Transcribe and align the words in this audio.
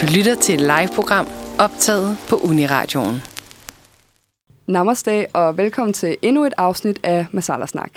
Du 0.00 0.06
lytter 0.16 0.34
til 0.34 0.54
et 0.54 0.60
live-program 0.60 1.26
optaget 1.58 2.16
på 2.28 2.36
Uniradioen. 2.36 3.22
Namaste 4.66 5.26
og 5.32 5.56
velkommen 5.56 5.92
til 5.92 6.16
endnu 6.22 6.44
et 6.44 6.52
afsnit 6.56 7.00
af 7.02 7.26
Masala 7.32 7.66
Snak. 7.66 7.90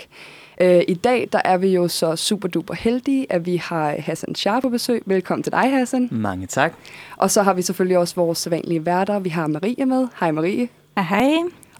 Øh, 0.60 0.82
I 0.88 0.94
dag 0.94 1.28
der 1.32 1.40
er 1.44 1.56
vi 1.56 1.68
jo 1.68 1.88
så 1.88 2.16
super 2.16 2.48
duper 2.48 2.74
heldige, 2.74 3.32
at 3.32 3.46
vi 3.46 3.56
har 3.56 3.94
Hassan 3.98 4.34
Shah 4.34 4.62
på 4.62 4.68
besøg. 4.68 5.02
Velkommen 5.06 5.42
til 5.42 5.52
dig, 5.52 5.70
Hassan. 5.70 6.08
Mange 6.10 6.46
tak. 6.46 6.72
Og 7.16 7.30
så 7.30 7.42
har 7.42 7.54
vi 7.54 7.62
selvfølgelig 7.62 7.98
også 7.98 8.14
vores 8.14 8.38
sædvanlige 8.38 8.86
værter. 8.86 9.18
Vi 9.18 9.28
har 9.28 9.46
Marie 9.46 9.86
med. 9.86 10.08
Hej 10.20 10.30
Marie. 10.30 10.68
Hej. 10.98 11.32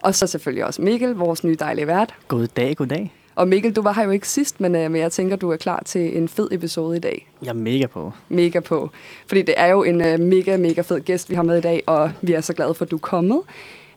Og 0.02 0.14
så 0.14 0.26
selvfølgelig 0.26 0.64
også 0.64 0.82
Mikkel, 0.82 1.10
vores 1.10 1.44
nye 1.44 1.56
dejlige 1.60 1.86
vært. 1.86 2.14
God 2.28 2.46
dag, 2.46 2.76
god 2.76 2.86
dag. 2.86 3.12
Og 3.38 3.48
Mikkel, 3.48 3.72
du 3.72 3.82
var 3.82 3.92
her 3.92 4.04
jo 4.04 4.10
ikke 4.10 4.28
sidst, 4.28 4.60
men, 4.60 4.74
øh, 4.74 4.90
men 4.90 5.00
jeg 5.00 5.12
tænker, 5.12 5.36
du 5.36 5.50
er 5.50 5.56
klar 5.56 5.82
til 5.84 6.16
en 6.16 6.28
fed 6.28 6.48
episode 6.50 6.96
i 6.96 7.00
dag. 7.00 7.28
Jeg 7.42 7.48
er 7.48 7.52
mega 7.52 7.86
på. 7.86 8.12
Mega 8.28 8.60
på. 8.60 8.90
Fordi 9.26 9.42
det 9.42 9.54
er 9.56 9.66
jo 9.66 9.82
en 9.82 10.00
øh, 10.00 10.20
mega, 10.20 10.56
mega 10.56 10.80
fed 10.80 11.00
gæst, 11.00 11.30
vi 11.30 11.34
har 11.34 11.42
med 11.42 11.58
i 11.58 11.60
dag, 11.60 11.82
og 11.86 12.10
vi 12.22 12.32
er 12.32 12.40
så 12.40 12.52
glade 12.52 12.74
for, 12.74 12.84
at 12.84 12.90
du 12.90 12.96
er 12.96 13.00
kommet. 13.00 13.40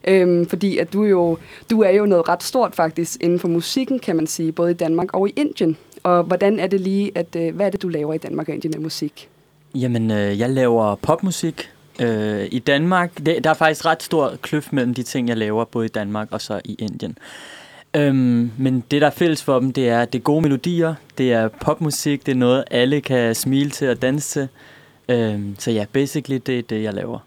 Øhm, 0.08 0.46
fordi 0.46 0.78
at 0.78 0.92
du, 0.92 1.04
jo, 1.04 1.38
du 1.70 1.82
er 1.82 1.90
jo 1.90 2.06
noget 2.06 2.28
ret 2.28 2.42
stort 2.42 2.74
faktisk 2.74 3.22
inden 3.22 3.38
for 3.38 3.48
musikken, 3.48 3.98
kan 3.98 4.16
man 4.16 4.26
sige, 4.26 4.52
både 4.52 4.70
i 4.70 4.74
Danmark 4.74 5.14
og 5.14 5.28
i 5.28 5.32
Indien. 5.36 5.76
Og 6.02 6.22
hvordan 6.22 6.58
er 6.58 6.66
det 6.66 6.80
lige, 6.80 7.12
at, 7.14 7.36
øh, 7.36 7.54
hvad 7.54 7.66
er 7.66 7.70
det, 7.70 7.82
du 7.82 7.88
laver 7.88 8.14
i 8.14 8.18
Danmark 8.18 8.48
og 8.48 8.54
Indien 8.54 8.74
af 8.74 8.80
musik? 8.80 9.28
Jamen, 9.74 10.10
øh, 10.10 10.38
jeg 10.38 10.50
laver 10.50 10.94
popmusik 10.94 11.70
øh, 12.00 12.48
i 12.50 12.58
Danmark. 12.58 13.26
Det, 13.26 13.44
der 13.44 13.50
er 13.50 13.54
faktisk 13.54 13.86
ret 13.86 14.02
stor 14.02 14.32
kløft 14.42 14.72
mellem 14.72 14.94
de 14.94 15.02
ting, 15.02 15.28
jeg 15.28 15.36
laver, 15.36 15.64
både 15.64 15.86
i 15.86 15.88
Danmark 15.88 16.28
og 16.30 16.40
så 16.40 16.60
i 16.64 16.76
Indien. 16.78 17.18
Øhm, 17.96 18.50
men 18.58 18.84
det, 18.90 19.00
der 19.00 19.06
er 19.06 19.10
fælles 19.10 19.42
for 19.42 19.60
dem, 19.60 19.72
det 19.72 19.88
er, 19.88 20.04
det 20.04 20.18
er 20.18 20.22
gode 20.22 20.42
melodier, 20.42 20.94
det 21.18 21.32
er 21.32 21.48
popmusik, 21.48 22.26
det 22.26 22.32
er 22.32 22.36
noget, 22.36 22.64
alle 22.70 23.00
kan 23.00 23.34
smile 23.34 23.70
til 23.70 23.88
og 23.88 24.02
danse 24.02 24.28
til. 24.28 24.48
Øhm, 25.08 25.56
så 25.58 25.70
ja, 25.70 25.84
basically, 25.92 26.40
det 26.46 26.58
er 26.58 26.62
det, 26.62 26.82
jeg 26.82 26.94
laver. 26.94 27.18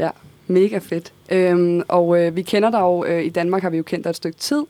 Ja, 0.00 0.10
mega 0.46 0.78
fedt. 0.78 1.12
Øhm, 1.30 1.82
og 1.88 2.20
øh, 2.20 2.36
vi 2.36 2.42
kender 2.42 2.70
dig 2.70 2.80
jo, 2.80 3.04
øh, 3.04 3.24
i 3.24 3.28
Danmark 3.28 3.62
har 3.62 3.70
vi 3.70 3.76
jo 3.76 3.82
kendt 3.82 4.04
dig 4.04 4.10
et 4.10 4.16
stykke 4.16 4.38
tid. 4.38 4.62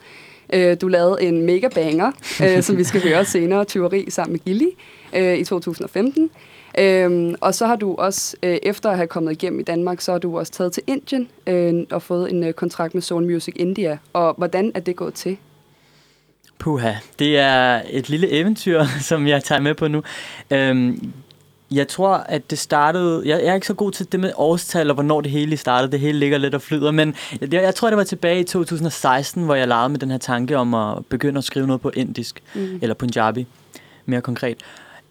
Øh, 0.52 0.76
du 0.80 0.88
lavede 0.88 1.22
en 1.22 1.42
mega 1.42 1.68
banger, 1.68 2.12
øh, 2.42 2.62
som 2.62 2.76
vi 2.76 2.84
skal 2.84 3.02
høre 3.02 3.24
senere, 3.24 3.64
Tyveri 3.64 4.10
sammen 4.10 4.32
med 4.32 4.40
Gilly 4.40 4.68
øh, 5.16 5.38
i 5.38 5.44
2015. 5.44 6.30
Øhm, 6.78 7.34
og 7.40 7.54
så 7.54 7.66
har 7.66 7.76
du 7.76 7.94
også, 7.94 8.36
øh, 8.42 8.58
efter 8.62 8.90
at 8.90 8.96
have 8.96 9.06
kommet 9.06 9.32
igennem 9.32 9.60
i 9.60 9.62
Danmark, 9.62 10.00
så 10.00 10.12
har 10.12 10.18
du 10.18 10.38
også 10.38 10.52
taget 10.52 10.72
til 10.72 10.82
Indien 10.86 11.28
øh, 11.46 11.74
og 11.90 12.02
fået 12.02 12.30
en 12.30 12.44
øh, 12.44 12.52
kontrakt 12.52 12.94
med 12.94 13.02
Zone 13.02 13.26
Music 13.26 13.54
India. 13.56 13.98
Og 14.12 14.34
hvordan 14.38 14.72
er 14.74 14.80
det 14.80 14.96
gået 14.96 15.14
til? 15.14 15.36
Puha, 16.58 16.92
det 17.18 17.38
er 17.38 17.82
et 17.90 18.08
lille 18.08 18.30
eventyr, 18.30 18.84
som 19.10 19.26
jeg 19.26 19.44
tager 19.44 19.60
med 19.60 19.74
på 19.74 19.88
nu. 19.88 20.02
Øhm, 20.50 21.12
jeg 21.70 21.88
tror, 21.88 22.14
at 22.14 22.50
det 22.50 22.58
startede... 22.58 23.22
Jeg, 23.28 23.40
jeg 23.40 23.50
er 23.50 23.54
ikke 23.54 23.66
så 23.66 23.74
god 23.74 23.92
til 23.92 24.12
det 24.12 24.20
med 24.20 24.32
årstal 24.36 24.90
og 24.90 24.94
hvornår 24.94 25.20
det 25.20 25.30
hele 25.30 25.56
startede. 25.56 25.92
Det 25.92 26.00
hele 26.00 26.18
ligger 26.18 26.38
lidt 26.38 26.54
og 26.54 26.62
flyder. 26.62 26.90
Men 26.90 27.14
jeg, 27.40 27.52
jeg 27.52 27.74
tror, 27.74 27.88
det 27.88 27.96
var 27.96 28.04
tilbage 28.04 28.40
i 28.40 28.44
2016, 28.44 29.44
hvor 29.44 29.54
jeg 29.54 29.68
legede 29.68 29.88
med 29.88 29.98
den 29.98 30.10
her 30.10 30.18
tanke 30.18 30.56
om 30.58 30.74
at 30.74 31.06
begynde 31.06 31.38
at 31.38 31.44
skrive 31.44 31.66
noget 31.66 31.82
på 31.82 31.90
indisk. 31.94 32.42
Mm. 32.54 32.78
Eller 32.82 32.94
punjabi, 32.94 33.46
mere 34.06 34.20
konkret. 34.20 34.56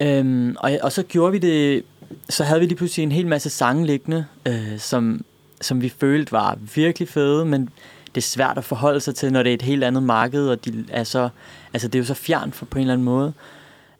Øhm, 0.00 0.56
og, 0.58 0.78
og 0.82 0.92
så 0.92 1.02
gjorde 1.02 1.32
vi 1.32 1.38
det... 1.38 1.82
Så 2.28 2.44
havde 2.44 2.60
vi 2.60 2.66
lige 2.66 2.76
pludselig 2.76 3.02
en 3.02 3.12
hel 3.12 3.26
masse 3.26 3.50
sange 3.50 3.86
liggende, 3.86 4.26
øh, 4.46 4.78
som, 4.78 5.24
som 5.60 5.82
vi 5.82 5.88
følte 5.88 6.32
var 6.32 6.58
virkelig 6.74 7.08
fede, 7.08 7.44
men 7.44 7.68
det 8.14 8.20
er 8.20 8.22
svært 8.22 8.58
at 8.58 8.64
forholde 8.64 9.00
sig 9.00 9.14
til, 9.14 9.32
når 9.32 9.42
det 9.42 9.50
er 9.50 9.54
et 9.54 9.62
helt 9.62 9.84
andet 9.84 10.02
marked, 10.02 10.48
og 10.48 10.64
de 10.64 10.84
er 10.90 11.04
så, 11.04 11.28
altså 11.72 11.88
det 11.88 11.94
er 11.94 12.00
jo 12.00 12.06
så 12.06 12.14
fjernt 12.14 12.54
for 12.54 12.66
på 12.66 12.78
en 12.78 12.80
eller 12.80 12.92
anden 12.92 13.04
måde. 13.04 13.32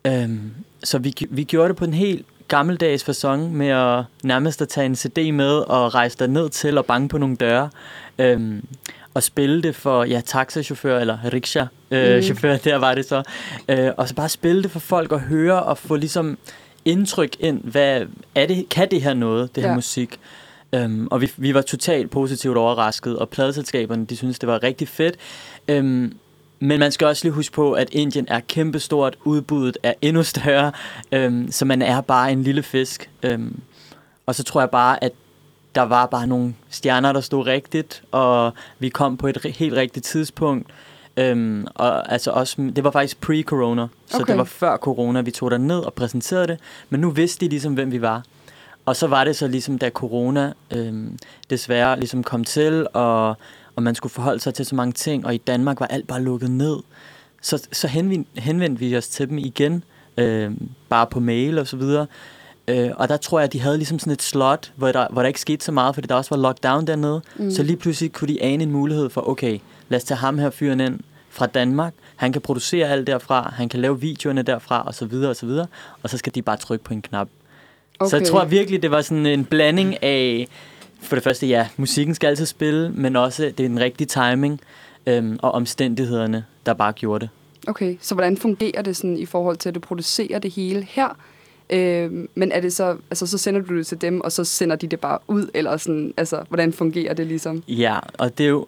Øhm, 0.04 0.50
så 0.84 0.98
vi, 0.98 1.14
vi 1.30 1.44
gjorde 1.44 1.68
det 1.68 1.76
på 1.76 1.84
en 1.84 1.94
helt 1.94 2.26
gammeldags 2.48 3.04
fasong 3.04 3.56
med 3.56 3.68
at 3.68 4.04
nærmest 4.22 4.62
at 4.62 4.68
tage 4.68 4.86
en 4.86 4.96
CD 4.96 5.32
med 5.32 5.50
og 5.50 5.94
rejse 5.94 6.18
der 6.18 6.26
ned 6.26 6.48
til 6.48 6.78
og 6.78 6.86
banke 6.86 7.08
på 7.08 7.18
nogle 7.18 7.36
døre. 7.36 7.70
Øhm, 8.18 8.64
og 9.14 9.22
spille 9.22 9.62
det 9.62 9.74
for 9.74 10.04
ja, 10.04 10.20
taxachauffør 10.20 10.98
eller 10.98 11.18
rickshaw 11.32 11.66
øh, 11.90 12.22
mm. 12.28 12.58
der 12.64 12.76
var 12.76 12.94
det 12.94 13.04
så. 13.04 13.22
Øh, 13.68 13.90
og 13.96 14.08
så 14.08 14.14
bare 14.14 14.28
spille 14.28 14.62
det 14.62 14.70
for 14.70 14.80
folk 14.80 15.12
og 15.12 15.20
høre 15.20 15.62
og 15.62 15.78
få 15.78 15.96
ligesom 15.96 16.38
indtryk 16.84 17.36
ind, 17.40 17.60
hvad 17.60 18.06
er 18.34 18.46
det, 18.46 18.68
kan 18.68 18.90
det 18.90 19.02
her 19.02 19.14
noget, 19.14 19.54
det 19.54 19.62
her 19.62 19.70
ja. 19.70 19.74
musik? 19.74 20.20
Um, 20.76 21.08
og 21.10 21.20
vi, 21.20 21.32
vi 21.36 21.54
var 21.54 21.62
totalt 21.62 22.10
positivt 22.10 22.56
overrasket, 22.56 23.18
og 23.18 23.28
pladeselskaberne, 23.28 24.04
de 24.04 24.16
synes 24.16 24.38
det 24.38 24.46
var 24.46 24.62
rigtig 24.62 24.88
fedt. 24.88 25.16
Um, 25.72 26.12
men 26.60 26.78
man 26.78 26.92
skal 26.92 27.06
også 27.06 27.24
lige 27.24 27.32
huske 27.32 27.54
på, 27.54 27.72
at 27.72 27.88
Indien 27.92 28.26
er 28.28 28.40
kæmpestort, 28.40 29.16
udbuddet 29.24 29.78
er 29.82 29.92
endnu 30.02 30.22
større, 30.22 30.72
um, 31.16 31.48
så 31.50 31.64
man 31.64 31.82
er 31.82 32.00
bare 32.00 32.32
en 32.32 32.42
lille 32.42 32.62
fisk. 32.62 33.10
Um, 33.32 33.60
og 34.26 34.34
så 34.34 34.42
tror 34.42 34.60
jeg 34.60 34.70
bare, 34.70 35.04
at 35.04 35.12
der 35.74 35.82
var 35.82 36.06
bare 36.06 36.26
nogle 36.26 36.54
stjerner, 36.70 37.12
der 37.12 37.20
stod 37.20 37.46
rigtigt, 37.46 38.02
og 38.12 38.52
vi 38.78 38.88
kom 38.88 39.16
på 39.16 39.26
et 39.26 39.56
helt 39.58 39.74
rigtigt 39.74 40.06
tidspunkt. 40.06 40.70
Um, 41.32 41.66
og 41.74 42.12
altså 42.12 42.30
også, 42.30 42.70
det 42.76 42.84
var 42.84 42.90
faktisk 42.90 43.16
pre-corona, 43.26 43.86
så 44.06 44.16
okay. 44.16 44.26
det 44.26 44.38
var 44.38 44.44
før 44.44 44.76
corona, 44.76 45.20
vi 45.20 45.30
tog 45.30 45.50
der 45.50 45.58
ned 45.58 45.78
og 45.78 45.94
præsenterede 45.94 46.46
det. 46.46 46.58
Men 46.90 47.00
nu 47.00 47.10
vidste 47.10 47.46
de 47.46 47.50
ligesom, 47.50 47.74
hvem 47.74 47.92
vi 47.92 48.00
var. 48.02 48.22
Og 48.86 48.96
så 48.96 49.06
var 49.06 49.24
det 49.24 49.36
så 49.36 49.46
ligesom, 49.46 49.78
da 49.78 49.90
corona 49.90 50.52
øhm, 50.70 51.18
desværre 51.50 51.98
ligesom 51.98 52.22
kom 52.22 52.44
til, 52.44 52.86
og, 52.92 53.28
og 53.76 53.82
man 53.82 53.94
skulle 53.94 54.12
forholde 54.12 54.40
sig 54.40 54.54
til 54.54 54.66
så 54.66 54.74
mange 54.74 54.92
ting, 54.92 55.26
og 55.26 55.34
i 55.34 55.38
Danmark 55.38 55.80
var 55.80 55.86
alt 55.86 56.06
bare 56.06 56.22
lukket 56.22 56.50
ned. 56.50 56.76
Så, 57.40 57.68
så 57.72 57.88
henvendte, 57.88 58.40
henvendte 58.40 58.80
vi 58.80 58.96
os 58.96 59.08
til 59.08 59.28
dem 59.28 59.38
igen, 59.38 59.84
øhm, 60.16 60.68
bare 60.88 61.06
på 61.06 61.20
mail 61.20 61.58
og 61.58 61.66
så 61.66 61.76
videre. 61.76 62.06
Øh, 62.68 62.90
og 62.96 63.08
der 63.08 63.16
tror 63.16 63.38
jeg, 63.38 63.44
at 63.44 63.52
de 63.52 63.60
havde 63.60 63.76
ligesom 63.76 63.98
sådan 63.98 64.12
et 64.12 64.22
slot, 64.22 64.72
hvor 64.76 64.92
der, 64.92 65.06
hvor 65.10 65.22
der 65.22 65.26
ikke 65.28 65.40
skete 65.40 65.64
så 65.64 65.72
meget, 65.72 65.94
fordi 65.94 66.06
der 66.06 66.14
også 66.14 66.30
var 66.34 66.42
lockdown 66.42 66.86
dernede. 66.86 67.22
Mm. 67.36 67.50
Så 67.50 67.62
lige 67.62 67.76
pludselig 67.76 68.12
kunne 68.12 68.28
de 68.28 68.42
ane 68.42 68.62
en 68.62 68.70
mulighed 68.70 69.10
for, 69.10 69.28
okay, 69.28 69.58
lad 69.88 69.96
os 69.96 70.04
tage 70.04 70.18
ham 70.18 70.38
her 70.38 70.50
fyren 70.50 70.80
ind 70.80 71.00
fra 71.30 71.46
Danmark. 71.46 71.94
Han 72.16 72.32
kan 72.32 72.42
producere 72.42 72.88
alt 72.88 73.06
derfra, 73.06 73.52
han 73.56 73.68
kan 73.68 73.80
lave 73.80 74.00
videoerne 74.00 74.42
derfra, 74.42 74.82
og 74.86 74.94
så 74.94 75.06
videre 75.06 75.30
og 75.30 75.36
så 75.36 75.46
videre. 75.46 75.66
Og 76.02 76.10
så 76.10 76.18
skal 76.18 76.34
de 76.34 76.42
bare 76.42 76.56
trykke 76.56 76.84
på 76.84 76.94
en 76.94 77.02
knap. 77.02 77.28
Okay. 77.98 78.10
Så 78.10 78.16
jeg 78.16 78.26
tror 78.26 78.44
virkelig, 78.44 78.82
det 78.82 78.90
var 78.90 79.00
sådan 79.00 79.26
en 79.26 79.44
blanding 79.44 80.02
af, 80.02 80.48
for 81.00 81.16
det 81.16 81.22
første, 81.22 81.46
ja, 81.46 81.68
musikken 81.76 82.14
skal 82.14 82.28
altid 82.28 82.46
spille, 82.46 82.90
men 82.90 83.16
også 83.16 83.42
det 83.42 83.64
er 83.64 83.68
den 83.68 83.80
rigtige 83.80 84.06
timing 84.06 84.60
øhm, 85.06 85.38
og 85.42 85.52
omstændighederne, 85.52 86.44
der 86.66 86.74
bare 86.74 86.92
gjorde 86.92 87.20
det. 87.20 87.28
Okay, 87.66 87.96
så 88.00 88.14
hvordan 88.14 88.36
fungerer 88.36 88.82
det 88.82 88.96
sådan 88.96 89.18
i 89.18 89.26
forhold 89.26 89.56
til, 89.56 89.68
at 89.68 89.74
du 89.74 89.80
producerer 89.80 90.38
det 90.38 90.50
hele 90.50 90.86
her? 90.90 91.16
Øh, 91.70 92.10
men 92.34 92.52
er 92.52 92.60
det 92.60 92.72
så, 92.72 92.96
altså 93.10 93.26
så 93.26 93.38
sender 93.38 93.60
du 93.60 93.76
det 93.78 93.86
til 93.86 94.00
dem, 94.00 94.20
og 94.20 94.32
så 94.32 94.44
sender 94.44 94.76
de 94.76 94.86
det 94.86 95.00
bare 95.00 95.18
ud, 95.28 95.50
eller 95.54 95.76
sådan, 95.76 96.14
altså, 96.16 96.44
hvordan 96.48 96.72
fungerer 96.72 97.14
det 97.14 97.26
ligesom? 97.26 97.62
Ja, 97.68 97.98
og 98.18 98.38
det 98.38 98.44
er 98.44 98.50
jo, 98.50 98.66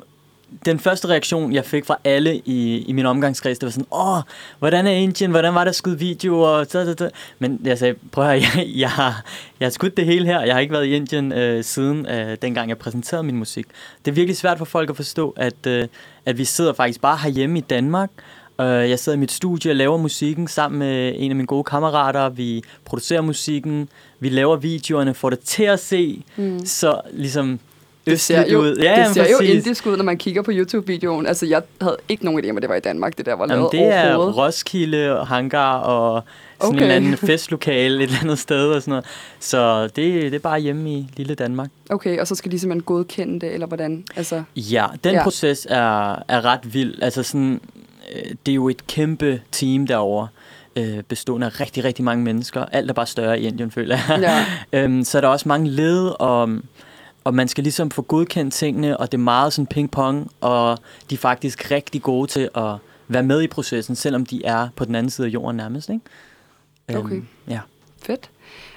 den 0.65 0.79
første 0.79 1.09
reaktion, 1.09 1.53
jeg 1.53 1.65
fik 1.65 1.85
fra 1.85 1.97
alle 2.05 2.37
i, 2.45 2.85
i 2.89 2.93
min 2.93 3.07
omgangskreds, 3.07 3.59
det 3.59 3.67
var 3.67 3.71
sådan, 3.71 3.87
åh, 3.93 4.23
hvordan 4.59 4.87
er 4.87 4.91
Indien, 4.91 5.31
hvordan 5.31 5.55
var 5.55 5.65
der 5.65 5.73
skudt 5.73 6.01
videoer, 6.01 6.65
så, 6.65 6.71
så, 6.71 6.95
så. 6.99 7.11
men 7.39 7.61
jeg 7.65 7.79
sagde, 7.79 7.95
prøv 8.13 8.25
at 8.25 8.31
høre, 8.31 8.65
jeg, 8.67 8.73
jeg, 8.77 8.91
har, 8.91 9.25
jeg 9.61 9.67
har 9.67 9.71
skudt 9.71 9.97
det 9.97 10.05
hele 10.05 10.27
her, 10.27 10.43
jeg 10.43 10.55
har 10.55 10.61
ikke 10.61 10.73
været 10.73 10.87
i 10.87 10.97
Indien 10.97 11.33
øh, 11.33 11.65
siden 11.65 12.07
øh, 12.07 12.37
dengang 12.43 12.69
jeg 12.69 12.79
præsenterede 12.79 13.23
min 13.23 13.37
musik. 13.37 13.67
Det 14.05 14.11
er 14.11 14.15
virkelig 14.15 14.37
svært 14.37 14.59
for 14.59 14.65
folk 14.65 14.91
at 14.91 14.97
forstå, 14.97 15.35
at, 15.37 15.67
øh, 15.67 15.89
at 16.27 16.39
vi 16.39 16.45
sidder 16.45 16.73
faktisk 16.73 17.01
bare 17.01 17.17
herhjemme 17.17 17.59
i 17.59 17.63
Danmark, 17.63 18.11
jeg 18.65 18.99
sidder 18.99 19.17
i 19.17 19.21
mit 19.21 19.33
studie 19.33 19.73
og 19.73 19.77
laver 19.77 19.97
musikken 19.97 20.49
sammen 20.49 20.79
med 20.79 21.13
en 21.17 21.31
af 21.31 21.37
mine 21.37 21.47
gode 21.47 21.65
kammerater. 21.65 22.29
Vi 22.29 22.63
producerer 22.85 23.21
musikken, 23.21 23.89
vi 24.21 24.29
laver 24.29 24.57
videoerne, 24.57 25.15
får 25.15 25.31
det 25.31 25.41
til 25.41 25.65
at 25.65 25.81
se. 25.81 26.23
Mm. 26.37 26.67
Så 26.67 27.01
ligesom, 27.13 27.59
det 28.07 28.21
ser 28.21 28.53
jo, 28.53 28.61
ud. 28.61 28.77
Ja, 28.77 29.05
det 29.07 29.15
ser 29.15 29.31
jo 29.31 29.39
indisk 29.39 29.87
ud, 29.87 29.97
når 29.97 30.05
man 30.05 30.19
kigger 30.19 30.43
på 30.43 30.51
YouTube-videoen. 30.55 31.27
Altså, 31.27 31.47
jeg 31.47 31.63
havde 31.81 31.97
ikke 32.09 32.25
nogen 32.25 32.45
idé 32.45 32.51
om, 32.51 32.57
at 32.57 32.63
det 32.63 32.71
var 32.71 32.77
i 32.77 32.81
Danmark, 32.81 33.19
det 33.19 33.27
der 33.27 33.35
var 33.35 33.47
lavet 33.47 33.71
Jamen, 33.73 33.89
det 33.89 33.97
er 33.97 34.17
Roskilde, 34.17 35.25
Hangar 35.25 35.79
og 35.79 36.23
sådan 36.61 36.69
okay. 36.69 36.77
en 36.77 36.83
eller 36.83 36.97
anden 36.97 37.17
festlokale 37.31 37.97
et 37.97 38.03
eller 38.03 38.19
andet 38.23 38.39
sted 38.39 38.71
og 38.71 38.83
sådan 38.83 38.91
noget. 38.91 39.05
Så 39.41 39.83
det, 39.83 39.97
det 39.97 40.35
er 40.35 40.39
bare 40.39 40.61
hjemme 40.61 40.93
i 40.93 41.09
lille 41.17 41.35
Danmark. 41.35 41.71
Okay, 41.91 42.19
og 42.19 42.27
så 42.27 42.35
skal 42.35 42.53
de 42.53 42.59
simpelthen 42.59 42.83
godkende 42.83 43.41
det, 43.41 43.55
eller 43.55 43.67
hvordan? 43.67 44.05
Altså, 44.17 44.43
ja, 44.57 44.87
den 45.05 45.15
ja. 45.15 45.23
proces 45.23 45.67
er, 45.71 46.13
er 46.29 46.45
ret 46.45 46.75
vild. 46.75 47.03
Altså 47.03 47.23
sådan, 47.23 47.61
øh, 47.76 47.76
det 48.47 48.53
er 48.53 48.55
jo 48.55 48.69
et 48.69 48.87
kæmpe 48.87 49.43
team 49.53 49.87
derovre 49.87 50.29
øh, 50.77 51.03
bestående 51.03 51.47
af 51.47 51.61
rigtig, 51.61 51.85
rigtig 51.85 52.05
mange 52.05 52.25
mennesker. 52.25 52.65
Alt 52.65 52.91
er 52.91 52.95
bare 52.95 53.07
større 53.07 53.41
i 53.41 53.47
Indien, 53.47 53.71
føler 53.71 53.99
jeg. 54.09 54.21
Ja. 54.21 54.45
øhm, 54.83 55.05
så 55.05 55.19
er 55.19 55.21
der 55.21 55.29
også 55.29 55.49
mange 55.49 55.71
led, 55.71 56.13
og 56.21 56.51
og 57.27 57.35
man 57.35 57.49
skal 57.49 57.65
ligesom 57.65 57.91
få 57.91 58.03
godkendt 58.03 58.55
tingene, 58.55 58.97
og 58.97 59.13
det 59.13 59.19
er 59.19 59.23
meget 59.23 59.53
sådan 59.53 59.67
ping-pong, 59.67 60.31
og 60.41 60.79
de 61.11 61.15
er 61.15 61.19
faktisk 61.19 61.71
rigtig 61.71 62.03
gode 62.03 62.31
til 62.31 62.49
at 62.55 62.75
være 63.09 63.23
med 63.23 63.43
i 63.43 63.47
processen, 63.47 63.97
selvom 63.97 64.27
de 64.27 64.45
er 64.45 64.69
på 64.77 64.85
den 64.85 64.95
anden 64.95 65.11
side 65.11 65.27
af 65.27 65.31
jorden 65.31 65.57
nærmest. 65.57 65.91
Ikke? 65.91 66.99
Okay. 66.99 67.17
Øhm, 67.17 67.27
ja. 67.49 67.61
Fedt. 68.03 68.31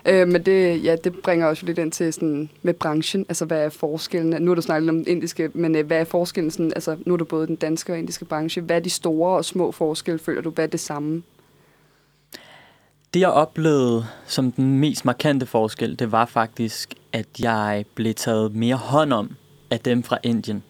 Øh, 0.06 0.28
men 0.28 0.44
det, 0.46 0.84
ja, 0.84 0.96
det 0.96 1.16
bringer 1.16 1.48
også 1.48 1.66
lidt 1.66 1.78
ind 1.78 1.92
til 1.92 2.14
sådan, 2.14 2.50
med 2.62 2.74
branchen. 2.74 3.26
Altså, 3.30 3.46
hvad 3.46 3.66
er 3.66 3.70
forskellen? 3.70 4.42
Nu 4.44 4.52
har 4.52 4.56
du 4.56 4.62
snakket 4.62 4.90
om 4.90 4.96
den 4.96 5.08
indiske, 5.08 5.50
men 5.54 5.76
øh, 5.76 5.86
hvad 5.86 6.00
er 6.00 6.04
forskellen? 6.04 6.52
Sådan, 6.52 6.72
altså, 6.76 6.98
nu 7.06 7.14
er 7.14 7.18
du 7.18 7.26
både 7.26 7.48
den 7.48 7.56
danske 7.56 7.94
og 7.94 8.00
indiske 8.00 8.26
branche. 8.26 8.62
Hvad 8.62 8.76
er 8.76 8.80
de 8.80 8.90
store 8.90 9.38
og 9.38 9.46
små 9.46 9.72
forskelle, 9.72 10.20
føler 10.20 10.42
du? 10.42 10.50
Hvad 10.50 10.66
er 10.66 10.70
det 10.70 10.80
samme? 10.80 11.24
Det 13.14 13.20
jeg 13.20 13.30
oplevede 13.30 14.06
som 14.26 14.52
den 14.52 14.80
mest 14.80 15.06
markante 15.06 15.46
forskel, 15.46 16.00
det 16.00 16.12
var 16.12 16.26
faktisk, 16.26 16.94
at 17.14 17.28
jeg 17.40 17.86
blev 17.96 18.14
taget 18.14 18.56
mere 18.56 18.76
hånd 18.76 19.14
om 19.14 19.36
af 19.72 19.80
dem 19.80 20.04
fra 20.04 20.18
Indien. 20.24 20.64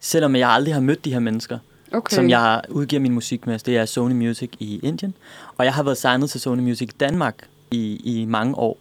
Selvom 0.00 0.36
jeg 0.36 0.48
aldrig 0.48 0.74
har 0.74 0.80
mødt 0.80 1.04
de 1.04 1.12
her 1.12 1.20
mennesker, 1.20 1.58
Okay. 1.92 2.14
som 2.14 2.30
jeg 2.30 2.62
udgiver 2.68 3.00
min 3.00 3.12
musik 3.12 3.46
med. 3.46 3.58
Det 3.58 3.76
er 3.76 3.84
Sony 3.84 4.12
Music 4.12 4.50
i 4.58 4.80
Indien. 4.82 5.14
Og 5.56 5.64
jeg 5.64 5.74
har 5.74 5.82
været 5.82 5.98
signet 5.98 6.30
til 6.30 6.40
Sony 6.40 6.60
Music 6.60 6.88
i 6.88 6.96
Danmark 7.00 7.48
i, 7.70 8.00
i 8.04 8.24
mange 8.24 8.54
år. 8.54 8.78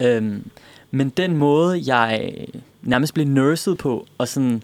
Øhm, 0.00 0.50
men 0.90 1.08
den 1.08 1.36
måde, 1.36 1.82
jeg 1.86 2.30
nærmest 2.82 3.14
blev 3.14 3.26
nursed 3.26 3.74
på, 3.74 4.06
og 4.18 4.28
sådan 4.28 4.62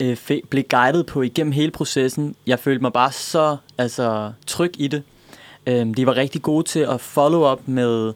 øh, 0.00 0.16
blev 0.50 0.64
guidet 0.70 1.06
på 1.06 1.22
igennem 1.22 1.52
hele 1.52 1.70
processen, 1.70 2.34
jeg 2.46 2.58
følte 2.58 2.82
mig 2.82 2.92
bare 2.92 3.12
så 3.12 3.56
altså, 3.78 4.32
tryg 4.46 4.72
i 4.78 4.88
det. 4.88 5.02
Øhm, 5.66 5.94
de 5.94 6.06
var 6.06 6.16
rigtig 6.16 6.42
gode 6.42 6.64
til 6.64 6.80
at 6.80 7.00
follow 7.00 7.52
up 7.52 7.60
med, 7.66 8.12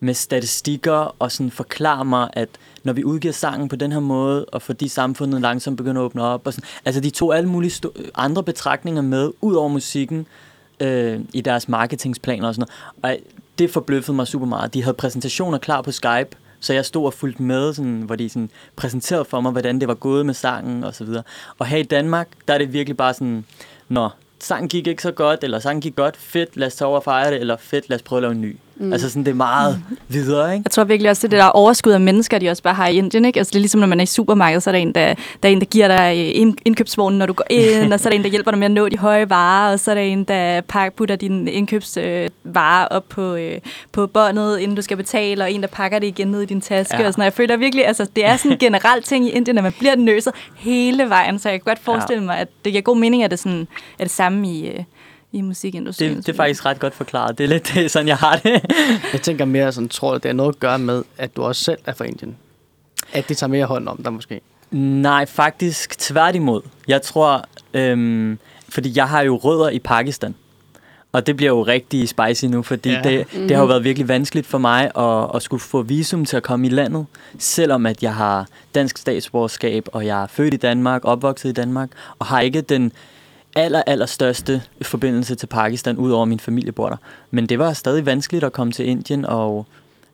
med 0.00 0.14
statistikker 0.14 1.16
og 1.18 1.32
sådan 1.32 1.50
forklare 1.50 2.04
mig, 2.04 2.30
at 2.32 2.48
når 2.84 2.92
vi 2.92 3.04
udgiver 3.04 3.32
sangen 3.32 3.68
på 3.68 3.76
den 3.76 3.92
her 3.92 4.00
måde, 4.00 4.44
og 4.44 4.62
fordi 4.62 4.88
samfundet 4.88 5.40
langsomt 5.40 5.76
begynder 5.76 6.02
at 6.02 6.04
åbne 6.04 6.22
op, 6.22 6.46
og 6.46 6.52
sådan, 6.52 6.68
altså 6.84 7.00
de 7.00 7.10
tog 7.10 7.36
alle 7.36 7.48
mulige 7.48 7.88
andre 8.14 8.42
betragtninger 8.42 9.02
med, 9.02 9.30
ud 9.40 9.54
over 9.54 9.68
musikken, 9.68 10.26
øh, 10.80 11.20
i 11.32 11.40
deres 11.40 11.68
marketingsplaner 11.68 12.48
og 12.48 12.54
sådan 12.54 12.68
noget. 13.02 13.20
Og 13.20 13.39
det 13.60 13.70
forbløffede 13.70 14.16
mig 14.16 14.26
super 14.26 14.46
meget. 14.46 14.74
De 14.74 14.82
havde 14.82 14.94
præsentationer 14.94 15.58
klar 15.58 15.82
på 15.82 15.92
Skype, 15.92 16.36
så 16.60 16.72
jeg 16.72 16.84
stod 16.84 17.06
og 17.06 17.14
fulgte 17.14 17.42
med, 17.42 17.74
sådan, 17.74 18.02
hvor 18.02 18.16
de 18.16 18.28
sådan, 18.28 18.50
præsenterede 18.76 19.24
for 19.24 19.40
mig, 19.40 19.52
hvordan 19.52 19.80
det 19.80 19.88
var 19.88 19.94
gået 19.94 20.26
med 20.26 20.34
sangen 20.34 20.84
og 20.84 20.94
så 20.94 21.04
videre. 21.04 21.22
Og 21.58 21.66
her 21.66 21.78
i 21.78 21.82
Danmark, 21.82 22.28
der 22.48 22.54
er 22.54 22.58
det 22.58 22.72
virkelig 22.72 22.96
bare 22.96 23.14
sådan, 23.14 23.44
når 23.88 24.16
sangen 24.38 24.68
gik 24.68 24.86
ikke 24.86 25.02
så 25.02 25.12
godt, 25.12 25.44
eller 25.44 25.58
sangen 25.58 25.80
gik 25.80 25.96
godt, 25.96 26.16
fedt, 26.16 26.56
lad 26.56 26.66
os 26.66 26.74
tage 26.74 26.88
over 26.88 26.96
og 26.96 27.04
fejre 27.04 27.30
det, 27.30 27.40
eller 27.40 27.56
fedt, 27.56 27.88
lad 27.88 27.96
os 27.96 28.02
prøve 28.02 28.18
at 28.18 28.22
lave 28.22 28.32
en 28.32 28.40
ny. 28.40 28.56
Mm. 28.80 28.92
Altså 28.92 29.08
sådan, 29.08 29.24
det 29.24 29.30
er 29.30 29.34
meget 29.34 29.82
videre, 30.08 30.54
ikke? 30.54 30.62
Jeg 30.66 30.70
tror 30.70 30.84
virkelig 30.84 31.10
også, 31.10 31.20
det 31.28 31.34
er 31.34 31.36
det 31.38 31.44
der 31.44 31.50
overskud 31.50 31.92
af 31.92 32.00
mennesker, 32.00 32.38
de 32.38 32.50
også 32.50 32.62
bare 32.62 32.74
har 32.74 32.88
i 32.88 32.94
Indien. 32.96 33.24
Ikke? 33.24 33.40
Altså, 33.40 33.50
det 33.50 33.56
er 33.56 33.60
ligesom, 33.60 33.80
når 33.80 33.86
man 33.86 34.00
er 34.00 34.02
i 34.02 34.06
supermarkedet, 34.06 34.62
så 34.62 34.70
er 34.70 34.72
der 34.72 34.78
en, 34.78 34.92
der, 34.94 35.14
der, 35.42 35.48
er 35.48 35.52
en, 35.52 35.60
der 35.60 35.66
giver 35.66 35.88
dig 35.88 36.14
øh, 36.18 36.40
ind- 36.40 36.56
indkøbsvognen, 36.64 37.18
når 37.18 37.26
du 37.26 37.32
går 37.32 37.44
ind, 37.50 37.92
og 37.94 38.00
så 38.00 38.08
er 38.08 38.10
der 38.10 38.16
en, 38.18 38.22
der 38.24 38.30
hjælper 38.30 38.50
dig 38.50 38.58
med 38.58 38.64
at 38.64 38.70
nå 38.70 38.88
de 38.88 38.98
høje 38.98 39.30
varer, 39.30 39.72
og 39.72 39.80
så 39.80 39.90
er 39.90 39.94
der 39.94 40.02
en, 40.02 40.24
der 40.24 40.60
pakker, 40.60 40.96
putter 40.96 41.16
dine 41.16 41.52
indkøbsvarer 41.52 42.86
op 42.86 43.08
på, 43.08 43.34
øh, 43.34 43.58
på 43.92 44.06
båndet, 44.06 44.58
inden 44.58 44.76
du 44.76 44.82
skal 44.82 44.96
betale, 44.96 45.44
og 45.44 45.52
en, 45.52 45.60
der 45.60 45.68
pakker 45.68 45.98
det 45.98 46.06
igen 46.06 46.28
ned 46.28 46.42
i 46.42 46.46
din 46.46 46.60
taske. 46.60 46.94
Ja. 46.96 47.00
Ja. 47.02 47.06
Og 47.06 47.12
sådan. 47.12 47.22
Og 47.22 47.24
jeg 47.24 47.32
føler 47.32 47.56
virkelig, 47.56 47.86
altså, 47.86 48.06
det 48.16 48.26
er 48.26 48.36
sådan 48.36 48.52
en 48.52 48.58
generel 48.66 49.02
ting 49.02 49.26
i 49.26 49.30
Indien, 49.30 49.58
at 49.58 49.64
man 49.64 49.72
bliver 49.78 49.96
nøset 49.96 50.32
hele 50.56 51.08
vejen, 51.08 51.38
så 51.38 51.48
jeg 51.48 51.60
kan 51.60 51.64
godt 51.64 51.84
forestille 51.84 52.22
mig, 52.24 52.38
at 52.38 52.48
det 52.64 52.72
giver 52.72 52.82
god 52.82 52.96
mening, 52.96 53.22
at 53.24 53.30
det 53.30 53.38
sådan, 53.38 53.68
er 53.98 54.04
det 54.04 54.10
samme 54.10 54.48
i, 54.48 54.68
øh, 54.68 54.84
i 55.32 55.40
musikindustrien. 55.40 56.16
Det, 56.16 56.26
det 56.26 56.32
er 56.32 56.36
faktisk 56.36 56.66
ret 56.66 56.78
godt 56.80 56.94
forklaret. 56.94 57.38
Det 57.38 57.44
er 57.44 57.48
lidt 57.48 57.70
det, 57.74 57.90
sådan, 57.90 58.08
jeg 58.08 58.16
har 58.16 58.36
det. 58.36 58.62
Jeg 59.12 59.22
tænker 59.22 59.44
mere 59.44 59.72
sådan, 59.72 59.88
tror 59.88 60.10
du, 60.10 60.14
det 60.16 60.24
har 60.24 60.32
noget 60.32 60.52
at 60.54 60.60
gøre 60.60 60.78
med, 60.78 61.02
at 61.18 61.36
du 61.36 61.42
også 61.42 61.64
selv 61.64 61.78
er 61.86 61.94
fra 61.94 62.04
Indien? 62.04 62.36
At 63.12 63.28
de 63.28 63.34
tager 63.34 63.48
mere 63.48 63.66
hånd 63.66 63.88
om 63.88 64.02
dig 64.02 64.12
måske? 64.12 64.40
Nej, 64.70 65.26
faktisk 65.26 65.98
tværtimod. 65.98 66.62
Jeg 66.88 67.02
tror, 67.02 67.44
øhm, 67.74 68.38
fordi 68.68 68.92
jeg 68.96 69.08
har 69.08 69.20
jo 69.22 69.36
rødder 69.36 69.68
i 69.68 69.78
Pakistan. 69.78 70.34
Og 71.12 71.26
det 71.26 71.36
bliver 71.36 71.50
jo 71.50 71.62
rigtig 71.62 72.08
spicy 72.08 72.44
nu, 72.44 72.62
fordi 72.62 72.88
Ja. 72.90 73.00
ja. 73.04 73.18
det, 73.18 73.26
det 73.32 73.50
har 73.50 73.58
jo 73.60 73.66
været 73.66 73.84
virkelig 73.84 74.08
vanskeligt 74.08 74.46
for 74.46 74.58
mig 74.58 74.90
at, 74.98 75.36
at 75.36 75.42
skulle 75.42 75.60
få 75.60 75.82
visum 75.82 76.24
til 76.24 76.36
at 76.36 76.42
komme 76.42 76.66
i 76.66 76.70
landet, 76.70 77.06
selvom 77.38 77.86
at 77.86 78.02
jeg 78.02 78.14
har 78.14 78.46
dansk 78.74 78.98
statsborgerskab, 78.98 79.88
og 79.92 80.06
jeg 80.06 80.22
er 80.22 80.26
født 80.26 80.54
i 80.54 80.56
Danmark, 80.56 81.00
opvokset 81.04 81.48
i 81.48 81.52
Danmark, 81.52 81.90
og 82.18 82.26
har 82.26 82.40
ikke 82.40 82.60
den 82.60 82.92
aller, 83.56 83.82
aller 83.86 84.06
største 84.06 84.62
forbindelse 84.82 85.34
til 85.34 85.46
Pakistan, 85.46 85.96
udover 85.96 86.24
min 86.24 86.40
familie 86.40 86.72
bor 86.72 86.88
der. 86.88 86.96
Men 87.30 87.46
det 87.46 87.58
var 87.58 87.72
stadig 87.72 88.06
vanskeligt 88.06 88.44
at 88.44 88.52
komme 88.52 88.72
til 88.72 88.86
Indien, 88.86 89.24
og 89.24 89.66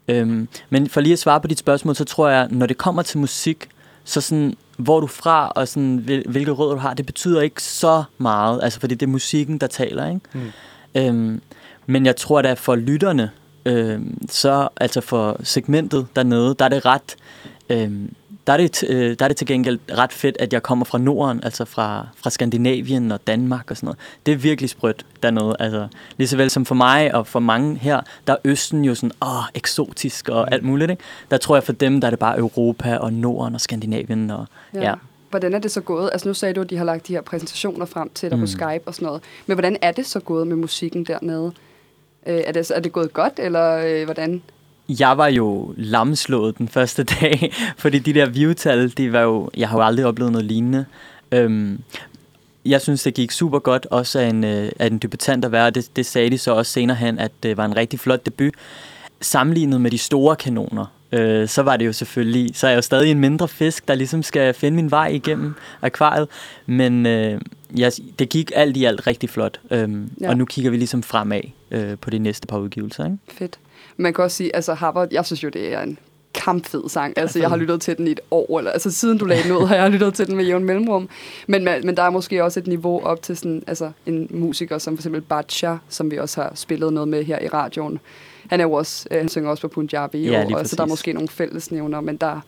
Øhm, 0.08 0.48
men 0.70 0.88
for 0.88 1.00
lige 1.00 1.12
at 1.12 1.18
svare 1.18 1.40
på 1.40 1.46
dit 1.46 1.58
spørgsmål, 1.58 1.96
så 1.96 2.04
tror 2.04 2.28
jeg, 2.28 2.48
når 2.50 2.66
det 2.66 2.78
kommer 2.78 3.02
til 3.02 3.18
musik, 3.18 3.68
så 4.04 4.20
sådan, 4.20 4.54
hvor 4.76 5.00
du 5.00 5.06
fra, 5.06 5.48
og 5.48 5.68
sådan, 5.68 5.96
hvil, 5.96 6.24
hvilke 6.28 6.50
rødder 6.50 6.74
du 6.74 6.80
har, 6.80 6.94
det 6.94 7.06
betyder 7.06 7.40
ikke 7.40 7.62
så 7.62 8.04
meget, 8.18 8.60
altså 8.62 8.80
fordi 8.80 8.94
det 8.94 9.06
er 9.06 9.10
musikken, 9.10 9.58
der 9.58 9.66
taler, 9.66 10.08
ikke? 10.08 10.20
Mm. 10.32 10.50
Øhm, 10.94 11.40
men 11.86 12.06
jeg 12.06 12.16
tror, 12.16 12.38
at 12.40 12.58
for 12.58 12.76
lytterne, 12.76 13.30
øhm, 13.66 14.28
så 14.28 14.68
altså 14.76 15.00
for 15.00 15.36
segmentet 15.42 16.06
dernede, 16.16 16.54
der 16.58 16.64
er 16.64 16.68
det 16.68 16.86
ret, 16.86 17.16
øhm, 17.70 18.14
der 18.46 18.52
er 18.52 18.56
det, 18.56 18.84
øh, 18.88 19.16
der 19.18 19.24
er 19.24 19.28
det 19.28 19.36
til 19.36 19.46
gengæld 19.46 19.78
ret 19.92 20.12
fedt, 20.12 20.36
at 20.40 20.52
jeg 20.52 20.62
kommer 20.62 20.84
fra 20.84 20.98
Norden, 20.98 21.44
altså 21.44 21.64
fra, 21.64 22.08
fra 22.16 22.30
Skandinavien 22.30 23.12
og 23.12 23.26
Danmark 23.26 23.70
og 23.70 23.76
sådan 23.76 23.86
noget. 23.86 23.98
Det 24.26 24.32
er 24.32 24.36
virkelig 24.36 24.70
sprødt 24.70 25.06
dernede. 25.22 25.56
Altså, 25.60 25.88
lige 26.16 26.28
så 26.28 26.36
vel 26.36 26.50
som 26.50 26.64
for 26.64 26.74
mig 26.74 27.14
og 27.14 27.26
for 27.26 27.40
mange 27.40 27.78
her, 27.78 28.00
der 28.26 28.32
er 28.32 28.36
Østen 28.44 28.84
jo 28.84 28.94
sådan, 28.94 29.12
åh, 29.22 29.44
eksotisk 29.54 30.28
og 30.28 30.52
alt 30.52 30.64
muligt. 30.64 30.90
Ikke? 30.90 31.02
Der 31.30 31.36
tror 31.36 31.56
jeg 31.56 31.64
for 31.64 31.72
dem, 31.72 32.00
der 32.00 32.08
er 32.08 32.10
det 32.10 32.18
bare 32.18 32.38
Europa 32.38 32.96
og 32.96 33.12
Norden 33.12 33.54
og 33.54 33.60
Skandinavien. 33.60 34.30
Og, 34.30 34.46
ja. 34.74 34.82
ja. 34.82 34.94
Hvordan 35.30 35.54
er 35.54 35.58
det 35.58 35.70
så 35.70 35.80
gået? 35.80 36.10
Altså 36.12 36.28
nu 36.28 36.34
sagde 36.34 36.54
du, 36.54 36.60
at 36.60 36.70
de 36.70 36.76
har 36.76 36.84
lagt 36.84 37.08
de 37.08 37.12
her 37.12 37.20
præsentationer 37.20 37.86
frem 37.86 38.10
til 38.14 38.30
dig 38.30 38.38
mm. 38.38 38.42
På 38.42 38.46
Skype 38.46 38.82
og 38.86 38.94
sådan 38.94 39.06
noget. 39.06 39.22
Men 39.46 39.54
hvordan 39.54 39.76
er 39.82 39.92
det 39.92 40.06
så 40.06 40.20
gået 40.20 40.46
med 40.46 40.56
musikken 40.56 41.04
dernede? 41.04 41.52
Øh, 42.26 42.42
er, 42.46 42.52
det, 42.52 42.70
er 42.70 42.80
det 42.80 42.92
gået 42.92 43.12
godt, 43.12 43.32
eller 43.38 43.82
øh, 43.86 44.04
hvordan? 44.04 44.42
Jeg 44.88 45.18
var 45.18 45.26
jo 45.26 45.74
lamslået 45.76 46.58
den 46.58 46.68
første 46.68 47.04
dag, 47.20 47.52
fordi 47.78 47.98
de 47.98 48.14
der 48.14 48.26
view-tal, 48.26 48.90
de 48.96 49.12
var 49.12 49.20
jo, 49.20 49.50
jeg 49.56 49.68
har 49.68 49.78
jo 49.78 49.84
aldrig 49.84 50.06
oplevet 50.06 50.32
noget 50.32 50.44
lignende. 50.46 50.84
Øhm, 51.32 51.78
jeg 52.64 52.80
synes, 52.80 53.02
det 53.02 53.14
gik 53.14 53.30
super 53.30 53.58
godt, 53.58 53.86
også 53.90 54.18
af 54.18 54.26
en, 54.28 54.44
øh, 54.44 54.72
af 54.78 54.86
en 54.86 54.98
debutant 54.98 55.44
at 55.44 55.52
være, 55.52 55.70
det, 55.70 55.96
det 55.96 56.06
sagde 56.06 56.30
de 56.30 56.38
så 56.38 56.54
også 56.54 56.72
senere 56.72 56.96
hen, 56.96 57.18
at 57.18 57.32
det 57.42 57.56
var 57.56 57.64
en 57.64 57.76
rigtig 57.76 58.00
flot 58.00 58.26
debut. 58.26 58.54
Sammenlignet 59.20 59.80
med 59.80 59.90
de 59.90 59.98
store 59.98 60.36
kanoner, 60.36 60.86
øh, 61.12 61.48
så 61.48 61.62
var 61.62 61.76
det 61.76 61.86
jo 61.86 61.92
selvfølgelig, 61.92 62.50
så 62.56 62.66
er 62.66 62.70
jeg 62.70 62.76
jo 62.76 62.82
stadig 62.82 63.10
en 63.10 63.20
mindre 63.20 63.48
fisk, 63.48 63.88
der 63.88 63.94
ligesom 63.94 64.22
skal 64.22 64.54
finde 64.54 64.76
min 64.76 64.90
vej 64.90 65.06
igennem 65.08 65.54
akvariet, 65.82 66.28
men 66.66 67.06
øh, 67.06 67.40
jeg, 67.76 67.92
det 68.18 68.28
gik 68.28 68.52
alt 68.54 68.76
i 68.76 68.84
alt 68.84 69.06
rigtig 69.06 69.30
flot, 69.30 69.60
Ja. 69.70 69.86
ja. 70.20 70.28
og 70.28 70.36
nu 70.36 70.44
kigger 70.44 70.70
vi 70.70 70.76
ligesom 70.76 71.02
fremad 71.02 71.40
øh, 71.70 71.98
på 72.00 72.10
de 72.10 72.18
næste 72.18 72.46
par 72.46 72.58
udgivelser, 72.58 73.04
ikke? 73.04 73.18
Fedt. 73.38 73.58
Man 73.96 74.14
kan 74.14 74.24
også 74.24 74.36
sige, 74.36 74.56
altså 74.56 74.74
Harvard, 74.74 75.08
jeg 75.10 75.26
synes 75.26 75.42
jo, 75.44 75.48
det 75.48 75.74
er 75.74 75.80
en 75.80 75.98
kampfed 76.34 76.82
sang. 76.88 77.18
Altså, 77.18 77.38
jeg 77.38 77.48
har 77.48 77.56
lyttet 77.56 77.80
til 77.80 77.96
den 77.96 78.06
i 78.08 78.10
et 78.10 78.20
år, 78.30 78.58
eller 78.58 78.70
altså 78.70 78.90
siden 78.90 79.18
du 79.18 79.24
lagde 79.24 79.42
den 79.42 79.52
ud, 79.52 79.66
har 79.66 79.76
jeg 79.76 79.90
lyttet 79.90 80.14
til 80.14 80.26
den 80.26 80.36
med 80.36 80.44
jævn 80.44 80.64
mellemrum. 80.64 81.08
Men, 81.46 81.64
men 81.64 81.86
men 81.86 81.96
der 81.96 82.02
er 82.02 82.10
måske 82.10 82.44
også 82.44 82.60
et 82.60 82.66
niveau 82.66 83.04
op 83.04 83.22
til 83.22 83.36
sådan, 83.36 83.62
altså 83.66 83.90
en 84.06 84.26
musiker 84.30 84.78
som 84.78 84.96
for 84.96 85.00
eksempel 85.00 85.20
Bacha, 85.20 85.76
som 85.88 86.10
vi 86.10 86.18
også 86.18 86.40
har 86.42 86.52
spillet 86.54 86.92
noget 86.92 87.08
med 87.08 87.24
her 87.24 87.38
i 87.42 87.48
radioen. 87.48 88.00
Han 88.50 88.60
er 88.60 88.64
jo 88.64 88.72
også, 88.72 89.06
øh, 89.10 89.18
han 89.18 89.28
synger 89.28 89.50
også 89.50 89.60
på 89.60 89.68
Punjabi, 89.68 90.28
Ja, 90.30 90.44
og, 90.44 90.60
og 90.60 90.66
så 90.66 90.76
der 90.76 90.82
er 90.82 90.86
måske 90.86 91.12
nogle 91.12 91.28
fællesnævner, 91.28 92.00
men 92.00 92.16
der, 92.16 92.40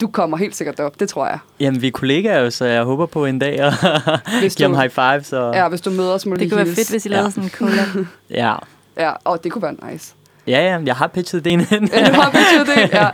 du 0.00 0.06
kommer 0.06 0.36
helt 0.36 0.56
sikkert 0.56 0.80
op, 0.80 1.00
det 1.00 1.08
tror 1.08 1.26
jeg. 1.26 1.38
Jamen, 1.60 1.82
vi 1.82 1.86
er 1.86 1.90
kollegaer 1.92 2.40
jo, 2.40 2.50
så 2.50 2.64
jeg 2.64 2.82
håber 2.84 3.06
på 3.06 3.26
en 3.26 3.38
dag 3.38 3.60
at 3.60 3.72
give 4.56 4.68
ham 4.68 4.74
high 4.74 4.90
five. 4.90 5.22
Så... 5.22 5.50
Ja, 5.54 5.68
hvis 5.68 5.80
du 5.80 5.90
møder 5.90 6.12
os, 6.12 6.26
må 6.26 6.30
du 6.30 6.34
Det 6.34 6.40
lige 6.40 6.50
kunne 6.50 6.66
være 6.66 6.74
fedt, 6.74 6.90
hvis 6.90 7.06
I 7.06 7.08
lavede 7.08 7.24
Ja. 7.24 7.30
sådan 7.30 7.44
en 7.44 7.50
collab. 7.50 8.06
Ja. 8.30 8.54
Ja, 8.96 9.12
og 9.24 9.44
det 9.44 9.52
kunne 9.52 9.62
være 9.62 9.92
nice. 9.92 10.14
Ja, 10.46 10.60
ja, 10.60 10.78
jeg 10.86 10.96
har 10.96 11.06
pitchet 11.06 11.44
det 11.44 11.50
ind. 11.50 11.62
Ja, 11.70 11.76
det 11.76 12.14
har 12.14 12.30
betydet 12.30 12.76
det. 12.76 12.92
Ja, 12.92 13.08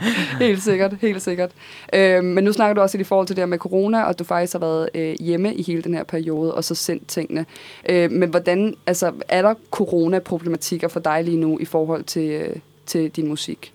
helt 0.45 0.63
sikkert, 0.63 0.93
helt 1.01 1.21
sikkert. 1.21 1.51
Øhm, 1.93 2.25
men 2.25 2.43
nu 2.43 2.53
snakker 2.53 2.73
du 2.73 2.81
også 2.81 2.97
lidt 2.97 3.07
i 3.07 3.09
forhold 3.09 3.27
til 3.27 3.35
det 3.35 3.41
her 3.41 3.45
med 3.47 3.57
corona, 3.57 4.03
og 4.03 4.19
du 4.19 4.23
faktisk 4.23 4.53
har 4.53 4.59
været 4.59 4.89
øh, 4.95 5.15
hjemme 5.19 5.55
i 5.55 5.63
hele 5.63 5.81
den 5.81 5.93
her 5.93 6.03
periode, 6.03 6.53
og 6.53 6.63
så 6.63 6.75
sendt 6.75 7.07
tingene. 7.07 7.45
Øh, 7.89 8.11
men 8.11 8.29
hvordan, 8.29 8.75
altså, 8.87 9.11
er 9.29 9.41
der 9.41 9.53
coronaproblematikker 9.71 10.87
for 10.87 10.99
dig 10.99 11.23
lige 11.23 11.37
nu 11.37 11.59
i 11.59 11.65
forhold 11.65 12.03
til, 12.03 12.29
øh, 12.29 12.55
til 12.85 13.09
din 13.09 13.27
musik? 13.27 13.73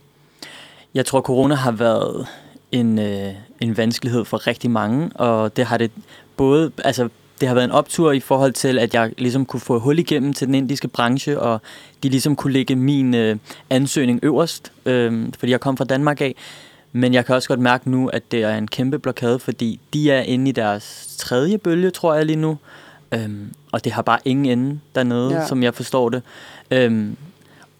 Jeg 0.95 1.07
tror, 1.07 1.21
corona 1.21 1.55
har 1.55 1.73
været 1.73 2.27
en, 2.73 2.99
øh, 2.99 3.33
en 3.61 3.77
vanskelighed 3.77 4.25
for 4.25 4.47
rigtig 4.47 4.71
mange, 4.71 5.11
og 5.15 5.57
det 5.57 5.65
har 5.65 5.79
det 5.79 5.91
både, 6.37 6.73
altså 6.85 7.09
det 7.41 7.49
har 7.49 7.55
været 7.55 7.65
en 7.65 7.71
optur 7.71 8.13
i 8.13 8.21
forhold 8.21 8.53
til, 8.53 8.79
at 8.79 8.95
jeg 8.95 9.13
ligesom 9.19 9.47
kunne 9.47 9.61
få 9.61 9.79
hul 9.79 9.99
igennem 9.99 10.35
til 10.35 10.47
den 10.47 10.55
indiske 10.55 10.89
branche, 10.89 11.41
og 11.41 11.61
de 12.03 12.09
ligesom 12.09 12.37
kunne 12.37 12.53
lægge 12.53 12.77
min 12.77 13.15
øh, 13.15 13.37
ansøgning 13.71 14.21
øverst, 14.23 14.73
øh, 14.87 15.27
fordi 15.39 15.53
jeg 15.53 15.61
kom 15.61 15.77
fra 15.77 15.85
Danmark 15.85 16.21
af. 16.21 16.35
Men 16.93 17.15
jeg 17.15 17.27
kan 17.27 17.35
også 17.35 17.49
godt 17.49 17.61
mærke 17.61 17.91
nu, 17.91 18.09
at 18.09 18.33
det 18.33 18.43
er 18.43 18.57
en 18.59 18.69
kæmpe 18.69 18.99
blokade, 18.99 19.39
fordi 19.39 19.81
de 19.93 20.11
er 20.11 20.21
inde 20.21 20.49
i 20.49 20.53
deres 20.53 21.15
tredje 21.19 21.59
bølge, 21.59 21.91
tror 21.91 22.15
jeg 22.15 22.27
lige 22.27 22.37
nu. 22.37 22.59
Øhm, 23.13 23.53
og 23.73 23.85
det 23.85 23.93
har 23.93 24.03
bare 24.03 24.19
ingen 24.25 24.47
ende 24.59 24.81
dernede, 24.95 25.35
Ja. 25.35 25.47
som 25.47 25.63
jeg 25.63 25.75
forstår 25.75 26.09
det. 26.09 26.23
Øhm, 26.71 27.17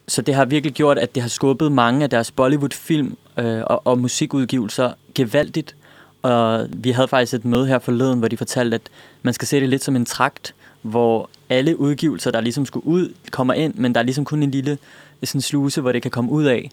så 0.07 0.21
det 0.21 0.35
har 0.35 0.45
virkelig 0.45 0.73
gjort, 0.73 0.97
at 0.97 1.15
det 1.15 1.23
har 1.23 1.29
skubbet 1.29 1.71
mange 1.71 2.03
af 2.03 2.09
deres 2.09 2.31
Bollywood-film 2.31 3.17
øh, 3.37 3.61
og, 3.65 3.87
og 3.87 3.99
musikudgivelser 3.99 4.91
gevaldigt. 5.15 5.75
Og 6.21 6.67
vi 6.73 6.91
havde 6.91 7.07
faktisk 7.07 7.33
et 7.33 7.45
møde 7.45 7.67
her 7.67 7.79
forleden, 7.79 8.19
hvor 8.19 8.27
de 8.27 8.37
fortalte, 8.37 8.75
at 8.75 8.81
man 9.21 9.33
skal 9.33 9.47
se 9.47 9.59
det 9.59 9.69
lidt 9.69 9.83
som 9.83 9.95
en 9.95 10.05
trakt, 10.05 10.55
hvor 10.81 11.29
alle 11.49 11.79
udgivelser, 11.79 12.31
der 12.31 12.41
ligesom 12.41 12.65
skulle 12.65 12.87
ud, 12.87 13.13
kommer 13.31 13.53
ind, 13.53 13.73
men 13.75 13.93
der 13.95 13.99
er 13.99 14.03
ligesom 14.05 14.25
kun 14.25 14.43
en 14.43 14.51
lille 14.51 14.77
sådan 15.23 15.41
sluse, 15.41 15.81
hvor 15.81 15.91
det 15.91 16.01
kan 16.01 16.11
komme 16.11 16.31
ud 16.31 16.43
af. 16.43 16.71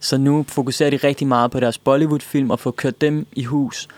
Så 0.00 0.18
nu 0.18 0.44
fokuserer 0.48 0.90
de 0.90 0.96
rigtig 0.96 1.26
meget 1.26 1.50
på 1.50 1.60
deres 1.60 1.78
Bollywood-film 1.78 2.50
og 2.50 2.58
få 2.58 2.70
kørt 2.70 3.00
dem 3.00 3.26
i 3.32 3.44
hus. 3.44 3.88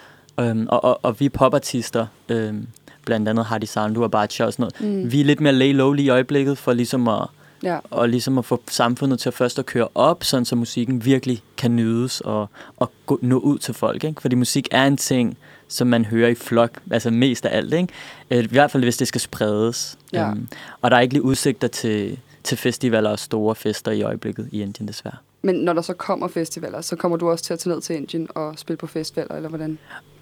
Øhm, 0.40 0.66
og, 0.68 0.84
og, 0.84 1.00
og 1.02 1.20
vi 1.20 1.28
popartister, 1.28 2.06
øhm, 2.28 2.66
blandt 3.04 3.28
andet 3.28 3.44
Hardy 3.44 3.64
Sandu 3.64 4.02
og 4.02 4.10
Bacha 4.10 4.44
og 4.44 4.52
sådan 4.52 4.70
noget, 4.80 4.94
Mm. 5.04 5.12
vi 5.12 5.20
er 5.20 5.24
lidt 5.24 5.40
mere 5.40 5.52
lay 5.52 5.74
low 5.74 5.92
lige 5.92 6.06
i 6.06 6.08
øjeblikket, 6.08 6.58
for 6.58 6.72
ligesom 6.72 7.08
at 7.08 7.26
Ja. 7.62 7.78
og 7.90 8.08
ligesom 8.08 8.38
at 8.38 8.44
få 8.44 8.62
samfundet 8.70 9.18
til 9.18 9.28
at 9.28 9.34
først 9.34 9.58
at 9.58 9.66
køre 9.66 9.88
op, 9.94 10.24
sådan 10.24 10.44
så 10.44 10.56
musikken 10.56 11.04
virkelig 11.04 11.42
kan 11.56 11.76
nydes 11.76 12.20
og, 12.20 12.46
og 12.76 12.92
gå, 13.06 13.18
nå 13.22 13.38
ud 13.38 13.58
til 13.58 13.74
folk. 13.74 14.04
Ikke? 14.04 14.20
Fordi 14.20 14.34
musik 14.36 14.68
er 14.70 14.84
en 14.86 14.96
ting, 14.96 15.36
som 15.72 15.86
man 15.86 16.04
hører 16.04 16.28
i 16.28 16.34
flok, 16.34 16.70
altså 16.90 17.10
mest 17.10 17.46
af 17.46 17.56
alt. 17.56 17.74
Ikke? 17.74 17.88
Øh, 18.30 18.44
I 18.44 18.46
hvert 18.46 18.70
fald, 18.70 18.82
hvis 18.82 18.96
det 18.96 19.08
skal 19.08 19.20
spredes. 19.20 19.98
Ja. 20.12 20.30
Øhm, 20.30 20.48
og 20.80 20.90
der 20.90 20.96
er 20.96 21.00
ikke 21.00 21.14
lige 21.14 21.22
udsigter 21.22 21.68
til, 21.68 22.18
til 22.44 22.58
festivaler 22.58 23.10
og 23.10 23.18
store 23.18 23.54
fester 23.54 23.90
i 23.90 24.02
øjeblikket 24.02 24.48
i 24.52 24.62
Indien, 24.62 24.88
desværre. 24.88 25.16
Men 25.42 25.54
når 25.54 25.72
der 25.72 25.82
så 25.82 25.92
kommer 25.92 26.28
festivaler, 26.28 26.80
så 26.80 26.96
kommer 26.96 27.16
du 27.16 27.30
også 27.30 27.44
til 27.44 27.52
at 27.52 27.58
tage 27.58 27.74
ned 27.74 27.82
til 27.82 27.96
Indien 27.96 28.28
og 28.34 28.54
spille 28.56 28.76
på 28.76 28.86
festivaler, 28.86 29.34
eller 29.34 29.48
hvordan? 29.48 29.78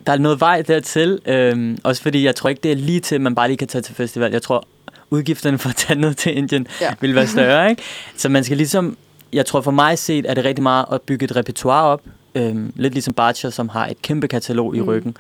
Der 0.07 0.13
er 0.13 0.19
noget 0.19 0.41
vej 0.41 0.63
dertil, 0.63 1.21
øhm, 1.27 1.79
også 1.85 2.03
fordi 2.03 2.25
jeg 2.25 2.37
tror 2.37 2.49
ikke, 2.49 2.61
det 2.63 2.73
er 2.73 2.77
lige 2.77 3.01
til, 3.01 3.15
at 3.15 3.21
man 3.21 3.35
bare 3.35 3.49
lige 3.49 3.57
kan 3.57 3.69
tage 3.69 3.83
til 3.83 3.95
festival. 3.95 4.33
Jeg 4.33 4.43
tror, 4.43 4.67
udgifterne 5.11 5.59
for 5.59 5.69
at 5.69 5.77
tage 5.77 6.01
ned 6.01 6.15
til 6.15 6.37
Indien 6.39 6.67
ja. 6.81 6.95
vil 7.01 7.15
være 7.15 7.27
større. 7.27 7.71
Ikke? 7.71 7.83
Så 8.17 8.29
man 8.29 8.45
skal 8.45 8.57
ligesom, 8.57 8.97
jeg 9.33 9.47
tror 9.47 9.61
for 9.61 9.71
mig 9.71 9.99
set, 9.99 10.27
er 10.31 10.35
det 10.35 10.45
rigtig 10.45 10.63
meget 10.63 10.87
at 10.93 11.03
bygge 11.03 11.25
et 11.25 11.37
repertoire 11.37 11.85
op. 11.85 12.03
Øhm, 12.35 12.73
lidt 12.77 12.93
ligesom 12.93 13.15
Barcha, 13.15 13.51
som 13.51 13.69
har 13.69 13.87
et 13.87 14.03
kæmpe 14.03 14.29
katalog 14.29 14.77
i 14.77 14.81
Mm. 14.81 14.87
ryggen. 14.89 15.17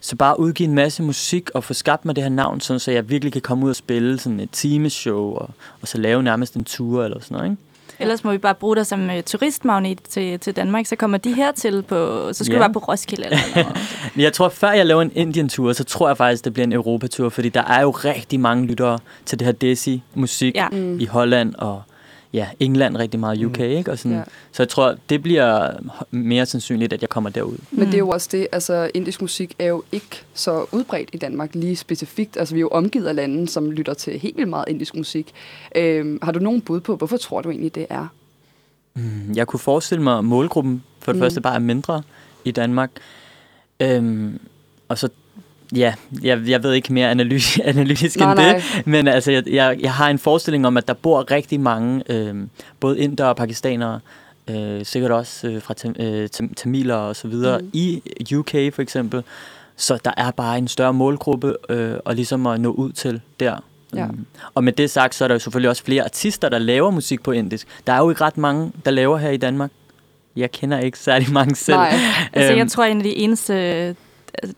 Så 0.00 0.16
bare 0.16 0.40
udgive 0.40 0.68
en 0.68 0.74
masse 0.74 1.02
musik 1.02 1.50
og 1.54 1.64
få 1.64 1.74
skabt 1.74 2.04
mig 2.04 2.16
det 2.16 2.24
her 2.24 2.28
navn, 2.30 2.60
sådan, 2.60 2.80
så 2.80 2.90
jeg 2.90 3.08
virkelig 3.10 3.32
kan 3.32 3.42
komme 3.42 3.64
ud 3.64 3.70
og 3.70 3.76
spille 3.76 4.18
sådan 4.18 4.40
et 4.40 4.50
timeshow, 4.50 5.34
og, 5.34 5.50
og 5.82 5.88
så 5.88 5.98
lave 5.98 6.22
nærmest 6.22 6.54
en 6.54 6.64
tur 6.64 7.04
eller 7.04 7.20
sådan 7.20 7.34
noget. 7.36 7.50
Ikke? 7.50 7.62
Ellers 7.98 8.24
må 8.24 8.30
vi 8.32 8.38
bare 8.38 8.54
bruge 8.54 8.76
dig 8.76 8.86
som 8.86 9.04
uh, 9.06 9.20
turistmagnet 9.26 9.98
til, 10.08 10.40
til 10.40 10.56
Danmark, 10.56 10.86
så 10.86 10.96
kommer 10.96 11.18
de 11.18 11.34
hertil 11.34 11.82
på, 11.82 12.28
så 12.32 12.44
skal 12.44 12.52
Ja. 12.54 12.58
du 12.58 12.62
bare 12.62 12.72
på 12.72 12.78
Roskilde 12.78 13.24
eller 13.24 13.38
noget. 13.54 13.76
Jeg 14.24 14.32
tror, 14.32 14.48
før 14.48 14.70
jeg 14.72 14.86
laver 14.86 15.02
en 15.02 15.12
Indien-tur, 15.14 15.72
så 15.72 15.84
tror 15.84 16.08
jeg 16.08 16.16
faktisk, 16.16 16.44
det 16.44 16.52
bliver 16.52 16.66
en 16.66 16.72
Europatur, 16.72 17.28
fordi 17.28 17.48
der 17.48 17.62
er 17.62 17.82
jo 17.82 17.90
rigtig 17.90 18.40
mange 18.40 18.66
lyttere 18.66 18.98
til 19.26 19.38
det 19.38 19.44
her 19.46 19.52
Desi-musik 19.52 20.54
Ja. 20.54 20.68
Mm. 20.68 21.00
i 21.00 21.04
Holland 21.06 21.54
og 21.54 21.82
ja, 22.32 22.48
England 22.60 22.96
rigtig 22.96 23.20
meget, 23.20 23.44
UK, 23.44 23.58
ikke? 23.60 23.90
Og 23.90 23.98
sådan, 23.98 24.16
Ja. 24.16 24.22
Så 24.52 24.62
jeg 24.62 24.68
tror, 24.68 24.94
det 25.08 25.22
bliver 25.22 25.70
mere 26.10 26.46
sandsynligt, 26.46 26.92
at 26.92 27.00
jeg 27.00 27.08
kommer 27.08 27.30
derud. 27.30 27.56
Men 27.70 27.86
det 27.86 27.94
er 27.94 27.98
jo 27.98 28.04
Mm. 28.04 28.10
også 28.10 28.28
det, 28.32 28.46
altså 28.52 28.90
indisk 28.94 29.20
musik 29.20 29.54
er 29.58 29.66
jo 29.66 29.82
ikke 29.92 30.22
så 30.34 30.64
udbredt 30.72 31.10
i 31.12 31.16
Danmark 31.16 31.54
lige 31.54 31.76
specifikt. 31.76 32.36
Altså 32.36 32.54
vi 32.54 32.58
er 32.58 32.60
jo 32.60 32.68
omgivet 32.68 33.06
af 33.06 33.14
lande, 33.16 33.48
som 33.48 33.70
lytter 33.70 33.94
til 33.94 34.18
helt 34.18 34.36
vildt 34.36 34.50
meget 34.50 34.64
indisk 34.68 34.96
musik. 34.96 35.32
Øhm, 35.76 36.18
har 36.22 36.32
du 36.32 36.38
nogen 36.38 36.60
bud 36.60 36.80
på, 36.80 36.96
hvorfor 36.96 37.16
tror 37.16 37.40
du 37.42 37.50
egentlig, 37.50 37.74
det 37.74 37.86
er? 37.90 38.06
Mm, 38.94 39.32
Jeg 39.36 39.46
kunne 39.46 39.60
forestille 39.60 40.02
mig, 40.04 40.18
at 40.18 40.24
målgruppen 40.24 40.82
for 41.00 41.12
det 41.12 41.16
Mm. 41.16 41.20
mm. 41.20 41.24
første 41.24 41.40
bare 41.40 41.54
er 41.54 41.58
mindre 41.58 42.02
i 42.44 42.50
Danmark. 42.50 42.90
Øhm, 43.80 44.38
og 44.88 44.98
så, 44.98 45.08
ja, 45.76 45.94
jeg, 46.22 46.40
jeg 46.48 46.62
ved 46.62 46.72
ikke 46.72 46.92
mere 46.92 47.10
analy- 47.12 47.58
analytisk 47.74 48.18
Nej, 48.18 48.30
end 48.32 48.40
nej. 48.40 48.52
det, 48.76 48.86
men 48.86 49.08
altså, 49.08 49.32
jeg, 49.32 49.42
jeg, 49.50 49.76
jeg 49.80 49.92
har 49.92 50.10
en 50.10 50.18
forestilling 50.18 50.66
om, 50.66 50.76
at 50.76 50.88
der 50.88 50.94
bor 50.94 51.30
rigtig 51.30 51.60
mange, 51.60 52.02
øhm, 52.08 52.50
både 52.80 52.98
indere 53.00 53.28
og 53.28 53.36
pakistanere, 53.36 54.00
øh, 54.50 54.84
sikkert 54.84 55.10
også 55.10 55.48
øh, 55.48 55.62
fra 55.62 55.74
tam, 55.74 55.94
øh, 55.98 56.28
tam, 56.28 56.48
tamiler 56.54 56.94
og 56.94 57.16
så 57.16 57.28
videre, 57.28 57.58
Mm. 57.58 57.70
i 57.72 58.02
UK 58.36 58.50
for 58.50 58.80
eksempel. 58.82 59.22
Så 59.76 59.98
der 60.04 60.10
er 60.16 60.30
bare 60.30 60.58
en 60.58 60.68
større 60.68 60.92
målgruppe, 60.92 61.54
øh, 61.68 61.94
og 62.04 62.14
ligesom 62.14 62.46
at 62.46 62.60
nå 62.60 62.70
ud 62.70 62.92
til 62.92 63.20
der. 63.40 63.56
Ja. 63.94 64.06
Mm. 64.06 64.26
Og 64.54 64.64
med 64.64 64.72
det 64.72 64.90
sagt, 64.90 65.14
så 65.14 65.24
er 65.24 65.28
der 65.28 65.34
jo 65.34 65.38
selvfølgelig 65.38 65.70
også 65.70 65.84
flere 65.84 66.04
artister, 66.04 66.48
der 66.48 66.58
laver 66.58 66.90
musik 66.90 67.22
på 67.22 67.32
indisk. 67.32 67.66
Der 67.86 67.92
er 67.92 67.98
jo 67.98 68.10
ikke 68.10 68.24
ret 68.24 68.38
mange, 68.38 68.72
der 68.84 68.90
laver 68.90 69.18
her 69.18 69.30
i 69.30 69.36
Danmark. 69.36 69.70
Jeg 70.36 70.50
kender 70.52 70.78
ikke 70.78 70.98
særlig 70.98 71.32
mange 71.32 71.54
selv. 71.54 71.76
Nej. 71.76 71.92
Altså, 72.32 72.52
jeg 72.52 72.60
Øhm, 72.60 72.68
tror, 72.68 72.84
en 72.84 72.96
af 72.96 73.02
de 73.04 73.16
eneste 73.16 73.54
øh, 73.54 73.94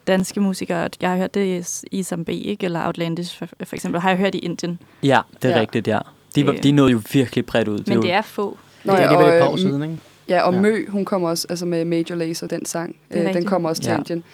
danske 0.06 0.40
musikere, 0.40 0.88
jeg 1.00 1.10
har 1.10 1.16
hørt, 1.16 1.34
det 1.34 1.82
Isam 1.92 2.24
B, 2.24 2.28
ikke? 2.28 2.64
eller 2.64 2.86
Outlandish 2.86 3.38
for, 3.38 3.46
for 3.64 3.76
eksempel, 3.76 4.00
har 4.00 4.08
jeg 4.10 4.18
hørt 4.18 4.34
i 4.34 4.38
Indien. 4.38 4.78
Ja, 5.02 5.20
det 5.34 5.44
er 5.44 5.48
Ja. 5.48 5.54
ja. 5.56 5.60
rigtigt, 5.60 5.88
ja. 5.88 5.98
De, 6.34 6.40
Øh. 6.46 6.62
de 6.62 6.72
nåede 6.72 6.92
jo 6.92 7.00
virkelig 7.12 7.46
bredt 7.46 7.68
ud. 7.68 7.82
Men 7.86 7.94
jo, 7.96 8.02
det 8.02 8.12
er 8.12 8.22
få. 8.22 8.58
Nå, 8.84 8.92
det 8.92 8.98
er 8.98 9.02
ja, 9.02 9.08
alligevel 9.08 9.34
et 9.34 9.40
par 9.40 9.46
og, 9.46 9.52
år 9.52 9.54
øh, 9.56 9.60
siden, 9.60 9.82
ikke? 9.82 9.96
Ja, 10.28 10.40
og 10.42 10.52
Ja. 10.52 10.56
ja. 10.56 10.62
Mø, 10.62 10.86
hun 10.88 11.04
kommer 11.04 11.28
også 11.28 11.46
altså 11.50 11.66
med 11.66 11.84
Major 11.84 12.14
Lazer, 12.14 12.46
den 12.46 12.66
sang. 12.66 12.96
Det 13.12 13.28
Øh, 13.28 13.34
den 13.34 13.44
kommer 13.44 13.68
også 13.68 13.82
til 13.82 13.90
Ja. 13.90 13.96
Indien. 13.98 14.24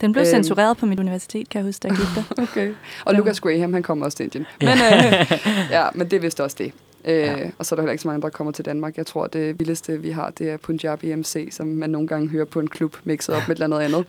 Den 0.00 0.12
blev 0.12 0.20
Øhm. 0.22 0.30
censureret 0.30 0.76
på 0.76 0.86
mit 0.86 1.00
universitet, 1.00 1.48
kan 1.48 1.58
jeg 1.58 1.66
huske, 1.66 1.82
da 1.82 1.88
jeg 1.88 1.96
gik 1.96 2.06
der. 2.36 2.42
Okay. 2.52 2.72
Og 3.04 3.12
Ja. 3.12 3.18
Lucas 3.18 3.40
Graham, 3.40 3.72
han 3.72 3.82
kommer 3.82 4.04
også 4.04 4.16
til 4.16 4.24
Indien. 4.24 4.46
Ja. 4.62 4.66
Men, 4.74 4.78
øh, 5.10 5.38
ja, 5.76 5.84
men 5.94 6.10
det 6.10 6.22
vist 6.22 6.40
også 6.40 6.56
det. 6.58 6.72
Øh, 7.04 7.14
Ja. 7.14 7.50
Og 7.58 7.66
så 7.66 7.74
er 7.74 7.76
der 7.76 7.82
heller 7.82 7.92
ikke 7.92 8.02
så 8.02 8.08
mange, 8.08 8.22
der 8.22 8.28
kommer 8.28 8.52
til 8.52 8.64
Danmark. 8.64 8.96
Jeg 8.96 9.06
tror, 9.06 9.26
det 9.26 9.58
vildeste, 9.60 10.00
vi 10.00 10.10
har, 10.10 10.30
det 10.30 10.50
er 10.50 10.56
Punjabi 10.56 11.14
MC, 11.14 11.48
som 11.52 11.66
man 11.66 11.90
nogle 11.90 12.08
gange 12.08 12.28
hører 12.28 12.44
på 12.44 12.60
en 12.60 12.68
klub, 12.68 12.96
mixet 13.04 13.34
op 13.34 13.42
med 13.48 13.56
et 13.56 13.62
eller 13.62 13.76
andet 13.76 13.94
andet. 13.94 14.06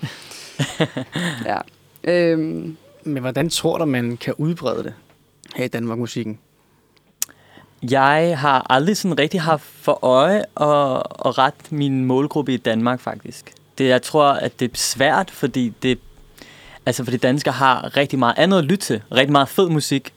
ja. 1.52 1.58
Øhm, 2.04 2.78
Men 3.04 3.22
hvordan 3.22 3.50
tror 3.50 3.78
du, 3.78 3.86
man 3.86 4.18
kan 4.18 4.34
udbrede 4.38 4.84
det 4.84 4.94
her 5.56 5.66
i 5.66 5.68
Danmark 5.68 5.98
musikken? 5.98 6.40
Jeg 7.92 8.38
har 8.40 8.66
aldrig 8.70 8.98
sådan 8.98 9.20
rigtig 9.20 9.42
haft 9.42 9.64
for 9.64 10.00
øje 10.06 10.40
at, 10.40 11.04
at 11.26 11.38
rette 11.38 11.60
min 11.76 12.06
målgruppe 12.06 12.54
i 12.54 12.58
Danmark, 12.58 13.00
faktisk. 13.00 13.54
Det, 13.78 13.88
jeg 13.88 14.02
tror, 14.02 14.26
at 14.26 14.60
det 14.60 14.72
er 14.72 14.78
svært, 14.78 15.32
fordi 15.32 15.74
det, 15.84 16.00
altså 16.86 17.04
fordi 17.04 17.18
danskere 17.18 17.54
har 17.54 17.98
rigtig 17.98 18.20
meget 18.20 18.34
andet 18.38 18.58
at 18.58 18.64
lytte 18.64 18.86
til. 18.86 19.02
Rigtig 19.12 19.32
meget 19.32 19.50
fed 19.50 19.70
musik. 19.70 20.14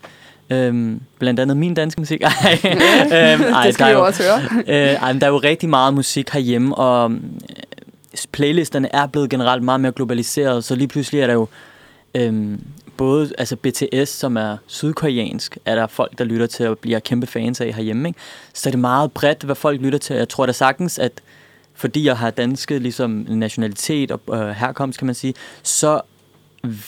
Øhm, 0.51 1.01
blandt 1.19 1.41
andet 1.41 1.57
min 1.57 1.75
danske 1.75 2.01
musik. 2.01 2.23
Ej, 2.25 2.59
øhm, 2.65 3.43
ej, 3.43 3.65
det 3.65 3.75
skal 3.75 3.87
der 3.87 3.93
er 3.93 3.97
jo 3.99 4.05
også 4.05 4.23
høre. 4.23 4.63
øh, 4.67 4.95
ej, 4.95 5.13
der 5.13 5.27
er 5.27 5.31
jo 5.31 5.39
rigtig 5.39 5.69
meget 5.69 5.95
musik 5.95 6.31
herhjemme, 6.31 6.75
og 6.75 7.11
øh, 7.11 7.19
playlisterne 8.33 8.95
er 8.95 9.07
blevet 9.07 9.31
generelt 9.31 9.63
meget 9.63 9.81
mere 9.81 9.93
globaliseret, 9.93 10.65
så 10.65 10.75
lige 10.75 10.89
pludselig 10.89 11.21
er 11.21 11.27
der 11.27 11.35
jo 11.35 11.49
øhm, 12.15 12.61
både 12.97 13.33
altså 13.39 13.57
BTS, 13.57 14.09
som 14.09 14.37
er 14.37 14.57
sydkoreansk, 14.67 15.59
er 15.65 15.75
der 15.75 15.87
folk, 15.87 16.19
der 16.19 16.25
lytter 16.25 16.47
til 16.47 16.69
og 16.69 16.79
bliver 16.79 16.99
kæmpe 16.99 17.27
fans 17.27 17.61
af 17.61 17.73
herhjemme. 17.73 18.09
Ikke? 18.09 18.21
Så 18.55 18.69
er 18.69 18.71
det 18.71 18.81
meget 18.81 19.13
bredt, 19.13 19.43
hvad 19.43 19.55
folk 19.55 19.81
lytter 19.81 19.99
til. 19.99 20.17
Jeg 20.17 20.29
tror 20.29 20.47
da 20.47 20.53
sagtens, 20.53 20.99
at 20.99 21.13
fordi 21.75 22.07
jeg 22.07 22.17
har 22.17 22.31
danske 22.31 22.79
ligesom, 22.79 23.27
nationalitet 23.29 24.11
og 24.11 24.21
øh, 24.33 24.49
herkomst, 24.51 24.99
kan 24.99 25.07
man 25.07 25.15
sige, 25.15 25.35
så 25.63 26.01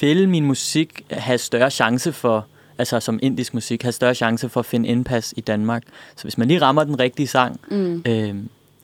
vil 0.01 0.29
min 0.29 0.45
musik 0.45 1.03
have 1.11 1.39
større 1.39 1.71
chance 1.71 2.13
for, 2.13 2.47
altså 2.79 3.01
som 3.01 3.19
indisk 3.23 3.55
musik, 3.55 3.83
have 3.83 3.93
større 3.93 4.15
chance 4.15 4.49
for 4.49 4.61
at 4.61 4.67
finde 4.67 4.89
indpas 4.89 5.35
i 5.37 5.41
Danmark. 5.41 5.83
Så 6.17 6.23
hvis 6.23 6.39
man 6.39 6.49
lige 6.49 6.61
rammer 6.61 6.85
den 6.85 7.01
rigtige 7.01 7.27
sang, 7.27 7.61
Mm. 7.71 8.03
øh, 8.07 8.35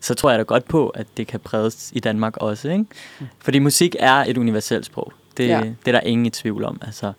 så 0.01 0.15
tror 0.15 0.31
jeg 0.31 0.39
da 0.39 0.43
godt 0.45 0.65
på, 0.65 0.89
at 0.89 1.07
det 1.17 1.27
kan 1.27 1.41
prædes 1.41 1.91
i 1.95 2.01
Danmark 2.01 2.37
også. 2.37 2.69
Ikke? 2.71 2.85
Fordi 3.39 3.59
musik 3.59 3.97
er 3.99 4.15
et 4.15 4.39
universelt 4.39 4.87
sprog. 4.87 5.13
Det, 5.37 5.49
Ja. 5.49 5.61
det 5.61 5.89
er 5.89 5.93
der 5.93 6.01
ingen 6.01 6.27
i 6.27 6.31
tvivl 6.31 6.65
om. 6.65 6.79
Altså. 6.87 7.13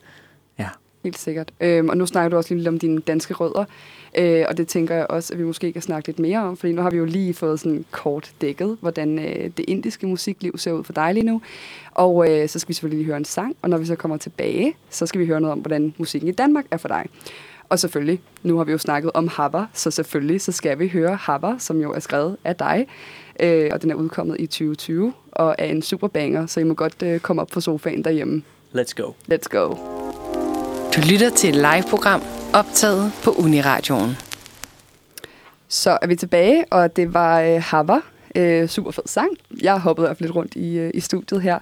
Helt 1.03 1.17
sikkert. 1.17 1.51
Øhm, 1.61 1.89
og 1.89 1.97
nu 1.97 2.05
snakker 2.05 2.29
du 2.29 2.37
også 2.37 2.55
lidt 2.55 2.67
om 2.67 2.79
dine 2.79 2.99
danske 2.99 3.33
rødder, 3.33 3.65
øh, 4.17 4.45
og 4.49 4.57
det 4.57 4.67
tænker 4.67 4.95
jeg 4.95 5.07
også, 5.09 5.33
at 5.33 5.39
vi 5.39 5.43
måske 5.43 5.73
kan 5.73 5.81
snakke 5.81 6.07
lidt 6.07 6.19
mere 6.19 6.39
om, 6.39 6.57
fordi 6.57 6.73
nu 6.73 6.81
har 6.81 6.89
vi 6.89 6.97
jo 6.97 7.05
lige 7.05 7.33
fået 7.33 7.59
sådan 7.59 7.85
kort 7.91 8.31
dækket, 8.41 8.77
hvordan 8.81 9.19
øh, 9.19 9.49
det 9.57 9.65
indiske 9.67 10.07
musikliv 10.07 10.57
ser 10.57 10.71
ud 10.71 10.83
for 10.83 10.93
dig 10.93 11.13
lige 11.13 11.25
nu. 11.25 11.41
Og 11.91 12.29
øh, 12.31 12.49
så 12.49 12.59
skal 12.59 12.69
vi 12.69 12.73
selvfølgelig 12.73 12.97
lige 12.97 13.05
høre 13.05 13.17
en 13.17 13.25
sang, 13.25 13.55
og 13.61 13.69
når 13.69 13.77
vi 13.77 13.85
så 13.85 13.95
kommer 13.95 14.17
tilbage, 14.17 14.75
så 14.89 15.05
skal 15.05 15.21
vi 15.21 15.25
høre 15.25 15.41
noget 15.41 15.51
om, 15.51 15.59
hvordan 15.59 15.93
musikken 15.97 16.29
i 16.29 16.33
Danmark 16.33 16.65
er 16.71 16.77
for 16.77 16.87
dig. 16.87 17.05
Og 17.69 17.79
selvfølgelig, 17.79 18.21
nu 18.43 18.57
har 18.57 18.63
vi 18.63 18.71
jo 18.71 18.77
snakket 18.77 19.11
om 19.13 19.27
Haber, 19.27 19.65
så 19.73 19.91
selvfølgelig 19.91 20.41
så 20.41 20.51
skal 20.51 20.79
vi 20.79 20.87
høre 20.87 21.15
Haber, 21.15 21.57
som 21.57 21.81
jo 21.81 21.93
er 21.93 21.99
skrevet 21.99 22.37
af 22.43 22.55
dig, 22.55 22.87
øh, 23.39 23.69
og 23.73 23.81
den 23.81 23.91
er 23.91 23.95
udkommet 23.95 24.35
i 24.39 24.45
2020, 24.45 25.13
og 25.31 25.55
er 25.57 25.65
en 25.65 25.81
super 25.81 26.07
banger, 26.07 26.45
så 26.45 26.59
I 26.59 26.63
må 26.63 26.73
godt 26.73 27.03
øh, 27.03 27.19
komme 27.19 27.41
op 27.41 27.47
på 27.47 27.61
sofaen 27.61 28.03
derhjemme. 28.03 28.43
Let's 28.75 28.93
go. 28.95 29.11
Let's 29.31 29.47
go. 29.49 30.02
Du 30.95 31.01
lytter 31.09 31.29
til 31.29 31.49
et 31.49 31.55
live-program 31.55 32.23
optaget 32.53 33.11
på 33.23 33.31
Uniradioen. 33.31 34.17
Så 35.67 35.97
er 36.01 36.07
vi 36.07 36.15
tilbage, 36.15 36.65
og 36.71 36.95
det 36.95 37.13
var 37.13 37.41
øh, 37.41 37.61
Haber. 37.61 37.99
Øh, 38.35 38.67
super 38.67 38.91
fed 38.91 39.03
sang. 39.05 39.29
Jeg 39.61 39.79
hoppede 39.79 40.05
i 40.05 40.07
hvert 40.07 40.17
fald 40.17 40.27
lidt 40.27 40.35
rundt 40.35 40.55
i, 40.55 40.77
øh, 40.77 40.91
i 40.93 40.99
studiet 40.99 41.41
her. 41.41 41.59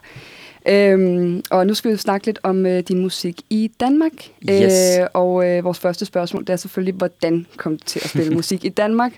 Øhm, 0.68 1.44
og 1.50 1.68
nu 1.68 1.74
skal 1.74 1.92
vi 1.92 1.98
snakke 1.98 2.26
lidt 2.26 2.40
om 2.44 2.66
øh, 2.66 2.80
din 2.80 3.00
musik 3.00 3.42
i 3.50 3.72
Danmark. 3.80 4.12
Yes. 4.50 5.00
Øh, 5.00 5.08
og 5.14 5.50
øh, 5.50 5.64
vores 5.64 5.80
første 5.80 6.06
spørgsmål, 6.06 6.42
det 6.42 6.50
er 6.50 6.58
selvfølgelig, 6.58 6.94
hvordan 6.94 7.46
kom 7.58 7.78
du 7.78 7.84
til 7.86 8.02
at 8.04 8.10
spille 8.10 8.36
musik 8.42 8.66
i 8.66 8.70
Danmark? 8.70 9.12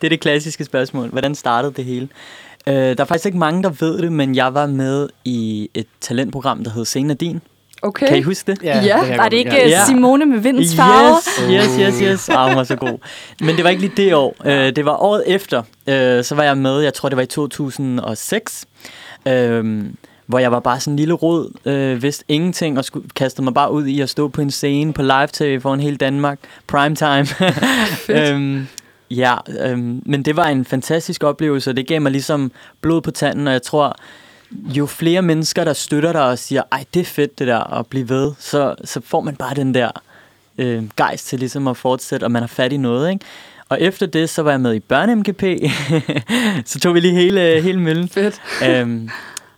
Det 0.00 0.06
er 0.06 0.10
det 0.10 0.20
klassiske 0.20 0.64
spørgsmål. 0.64 1.08
Hvordan 1.08 1.34
startede 1.34 1.72
det 1.76 1.84
hele? 1.84 2.08
Øh, 2.66 2.74
der 2.74 3.00
er 3.00 3.04
faktisk 3.04 3.26
ikke 3.26 3.38
mange, 3.38 3.62
der 3.62 3.70
ved 3.70 3.98
det, 3.98 4.12
men 4.12 4.34
jeg 4.34 4.54
var 4.54 4.66
med 4.66 5.08
i 5.24 5.70
et 5.74 5.86
talentprogram, 6.00 6.64
der 6.64 6.70
hed 6.70 6.84
Scenen 6.84 7.10
er 7.10 7.14
din. 7.14 7.40
Okay. 7.84 8.08
Kan 8.08 8.18
I 8.18 8.22
huske 8.22 8.52
det? 8.52 8.62
Ja. 8.62 8.72
kan 8.72 9.10
jeg 9.10 9.18
Var 9.18 9.28
det 9.28 9.36
ikke 9.36 9.50
ja. 9.50 9.58
ja. 9.58 9.68
Ja. 9.68 9.84
Simone 9.86 10.26
med 10.26 10.38
vindens 10.38 10.76
farver? 10.76 11.16
Yes, 11.52 11.76
yes, 11.80 11.80
yes, 11.80 12.10
yes. 12.10 12.28
Ah, 12.28 12.48
hun 12.48 12.56
var 12.56 12.64
så 12.64 12.76
god. 12.76 12.98
Men 13.40 13.56
det 13.56 13.64
var 13.64 13.70
ikke 13.70 13.82
lige 13.82 13.92
det 13.96 14.14
år. 14.14 14.36
Øh, 14.44 14.76
det 14.76 14.84
var 14.84 15.02
året 15.02 15.24
efter. 15.26 15.62
Øh, 15.86 16.24
så 16.24 16.34
var 16.34 16.42
jeg 16.42 16.58
med, 16.58 16.80
jeg 16.80 16.94
tror 16.94 17.08
det 17.08 17.16
var 17.16 17.22
i 17.22 17.26
2006. 17.26 18.66
Øh, 19.28 19.84
hvor 20.26 20.38
jeg 20.38 20.52
var 20.52 20.60
bare 20.60 20.80
sådan 20.80 20.92
en 20.92 20.96
lille 20.96 21.14
rod, 21.14 21.50
øh, 21.64 22.02
vidste 22.02 22.24
ingenting, 22.28 22.78
og 22.78 22.84
skulle, 22.84 23.08
kastede 23.16 23.44
mig 23.44 23.54
bare 23.54 23.72
ud 23.72 23.86
i 23.86 24.00
at 24.00 24.10
stå 24.10 24.28
på 24.28 24.40
en 24.40 24.50
scene 24.50 24.92
på 24.92 25.02
live-tv 25.02 25.60
foran 25.60 25.80
hele 25.80 25.96
Danmark. 25.96 26.38
Primetime. 26.66 27.26
øhm, 28.18 28.66
ja, 29.10 29.34
øhm, 29.60 30.02
men 30.06 30.22
det 30.22 30.36
var 30.36 30.46
en 30.46 30.64
fantastisk 30.64 31.24
oplevelse, 31.24 31.70
og 31.70 31.76
det 31.76 31.86
gav 31.86 32.00
mig 32.00 32.12
ligesom 32.12 32.52
blod 32.80 33.02
på 33.02 33.10
tanden, 33.10 33.46
og 33.46 33.52
jeg 33.52 33.62
tror, 33.62 33.96
jo 34.54 34.86
flere 34.86 35.22
mennesker, 35.22 35.64
der 35.64 35.72
støtter 35.72 36.12
dig 36.12 36.24
og 36.24 36.38
siger, 36.38 36.62
ej, 36.72 36.84
det 36.94 37.00
er 37.00 37.04
fedt 37.04 37.38
det 37.38 37.46
der, 37.46 37.78
at 37.78 37.86
blive 37.86 38.08
ved, 38.08 38.32
så, 38.38 38.74
så 38.84 39.00
får 39.04 39.20
man 39.20 39.36
bare 39.36 39.54
den 39.54 39.74
der 39.74 39.90
øh, 40.58 40.84
gejst 40.96 41.26
til 41.26 41.38
ligesom 41.38 41.68
at 41.68 41.76
fortsætte, 41.76 42.24
og 42.24 42.30
man 42.30 42.42
har 42.42 42.46
fat 42.46 42.72
i 42.72 42.76
noget, 42.76 43.10
ikke? 43.10 43.24
Og 43.68 43.80
efter 43.80 44.06
det, 44.06 44.30
så 44.30 44.42
var 44.42 44.50
jeg 44.50 44.60
med 44.60 44.74
i 44.74 44.78
børne-MGP. 44.92 45.70
så 46.70 46.80
tog 46.80 46.94
vi 46.94 47.00
lige 47.00 47.14
hele, 47.14 47.62
hele 47.62 47.80
møllen. 47.80 48.08
Fedt. 48.14 48.40
øhm, 48.68 49.10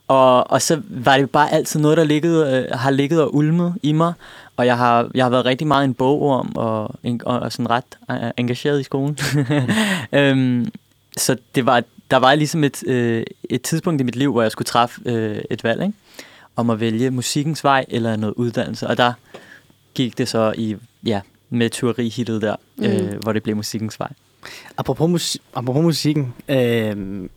og, 0.08 0.50
og 0.50 0.62
så 0.62 0.82
var 0.88 1.18
det 1.18 1.30
bare 1.30 1.52
altid 1.52 1.80
noget, 1.80 1.96
der 1.96 2.04
ligget, 2.04 2.54
øh, 2.54 2.78
har 2.78 2.90
ligget 2.90 3.22
og 3.22 3.34
ulmet 3.34 3.74
i 3.82 3.92
mig. 3.92 4.12
Og 4.56 4.66
jeg 4.66 4.76
har, 4.76 5.10
jeg 5.14 5.24
har 5.24 5.30
været 5.30 5.44
rigtig 5.44 5.66
meget 5.66 5.84
en 5.84 5.94
bogorm 5.94 6.52
og, 6.54 6.82
og, 7.24 7.40
og 7.40 7.52
sådan 7.52 7.70
ret 7.70 7.84
øh, 8.10 8.30
engageret 8.36 8.80
i 8.80 8.82
skolen. 8.82 9.18
øhm, 10.12 10.72
så 11.16 11.36
det 11.54 11.66
var, 11.66 11.82
der 12.10 12.16
var 12.16 12.34
ligesom 12.34 12.64
et, 12.64 12.86
øh, 12.86 13.24
et 13.50 13.62
tidspunkt 13.62 14.00
i 14.00 14.04
mit 14.04 14.16
liv, 14.16 14.32
hvor 14.32 14.42
jeg 14.42 14.52
skulle 14.52 14.66
træffe 14.66 15.00
øh, 15.06 15.42
et 15.50 15.64
valg, 15.64 15.82
ikke? 15.82 15.94
om 16.56 16.70
at 16.70 16.80
vælge 16.80 17.10
musikkens 17.10 17.64
vej 17.64 17.84
eller 17.88 18.16
noget 18.16 18.34
uddannelse. 18.34 18.86
Og 18.86 18.96
der 18.96 19.12
gik 19.94 20.18
det 20.18 20.28
så 20.28 20.54
i, 20.58 20.76
ja, 21.04 21.20
med 21.50 21.70
teorihittet 21.70 22.42
der, 22.42 22.56
mm. 22.76 22.84
øh, 22.84 23.18
hvor 23.22 23.32
det 23.32 23.42
blev 23.42 23.56
musikkens 23.56 24.00
vej. 24.00 24.12
Apropos, 24.76 25.10
musik, 25.10 25.42
apropos 25.54 25.82
musikken, 25.82 26.34
øh, 26.48 27.28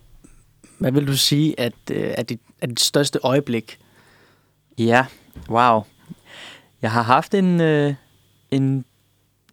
hvad 0.78 0.92
vil 0.92 1.06
du 1.06 1.16
sige, 1.16 1.60
at, 1.60 1.72
øh, 1.90 2.14
at, 2.16 2.28
dit, 2.28 2.40
at 2.60 2.68
dit 2.68 2.80
største 2.80 3.18
øjeblik? 3.22 3.78
Ja, 4.78 5.06
wow. 5.48 5.82
Jeg 6.82 6.92
har 6.92 7.02
haft 7.02 7.34
en, 7.34 7.60
øh, 7.60 7.94
en, 8.50 8.84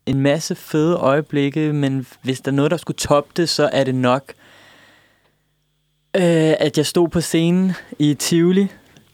en 0.05 0.21
masse 0.21 0.55
fede 0.55 0.95
øjeblikke, 0.95 1.73
men 1.73 2.07
hvis 2.21 2.41
der 2.41 2.51
er 2.51 2.55
noget, 2.55 2.71
der 2.71 2.77
skulle 2.77 2.97
toppe 2.97 3.31
det, 3.37 3.49
så 3.49 3.69
er 3.73 3.83
det 3.83 3.95
nok, 3.95 4.33
øh, 6.15 6.53
at 6.59 6.77
jeg 6.77 6.85
stod 6.85 7.07
på 7.09 7.21
scenen 7.21 7.73
i 7.99 8.13
Tivoli 8.13 8.67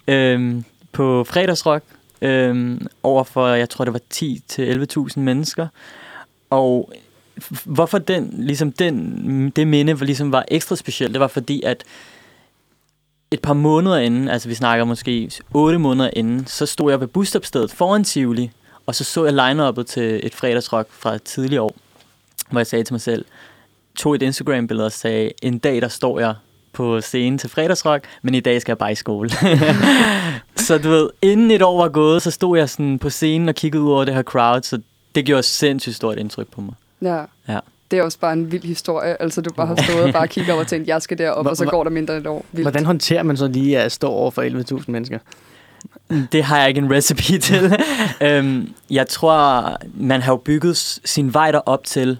øh, 0.07 0.61
på 0.91 1.23
fredagsrock 1.23 1.83
øh, 2.21 2.81
over 3.03 3.23
for, 3.23 3.47
jeg 3.47 3.69
tror, 3.69 3.85
det 3.85 3.93
var 3.93 4.01
10-11.000 5.13 5.19
mennesker. 5.19 5.67
Og 6.49 6.93
hvorfor 7.63 7.97
den, 7.97 8.33
ligesom 8.37 8.71
den, 8.71 9.49
det 9.49 9.67
minde 9.67 9.99
var, 9.99 10.05
ligesom 10.05 10.31
var 10.31 10.45
ekstra 10.47 10.75
specielt, 10.75 11.13
det 11.13 11.19
var 11.19 11.27
fordi, 11.27 11.61
at 11.65 11.83
et 13.31 13.41
par 13.41 13.53
måneder 13.53 13.97
inden, 13.97 14.27
altså 14.27 14.49
vi 14.49 14.55
snakker 14.55 14.85
måske 14.85 15.31
8 15.53 15.79
måneder 15.79 16.09
inden, 16.13 16.47
så 16.47 16.65
stod 16.65 16.91
jeg 16.91 16.99
ved 16.99 17.07
busstopstedet 17.07 17.71
foran 17.71 18.03
Tivoli, 18.03 18.51
og 18.85 18.95
så 18.95 19.03
så 19.03 19.25
jeg 19.25 19.33
line 19.33 19.83
til 19.83 20.19
et 20.23 20.35
fredagsrock 20.35 20.87
fra 20.91 21.17
tidligere 21.17 21.61
år, 21.61 21.75
hvor 22.49 22.59
jeg 22.59 22.67
sagde 22.67 22.83
til 22.83 22.93
mig 22.93 23.01
selv, 23.01 23.25
tog 23.95 24.15
et 24.15 24.21
Instagram-billede 24.21 24.85
og 24.85 24.91
sagde, 24.91 25.31
en 25.41 25.57
dag 25.57 25.81
der 25.81 25.87
står 25.87 26.19
jeg 26.19 26.35
på 26.73 27.01
scenen 27.01 27.37
til 27.37 27.49
fredagsrock, 27.49 28.03
men 28.21 28.35
i 28.35 28.39
dag 28.39 28.61
skal 28.61 28.71
jeg 28.71 28.77
bare 28.77 28.91
i 28.91 28.95
skole. 28.95 29.29
så 30.55 30.77
du 30.77 30.89
ved, 30.89 31.09
inden 31.21 31.51
et 31.51 31.61
år 31.61 31.81
var 31.81 31.89
gået, 31.89 32.21
så 32.21 32.31
stod 32.31 32.57
jeg 32.57 32.69
sådan 32.69 32.99
på 32.99 33.09
scenen 33.09 33.49
og 33.49 33.55
kiggede 33.55 33.83
ud 33.83 33.91
over 33.91 34.05
det 34.05 34.13
her 34.13 34.23
crowd, 34.23 34.61
så 34.61 34.79
det 35.15 35.25
gjorde 35.25 35.43
sindssygt 35.43 35.95
stort 35.95 36.17
indtryk 36.17 36.47
på 36.47 36.61
mig. 36.61 36.73
Ja. 37.01 37.23
ja. 37.47 37.59
Det 37.91 37.99
er 37.99 38.03
også 38.03 38.19
bare 38.19 38.33
en 38.33 38.51
vild 38.51 38.63
historie. 38.63 39.21
Altså, 39.21 39.41
du 39.41 39.53
bare 39.53 39.67
har 39.67 39.83
stået 39.83 40.03
og 40.03 40.13
bare 40.13 40.27
kigget 40.27 40.53
over 40.53 40.61
og 40.61 40.67
tænkt, 40.67 40.87
jeg 40.87 41.01
skal 41.01 41.17
derop, 41.17 41.45
og 41.45 41.57
så 41.57 41.65
går 41.65 41.83
der 41.83 41.91
mindre 41.91 42.17
end 42.17 42.23
et 42.23 42.27
år. 42.27 42.45
Vildt. 42.51 42.63
Hvordan 42.63 42.85
håndterer 42.85 43.23
man 43.23 43.37
så 43.37 43.47
lige 43.47 43.79
at 43.79 43.91
stå 43.91 44.07
over 44.07 44.31
for 44.31 44.77
11.000 44.79 44.83
mennesker? 44.87 45.19
Det 46.31 46.43
har 46.43 46.59
jeg 46.59 46.67
ikke 46.67 46.77
en 46.77 46.93
recipe 46.93 47.39
til. 47.39 47.77
øhm, 48.27 48.73
jeg 48.89 49.07
tror, 49.07 49.77
man 49.93 50.21
har 50.21 50.31
jo 50.31 50.37
bygget 50.37 50.77
sin 51.05 51.33
vej 51.33 51.51
op 51.65 51.83
til 51.83 52.17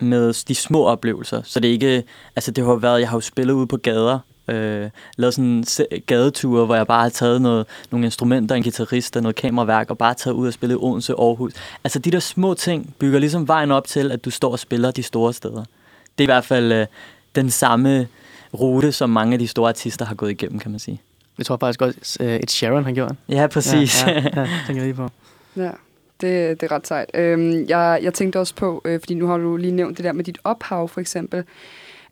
med 0.00 0.46
de 0.48 0.54
små 0.54 0.84
oplevelser. 0.84 1.42
Så 1.44 1.60
det 1.60 1.68
er 1.68 1.72
ikke, 1.72 2.04
altså 2.36 2.50
det 2.50 2.64
har 2.64 2.74
været, 2.74 3.00
jeg 3.00 3.08
har 3.08 3.16
jo 3.16 3.20
spillet 3.20 3.54
ude 3.54 3.66
på 3.66 3.76
gader, 3.76 4.18
øh, 4.48 4.90
lavet 5.16 5.34
sådan 5.34 5.44
en 5.44 5.64
gadeture, 6.06 6.66
hvor 6.66 6.74
jeg 6.74 6.86
bare 6.86 7.02
har 7.02 7.08
taget 7.08 7.42
noget, 7.42 7.66
nogle 7.90 8.06
instrumenter, 8.06 8.54
en 8.54 8.62
guitarist 8.62 9.16
og 9.16 9.22
noget 9.22 9.36
kameraværk, 9.36 9.90
og 9.90 9.98
bare 9.98 10.14
taget 10.14 10.34
ud 10.34 10.46
og 10.46 10.52
spillet 10.52 10.74
i 10.74 10.78
Odense 10.80 11.12
Aarhus. 11.12 11.52
Altså 11.84 11.98
de 11.98 12.10
der 12.10 12.20
små 12.20 12.54
ting 12.54 12.94
bygger 12.98 13.18
ligesom 13.18 13.48
vejen 13.48 13.70
op 13.70 13.86
til, 13.86 14.12
at 14.12 14.24
du 14.24 14.30
står 14.30 14.52
og 14.52 14.58
spiller 14.58 14.90
de 14.90 15.02
store 15.02 15.32
steder. 15.32 15.64
Det 16.18 16.24
er 16.24 16.28
i 16.28 16.32
hvert 16.32 16.44
fald 16.44 16.72
øh, 16.72 16.86
den 17.34 17.50
samme 17.50 18.08
rute, 18.54 18.92
som 18.92 19.10
mange 19.10 19.32
af 19.32 19.38
de 19.38 19.48
store 19.48 19.68
artister 19.68 20.04
har 20.04 20.14
gået 20.14 20.30
igennem, 20.30 20.58
kan 20.58 20.70
man 20.70 20.80
sige. 20.80 21.00
Jeg 21.38 21.46
tror 21.46 21.56
faktisk 21.56 21.82
også, 21.82 22.16
at 22.20 22.42
uh, 22.42 22.48
Sharon 22.48 22.84
har 22.84 22.92
gjort. 22.92 23.12
Ja, 23.28 23.46
præcis. 23.46 24.02
Ja, 24.06 24.12
ja, 24.12 24.20
ja, 24.36 24.48
tænker 24.66 24.82
jeg 24.82 24.82
lige 24.82 24.94
på. 24.94 25.08
Ja 25.56 25.70
det, 26.20 26.60
det 26.60 26.70
er 26.70 26.74
ret 26.74 26.86
sejt. 26.86 27.10
Øhm, 27.14 27.66
jeg, 27.68 28.00
jeg 28.02 28.14
tænkte 28.14 28.40
også 28.40 28.54
på, 28.54 28.82
øh, 28.84 29.00
fordi 29.00 29.14
nu 29.14 29.26
har 29.26 29.38
du 29.38 29.56
lige 29.56 29.72
nævnt 29.72 29.96
det 29.96 30.04
der 30.04 30.12
med 30.12 30.24
dit 30.24 30.38
ophav, 30.44 30.88
for 30.88 31.00
eksempel. 31.00 31.44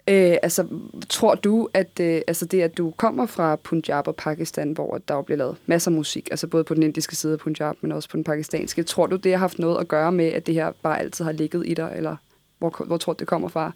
Øh, 0.09 0.37
altså, 0.43 0.67
tror 1.09 1.35
du, 1.35 1.69
at 1.75 2.01
øh, 2.01 2.21
altså 2.27 2.47
det, 2.47 2.63
at 2.63 2.79
du 2.79 2.91
kommer 2.91 3.27
fra 3.27 3.57
Punjab 3.57 4.09
og 4.09 4.17
Pakistan, 4.17 4.73
hvor 4.73 4.99
der 5.09 5.15
jo 5.15 5.23
bliver 5.23 5.39
lavet 5.39 5.57
masser 5.67 5.91
af 5.91 5.95
musik, 5.95 6.29
altså 6.31 6.47
både 6.47 6.65
på 6.65 6.75
den 6.75 6.83
indiske 6.83 7.17
side 7.17 7.33
af 7.33 7.39
Punjab, 7.39 7.75
men 7.81 7.93
også 7.93 8.09
på 8.09 8.17
den 8.17 8.25
pakistanske, 8.25 8.83
tror 8.83 9.07
du, 9.07 9.17
det 9.17 9.33
har 9.33 9.39
haft 9.39 9.59
noget 9.59 9.81
at 9.81 9.89
gøre 9.89 10.13
med, 10.13 10.27
at 10.27 10.47
det 10.47 10.55
her 10.55 10.73
bare 10.83 11.01
altid 11.01 11.25
har 11.25 11.33
ligget 11.33 11.67
i 11.67 11.75
dig, 11.75 11.93
eller 11.97 12.17
hvor, 12.59 12.85
hvor 12.87 12.97
tror 12.97 13.13
du, 13.13 13.17
det 13.19 13.29
kommer 13.29 13.49
fra? 13.49 13.73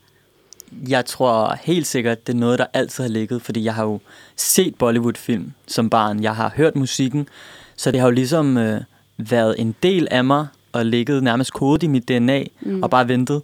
Jeg 0.88 1.06
tror 1.06 1.54
helt 1.62 1.86
sikkert, 1.86 2.26
det 2.26 2.34
er 2.34 2.38
noget, 2.38 2.58
der 2.58 2.66
altid 2.74 3.04
har 3.04 3.08
ligget, 3.08 3.42
fordi 3.42 3.64
jeg 3.64 3.74
har 3.74 3.84
jo 3.84 4.00
set 4.36 4.74
Bollywood-film 4.74 5.52
som 5.66 5.90
barn. 5.90 6.22
Jeg 6.22 6.36
har 6.36 6.52
hørt 6.56 6.76
musikken, 6.76 7.28
så 7.76 7.90
det 7.90 8.00
har 8.00 8.06
jo 8.06 8.12
ligesom 8.12 8.56
øh, 8.56 8.80
været 9.20 9.54
en 9.58 9.74
del 9.82 10.08
af 10.10 10.24
mig 10.24 10.46
og 10.72 10.86
ligget 10.86 11.22
nærmest 11.22 11.52
kodet 11.52 11.82
i 11.82 11.86
mit 11.86 12.08
DNA 12.08 12.44
mm. 12.60 12.82
og 12.82 12.90
bare 12.90 13.08
ventet. 13.08 13.42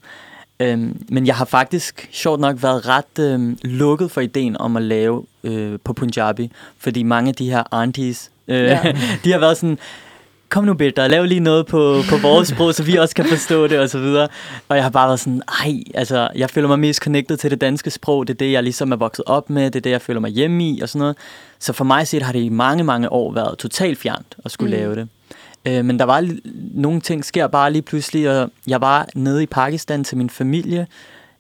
Øhm, 0.61 1.03
men 1.09 1.27
jeg 1.27 1.37
har 1.37 1.45
faktisk, 1.45 2.09
sjovt 2.13 2.41
nok, 2.41 2.63
været 2.63 2.89
ret 2.89 3.19
øhm, 3.21 3.59
lukket 3.63 4.11
for 4.11 4.21
ideen 4.21 4.57
om 4.57 4.77
at 4.77 4.83
lave 4.83 5.25
øh, 5.45 5.79
på 5.85 5.93
Punjabi, 5.93 6.51
fordi 6.79 7.03
mange 7.03 7.29
af 7.29 7.35
de 7.35 7.51
her 7.51 7.63
aunties, 7.71 8.31
øh, 8.49 8.57
ja. 8.57 8.81
de 9.25 9.33
har 9.33 9.39
været 9.39 9.57
sådan, 9.57 9.79
kom 10.49 10.65
nu 10.65 10.75
Bitter, 10.75 11.09
lav 11.09 11.25
lige 11.25 11.41
noget 11.41 11.67
på, 11.67 12.03
på 12.09 12.17
vores 12.17 12.49
sprog, 12.49 12.75
så 12.75 12.83
vi 12.83 12.97
også 12.97 13.15
kan 13.15 13.25
forstå 13.25 13.67
det, 13.67 13.79
og 13.79 13.89
så 13.89 13.99
videre. 13.99 14.29
Og 14.69 14.77
jeg 14.77 14.85
har 14.85 14.91
bare 14.91 15.09
været 15.09 15.21
sådan, 15.21 15.43
ej, 15.65 15.75
altså, 15.95 16.29
jeg 16.35 16.51
føler 16.51 16.69
mig 16.69 16.79
mest 16.79 17.03
connected 17.03 17.37
til 17.37 17.51
det 17.51 17.61
danske 17.61 17.91
sprog, 17.91 18.29
det 18.29 18.35
er 18.35 18.39
det, 18.39 18.53
jeg 18.53 18.63
ligesom 18.63 18.93
er 18.93 18.97
vokset 18.97 19.25
op 19.27 19.51
med, 19.51 19.65
det 19.65 19.77
er 19.77 19.81
det, 19.81 19.91
jeg 19.91 20.03
føler 20.03 20.21
mig 20.21 20.31
hjemme 20.31 20.69
i, 20.69 20.81
og 20.81 20.89
sådan 20.89 20.99
noget. 20.99 21.17
Så 21.59 21.73
for 21.73 21.85
mig 21.85 22.09
set 22.09 22.23
har 22.23 22.33
det 22.33 22.43
i 22.43 22.49
mange, 22.49 22.85
mange 22.85 23.13
år 23.13 23.33
været 23.33 23.59
totalt 23.59 23.99
fjernt 23.99 24.37
at 24.45 24.51
skulle 24.51 24.77
mm. 24.77 24.81
lave 24.81 24.95
det. 24.95 25.09
Øh, 25.67 25.85
men 25.85 25.99
der 25.99 26.05
var 26.05 26.31
nogle 26.75 27.01
ting 27.01 27.25
sker 27.25 27.47
bare 27.47 27.73
lige 27.73 27.83
pludselig, 27.83 28.31
og 28.31 28.51
jeg 28.67 28.81
var 28.81 29.09
nede 29.15 29.43
i 29.43 29.47
Pakistan 29.47 30.05
til 30.05 30.17
min 30.17 30.31
familie, 30.31 30.87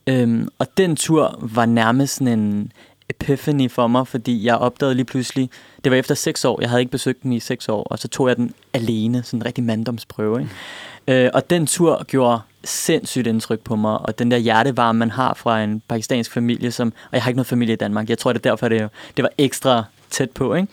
øh, 0.06 0.46
og 0.58 0.66
den 0.76 0.96
tur 0.96 1.38
var 1.42 1.66
nærmest 1.66 2.14
sådan 2.14 2.38
en 2.38 2.72
epiphany 3.08 3.70
for 3.70 3.86
mig, 3.86 4.08
fordi 4.08 4.44
jeg 4.44 4.56
opdagede 4.56 4.94
lige 4.94 5.04
pludselig, 5.04 5.50
det 5.84 5.92
var 5.92 5.98
efter 5.98 6.14
seks 6.14 6.44
år, 6.44 6.60
jeg 6.60 6.70
havde 6.70 6.82
ikke 6.82 6.92
besøgt 6.92 7.22
den 7.22 7.32
i 7.32 7.40
seks 7.40 7.68
år, 7.68 7.82
og 7.82 7.98
så 7.98 8.08
tog 8.08 8.28
jeg 8.28 8.36
den 8.36 8.54
alene, 8.72 9.22
sådan 9.22 9.38
en 9.38 9.46
rigtig 9.46 9.64
manddomsprøve. 9.64 10.40
Ikke? 10.40 11.24
Øh, 11.24 11.30
og 11.34 11.50
den 11.50 11.66
tur 11.66 12.04
gjorde 12.04 12.40
sindssygt 12.64 13.26
indtryk 13.26 13.60
på 13.60 13.76
mig, 13.76 13.98
og 13.98 14.18
den 14.18 14.30
der 14.30 14.36
hjertevarme, 14.36 14.98
man 14.98 15.10
har 15.10 15.34
fra 15.34 15.62
en 15.62 15.82
pakistansk 15.88 16.32
familie, 16.32 16.70
som, 16.70 16.88
og 16.88 17.12
jeg 17.12 17.22
har 17.22 17.30
ikke 17.30 17.36
noget 17.36 17.46
familie 17.46 17.72
i 17.72 17.76
Danmark, 17.76 18.08
jeg 18.08 18.18
tror, 18.18 18.32
det 18.32 18.46
er 18.46 18.50
derfor, 18.50 18.68
det, 18.68 18.90
det 19.16 19.22
var 19.22 19.30
ekstra 19.38 19.84
tæt 20.10 20.30
på. 20.30 20.54
Ikke? 20.54 20.68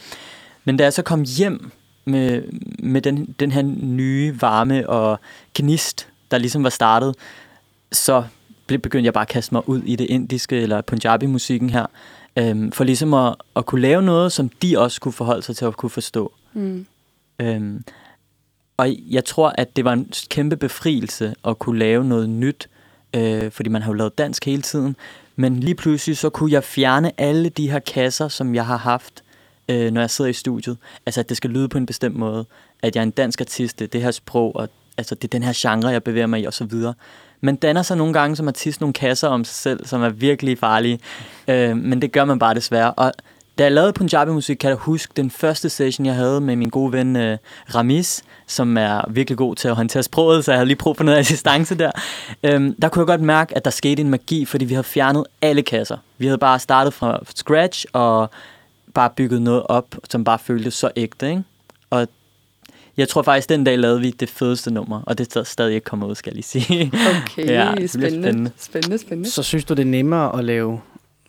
Men 0.64 0.78
da 0.78 0.84
jeg 0.84 0.94
så 0.94 1.02
kom 1.02 1.26
hjem 1.38 1.72
med, 2.06 2.44
med 2.80 3.02
den, 3.02 3.36
den 3.40 3.52
her 3.52 3.62
nye 3.82 4.42
varme 4.42 4.90
og 4.90 5.20
gnist, 5.56 6.08
der 6.32 6.38
ligesom 6.38 6.64
var 6.64 6.70
startet, 6.70 7.16
så 7.92 8.24
begyndte 8.68 9.06
jeg 9.06 9.14
bare 9.14 9.22
at 9.22 9.28
kaste 9.28 9.54
mig 9.54 9.70
ud 9.70 9.82
i 9.84 9.96
det 9.96 10.06
indiske 10.06 10.62
eller 10.62 10.82
punjabi-musikken 10.82 11.70
her, 11.70 11.86
øhm, 12.38 12.72
for 12.72 12.84
ligesom 12.84 13.14
at, 13.14 13.36
at 13.56 13.66
kunne 13.66 13.82
lave 13.82 14.02
noget, 14.02 14.32
som 14.32 14.50
de 14.50 14.80
også 14.80 15.02
kunne 15.02 15.12
forholde 15.14 15.42
sig 15.42 15.56
til 15.56 15.66
at 15.66 15.78
kunne 15.78 15.90
forstå. 15.90 16.34
Mm. 16.54 16.86
Øhm, 17.40 17.84
og 18.78 18.90
jeg 19.10 19.26
tror, 19.26 19.54
at 19.58 19.76
det 19.76 19.86
var 19.86 19.94
en 19.94 20.12
kæmpe 20.30 20.58
befrielse 20.58 21.36
at 21.48 21.60
kunne 21.60 21.80
lave 21.80 22.06
noget 22.06 22.30
nyt, 22.30 22.70
øh, 23.16 23.52
fordi 23.52 23.70
man 23.70 23.82
har 23.82 23.90
jo 23.90 23.94
lavet 23.94 24.18
dansk 24.18 24.46
hele 24.46 24.62
tiden, 24.62 24.96
men 25.36 25.60
lige 25.60 25.76
pludselig 25.76 26.18
så 26.18 26.30
kunne 26.30 26.52
jeg 26.52 26.64
fjerne 26.64 27.12
alle 27.22 27.50
de 27.50 27.72
her 27.72 27.80
kasser, 27.80 28.28
som 28.28 28.56
jeg 28.56 28.66
har 28.66 28.78
haft 28.78 29.24
øh, 29.70 29.92
når 29.92 30.02
jeg 30.02 30.10
sidder 30.10 30.30
i 30.30 30.34
studiet. 30.34 30.78
Altså, 31.06 31.20
at 31.20 31.30
det 31.30 31.38
skal 31.38 31.50
lyde 31.50 31.70
på 31.70 31.78
en 31.78 31.86
bestemt 31.86 32.16
måde. 32.16 32.46
At 32.84 32.96
jeg 32.96 33.02
er 33.02 33.06
en 33.06 33.12
dansk 33.12 33.42
artist, 33.42 33.80
det 33.80 33.86
er 33.86 33.90
det 33.90 34.02
her 34.02 34.12
sprog, 34.12 34.56
og 34.56 34.70
altså, 34.98 35.16
det 35.16 35.24
er 35.24 35.28
den 35.28 35.44
her 35.44 35.54
genre, 35.56 35.90
jeg 35.90 36.04
bevæger 36.04 36.28
mig 36.28 36.42
i, 36.42 36.46
og 36.46 36.54
så 36.54 36.66
videre. 36.66 36.94
Man 37.42 37.56
danner 37.56 37.82
sig 37.82 37.98
nogle 37.98 38.14
gange 38.14 38.36
som 38.36 38.48
artist 38.48 38.82
nogle 38.82 38.94
kasser 38.94 39.28
om 39.28 39.44
sig 39.44 39.56
selv, 39.56 39.86
som 39.86 40.04
er 40.04 40.10
virkelig 40.10 40.58
farlige. 40.58 41.00
Øh, 41.48 41.78
men 41.78 42.02
det 42.02 42.12
gør 42.12 42.26
man 42.26 42.40
bare 42.40 42.54
desværre. 42.54 42.94
Og 42.94 43.14
da 43.58 43.64
jeg 43.64 43.72
lavede 43.72 43.94
Punjabi-musik, 43.94 44.58
kan 44.58 44.70
jeg 44.70 44.78
huske 44.78 45.14
den 45.16 45.32
første 45.32 45.70
session, 45.70 46.06
jeg 46.06 46.16
havde 46.16 46.42
med 46.42 46.56
min 46.56 46.70
gode 46.70 46.94
ven 46.94 47.16
øh, 47.16 47.38
Ramis, 47.76 48.24
som 48.48 48.78
er 48.78 49.02
virkelig 49.10 49.38
god 49.38 49.56
til 49.56 49.68
at 49.68 49.76
håndtere 49.76 50.04
sproget, 50.04 50.46
så 50.46 50.52
jeg 50.52 50.58
havde 50.58 50.68
lige 50.68 50.78
brug 50.78 50.98
for 50.98 51.04
noget 51.04 51.18
assistance 51.26 51.76
der. 51.76 51.92
Øhm, 52.44 52.76
der 52.82 52.90
kunne 52.90 53.00
jeg 53.00 53.08
godt 53.08 53.22
mærke, 53.22 53.58
at 53.58 53.66
der 53.66 53.72
skete 53.72 54.02
en 54.02 54.10
magi, 54.10 54.46
fordi 54.46 54.66
vi 54.66 54.74
havde 54.74 54.84
fjernet 54.84 55.24
alle 55.42 55.62
kasser. 55.62 55.98
Vi 56.18 56.26
havde 56.26 56.38
bare 56.38 56.60
startet 56.60 56.94
fra 56.94 57.20
scratch, 57.36 57.86
og 57.94 58.30
bare 58.94 59.10
bygget 59.16 59.42
noget 59.42 59.64
op, 59.66 59.96
som 60.10 60.24
bare 60.24 60.40
føltes 60.40 60.74
så 60.74 60.92
ægte, 60.96 61.30
ikke? 61.30 61.44
Og 61.90 62.08
jeg 62.98 63.10
tror 63.10 63.22
faktisk, 63.22 63.50
den 63.50 63.64
dag 63.64 63.80
lavede 63.80 64.02
vi 64.02 64.12
det 64.12 64.30
fedeste 64.30 64.72
nummer, 64.72 65.02
og 65.02 65.18
det 65.18 65.36
er 65.36 65.44
stadig 65.44 65.76
ikke 65.76 65.86
kommet 65.86 66.08
ud, 66.08 66.16
skal 66.16 66.30
jeg 66.30 66.36
lige 66.36 66.44
sige. 66.44 66.92
Okay, 66.94 67.50
ja, 67.58 67.88
spændende. 67.88 67.88
spændende. 67.88 68.52
Spændende, 68.58 68.98
spændende. 68.98 69.32
Så 69.32 69.44
synes 69.44 69.66
du, 69.66 69.74
det 69.74 69.82
er 69.82 69.86
nemmere 69.86 70.38
at 70.38 70.46
lave 70.46 70.82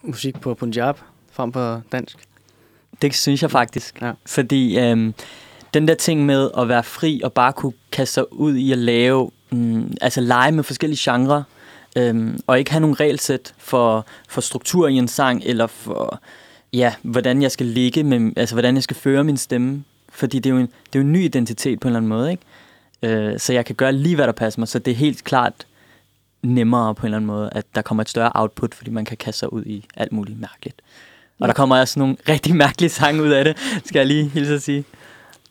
musik 0.03 0.41
på 0.41 0.55
Punjab 0.55 0.99
frem 1.33 1.53
på 1.53 1.81
dansk? 1.93 2.19
Det 3.03 3.15
synes 3.15 3.43
jeg 3.43 3.51
faktisk. 3.51 4.03
Ja. 4.03 4.13
Fordi 4.27 4.79
øhm, 4.79 5.15
den 5.75 5.89
der 5.89 5.95
ting 5.95 6.27
med 6.27 6.51
at 6.59 6.69
være 6.69 6.83
fri 6.83 7.21
og 7.25 7.33
bare 7.33 7.53
kunne 7.53 7.73
kaste 7.93 8.15
sig 8.15 8.33
ud 8.33 8.55
i 8.55 8.73
at 8.73 8.79
lave, 8.79 9.31
mm, 9.51 9.97
altså 10.01 10.21
lege 10.21 10.53
med 10.53 10.65
forskellige 10.65 11.13
genrer, 11.13 11.43
Øhm, 11.97 12.39
og 12.47 12.59
ikke 12.59 12.71
have 12.71 12.81
nogen 12.81 13.01
regelsæt 13.01 13.55
for, 13.59 14.07
for 14.29 14.41
struktur 14.41 14.89
i 14.89 14.95
en 14.95 15.09
sang, 15.09 15.43
eller 15.45 15.67
for, 15.67 16.21
ja, 16.75 16.95
hvordan 17.03 17.43
jeg 17.43 17.51
skal 17.51 17.67
ligge, 17.67 18.03
med, 18.03 18.33
altså 18.37 18.55
hvordan 18.55 18.75
jeg 18.75 18.83
skal 18.83 18.97
føre 18.97 19.25
min 19.25 19.37
stemme. 19.37 19.85
Fordi 20.09 20.39
det 20.39 20.51
er 20.51 20.55
jo 20.55 20.61
en, 20.61 20.67
det 20.67 20.99
er 20.99 20.99
jo 20.99 21.01
en 21.01 21.13
ny 21.13 21.25
identitet 21.25 21.81
på 21.81 21.89
en 21.89 21.91
eller 21.91 21.99
anden 21.99 22.09
måde, 22.09 22.31
ikke? 22.31 22.43
Øh, 23.03 23.39
så 23.41 23.53
jeg 23.53 23.65
kan 23.65 23.75
gøre 23.75 23.93
lige, 23.93 24.15
hvad 24.15 24.27
der 24.27 24.33
passer 24.33 24.61
mig. 24.61 24.69
Så 24.69 24.79
det 24.79 24.91
er 24.91 24.95
helt 24.95 25.25
klart 25.25 25.67
nemmere 26.43 26.95
på 26.95 27.01
en 27.01 27.05
eller 27.07 27.17
anden 27.17 27.27
måde, 27.27 27.51
at 27.53 27.65
der 27.75 27.83
kommer 27.83 28.03
et 28.03 28.09
større 28.09 28.33
output, 28.35 28.75
fordi 28.75 28.91
man 28.91 29.05
kan 29.05 29.17
kaste 29.17 29.39
sig 29.39 29.53
ud 29.53 29.65
i 29.65 29.85
alt 29.97 30.13
muligt 30.13 30.41
mærkeligt. 30.41 30.83
Og 31.41 31.49
der 31.49 31.55
kommer 31.55 31.81
også 31.81 31.99
nogle 31.99 32.17
rigtig 32.29 32.57
mærkelige 32.57 32.91
sange 32.91 33.23
ud 33.23 33.31
af 33.31 33.45
det, 33.45 33.57
skal 33.85 33.99
jeg 33.99 34.07
lige 34.07 34.29
hilse 34.29 34.55
at 34.55 34.63
sige. 34.63 34.85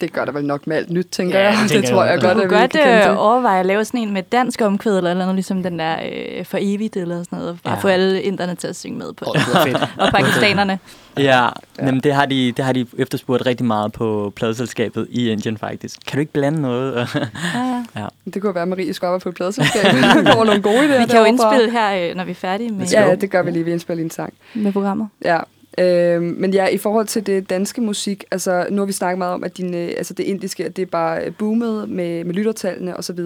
Det 0.04 0.14
gør 0.14 0.26
der 0.26 0.32
vel 0.32 0.46
nok 0.46 0.68
med 0.68 0.76
alt 0.78 0.90
nyt, 0.90 1.08
tænker 1.12 1.40
Ja, 1.40 1.46
jeg. 1.46 1.58
det 1.70 1.82
Det, 1.82 1.90
tror 1.90 2.04
jeg 2.04 2.12
jeg 2.14 2.22
godt, 2.22 2.32
at 2.32 2.38
kunne 2.38 2.50
vi 2.50 2.56
godt 2.56 2.72
kan 2.72 3.10
øh, 3.10 3.20
overveje 3.20 3.60
at 3.60 3.66
lave 3.66 3.86
sådan 3.86 4.00
en 4.00 4.14
med 4.14 4.24
dansk 4.24 4.62
omkvæd 4.62 4.98
eller 4.98 5.14
noget, 5.14 5.36
ligesom 5.36 5.64
den 5.64 5.80
der 5.80 5.96
øh, 6.38 6.46
for 6.46 6.58
evigt 6.62 6.98
eller 6.98 7.24
sådan 7.24 7.40
noget. 7.40 7.58
Bare 7.64 7.74
Ja. 7.74 7.80
få 7.80 7.88
alle 7.88 8.22
inderne 8.22 8.56
til 8.56 8.68
at 8.68 8.76
synge 8.76 8.98
med 8.98 9.14
på. 9.14 9.26
Åh, 9.28 9.36
det 9.36 9.44
fedt. 9.74 9.78
Og 10.02 10.08
pakistanerne. 10.12 10.80
Ja, 11.18 11.22
Ja. 11.24 11.44
ja. 11.44 11.50
Jamen, 11.86 12.00
det, 12.00 12.14
har 12.14 12.26
de, 12.26 12.52
det 12.58 12.66
har 12.66 12.74
de 12.74 12.86
efterspurgt 12.98 13.46
rigtig 13.46 13.66
meget 13.66 13.92
på 13.94 14.34
pladeselskabet 14.36 15.08
i 15.10 15.30
Indien 15.30 15.58
faktisk. 15.58 16.00
Kan 16.08 16.18
du 16.18 16.20
ikke 16.20 16.34
blande 16.34 16.62
noget? 16.62 16.94
Ja, 17.56 17.84
ja. 17.96 18.06
Det 18.34 18.42
kunne 18.42 18.56
være, 18.56 18.62
at 18.62 18.68
Marie 18.68 18.94
skulle 18.94 19.08
arbejde 19.10 19.24
på 19.24 19.30
et 19.30 19.36
pladselskab. 19.36 19.84
Der 19.84 20.24
kommer 20.26 20.46
nogle 20.46 20.62
gode 20.62 20.80
idéer 20.80 21.00
Vi 21.02 21.06
kan 21.06 21.20
jo 21.20 21.26
indspille 21.26 21.72
her, 21.72 22.10
øh, 22.10 22.16
når 22.16 22.24
vi 22.24 22.32
er 22.32 22.36
færdige 22.36 22.70
med, 22.72 22.86
Ja, 22.88 23.08
ja, 23.10 23.16
det 23.16 23.32
gør 23.32 23.44
vi 23.44 23.52
lige. 23.52 23.66
Vi 23.66 23.72
indspiller 23.72 24.04
en 24.04 24.10
sang. 24.10 24.34
med 24.54 24.72
programmet. 24.74 25.08
Ja. 25.26 25.40
Øh, 25.78 26.22
men 26.22 26.54
ja, 26.54 26.68
i 26.68 26.78
forhold 26.78 27.08
til 27.08 27.26
det 27.26 27.50
danske 27.50 27.82
musik, 27.82 28.24
altså 28.32 28.68
nu 28.72 28.82
har 28.82 28.86
vi 28.86 28.92
snakket 28.92 29.18
meget 29.18 29.34
om, 29.34 29.44
at 29.44 29.58
din, 29.58 29.76
øh, 29.76 29.94
altså 29.98 30.14
det 30.14 30.24
indiske, 30.24 30.66
at 30.66 30.76
det 30.76 30.82
er 30.82 30.86
bare 30.86 31.26
øh, 31.26 31.34
boomet 31.34 31.90
med, 31.90 32.24
med 32.24 32.34
lyttertallene 32.34 32.98
osv. 32.98 33.20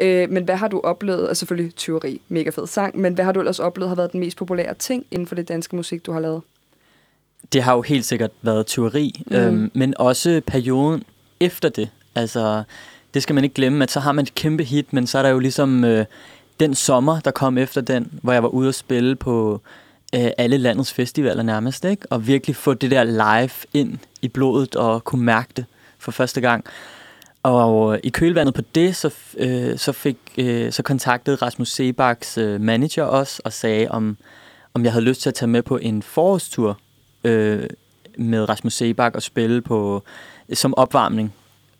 Øh, 0.00 0.30
men 0.30 0.44
hvad 0.44 0.56
har 0.56 0.68
du 0.68 0.80
oplevet, 0.84 1.28
altså 1.28 1.38
selvfølgelig 1.38 1.74
tyveri, 1.74 2.20
mega 2.28 2.50
fed 2.50 2.66
sang, 2.66 2.98
men 2.98 3.14
hvad 3.14 3.24
har 3.24 3.32
du 3.32 3.40
ellers 3.40 3.58
oplevet 3.58 3.88
har 3.88 3.96
været 3.96 4.12
den 4.12 4.20
mest 4.20 4.36
populære 4.36 4.74
ting 4.74 5.06
inden 5.10 5.26
for 5.26 5.34
det 5.34 5.48
danske 5.48 5.76
musik, 5.76 6.06
du 6.06 6.12
har 6.12 6.20
lavet? 6.20 6.42
det 7.52 7.62
har 7.62 7.74
jo 7.74 7.82
helt 7.82 8.04
sikkert 8.04 8.30
været 8.42 8.66
tyveri, 8.66 9.22
mm. 9.26 9.36
øhm, 9.36 9.70
men 9.74 9.94
også 9.98 10.40
perioden 10.46 11.02
efter 11.40 11.68
det. 11.68 11.88
Altså, 12.14 12.62
det 13.14 13.22
skal 13.22 13.34
man 13.34 13.44
ikke 13.44 13.54
glemme, 13.54 13.82
at 13.82 13.90
så 13.90 14.00
har 14.00 14.12
man 14.12 14.22
et 14.22 14.34
kæmpe 14.34 14.64
hit, 14.64 14.92
men 14.92 15.06
så 15.06 15.18
er 15.18 15.22
der 15.22 15.30
jo 15.30 15.38
ligesom 15.38 15.84
øh, 15.84 16.04
den 16.60 16.74
sommer, 16.74 17.20
der 17.20 17.30
kom 17.30 17.58
efter 17.58 17.80
den, 17.80 18.18
hvor 18.22 18.32
jeg 18.32 18.42
var 18.42 18.48
ude 18.48 18.68
at 18.68 18.74
spille 18.74 19.16
på 19.16 19.60
øh, 20.14 20.30
alle 20.38 20.58
landets 20.58 20.92
festivaler 20.92 21.42
nærmest, 21.42 21.84
ikke? 21.84 22.06
og 22.10 22.26
virkelig 22.26 22.56
få 22.56 22.74
det 22.74 22.90
der 22.90 23.04
live 23.04 23.82
ind 23.82 23.98
i 24.22 24.28
blodet 24.28 24.76
og 24.76 25.04
kunne 25.04 25.24
mærke 25.24 25.48
det 25.56 25.64
for 25.98 26.12
første 26.12 26.40
gang. 26.40 26.64
Og 27.42 28.00
i 28.02 28.08
kølvandet 28.08 28.54
på 28.54 28.62
det, 28.74 28.96
så, 28.96 29.14
øh, 29.38 29.78
så, 29.78 29.92
fik, 29.92 30.16
øh, 30.38 30.72
så 30.72 30.82
kontaktede 30.82 31.36
Rasmus 31.36 31.68
Sebaks 31.68 32.38
øh, 32.38 32.60
manager 32.60 33.04
os 33.04 33.38
og 33.38 33.52
sagde, 33.52 33.88
om, 33.90 34.16
om 34.74 34.84
jeg 34.84 34.92
havde 34.92 35.04
lyst 35.04 35.22
til 35.22 35.28
at 35.28 35.34
tage 35.34 35.48
med 35.48 35.62
på 35.62 35.76
en 35.76 36.02
forårstur 36.02 36.78
øh, 37.24 37.66
med 38.18 38.48
Rasmus 38.48 38.74
Sebak 38.74 39.14
og 39.14 39.22
spille 39.22 39.60
på 39.62 40.02
som 40.52 40.74
opvarmning. 40.76 41.34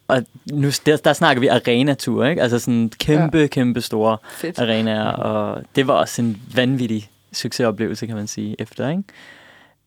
Og 0.09 0.25
nu, 0.53 0.71
der, 0.87 0.97
der 0.97 1.13
snakker 1.13 1.41
vi 1.41 1.47
arena-tur, 1.47 2.25
ikke? 2.25 2.43
Altså 2.43 2.59
sådan 2.59 2.93
kæmpe, 2.99 3.39
ja. 3.39 3.47
kæmpe 3.47 3.81
store 3.81 4.17
Fedt. 4.31 4.59
arenaer, 4.59 5.05
og 5.05 5.63
det 5.77 5.87
var 5.87 5.95
også 5.95 6.23
en 6.23 6.43
vanvittig 6.55 7.11
succesoplevelse, 7.33 8.07
kan 8.07 8.17
man 8.17 8.27
sige, 8.27 8.57
efter, 8.59 8.89
ikke? 8.89 9.03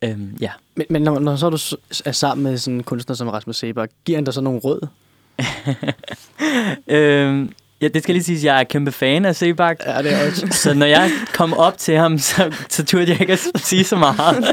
Øhm, 0.01 0.37
ja. 0.41 0.51
Men, 0.75 0.85
men 0.89 1.01
når, 1.01 1.19
når 1.19 1.35
så 1.35 1.49
du 1.49 1.57
er 2.05 2.11
sammen 2.11 2.43
med 2.43 2.57
sådan 2.57 2.77
en 2.77 2.83
kunstner 2.83 3.15
som 3.15 3.27
Rasmus 3.27 3.57
Sebak, 3.57 3.89
giver 4.05 4.17
han 4.17 4.25
dig 4.25 4.33
så 4.33 4.41
nogle 4.41 4.59
råd? 4.59 4.87
øhm, 6.97 7.53
ja, 7.81 7.87
det 7.87 8.03
skal 8.03 8.15
lige 8.15 8.23
sige, 8.23 8.37
at 8.37 8.43
jeg 8.43 8.59
er 8.59 8.63
kæmpe 8.63 8.91
fan 8.91 9.25
af 9.25 9.35
Sebak. 9.35 9.79
Ja, 9.85 10.01
det 10.01 10.13
er 10.13 10.27
også. 10.27 10.47
Så 10.51 10.73
når 10.73 10.85
jeg 10.85 11.11
kom 11.33 11.53
op 11.53 11.77
til 11.77 11.97
ham, 11.97 12.17
så, 12.17 12.55
så 12.69 12.85
turde 12.85 13.11
jeg 13.11 13.21
ikke 13.21 13.33
at 13.33 13.39
sige 13.55 13.83
så 13.83 13.95
meget. 13.95 14.45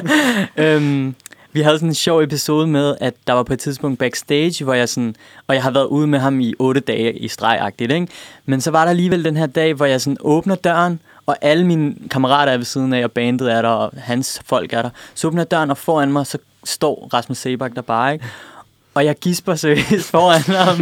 øhm, 0.57 1.15
vi 1.53 1.61
havde 1.61 1.77
sådan 1.77 1.89
en 1.89 1.95
sjov 1.95 2.23
episode 2.23 2.67
med, 2.67 2.97
at 3.01 3.15
der 3.27 3.33
var 3.33 3.43
på 3.43 3.53
et 3.53 3.59
tidspunkt 3.59 3.99
backstage, 3.99 4.65
hvor 4.65 4.75
jeg 4.75 4.89
sådan, 4.89 5.15
og 5.47 5.55
jeg 5.55 5.63
har 5.63 5.71
været 5.71 5.87
ude 5.87 6.07
med 6.07 6.19
ham 6.19 6.41
i 6.41 6.55
otte 6.59 6.81
dage 6.81 7.19
i 7.19 7.29
stregagtigt, 7.29 7.93
ikke? 7.93 8.07
Men 8.47 8.61
så 8.61 8.71
var 8.71 8.83
der 8.83 8.91
alligevel 8.91 9.25
den 9.25 9.37
her 9.37 9.47
dag, 9.47 9.75
hvor 9.75 9.87
jeg 9.87 10.01
sådan 10.01 10.17
åbner 10.21 10.55
døren, 10.55 11.01
og 11.29 11.37
alle 11.41 11.67
mine 11.67 11.95
kammerater 12.11 12.53
er 12.53 12.57
ved 12.57 12.65
siden 12.65 12.93
af, 12.93 13.05
og 13.05 13.13
bandet 13.13 13.53
er 13.53 13.63
der, 13.63 13.69
og 13.69 13.93
hans 13.97 14.43
folk 14.47 14.73
er 14.73 14.83
der. 14.83 14.91
Så 15.15 15.27
åbner 15.27 15.43
jeg 15.43 15.51
døren, 15.51 15.71
og 15.71 15.79
foran 15.79 16.13
mig, 16.13 16.27
så 16.27 16.39
står 16.65 17.09
Rasmus 17.15 17.39
Sebak 17.39 17.75
der 17.75 17.83
bare, 17.83 18.13
ikke? 18.13 18.25
Og 18.95 19.05
jeg 19.05 19.17
gisper 19.17 19.55
seriøst 19.55 20.11
foran 20.11 20.41
ham. 20.41 20.77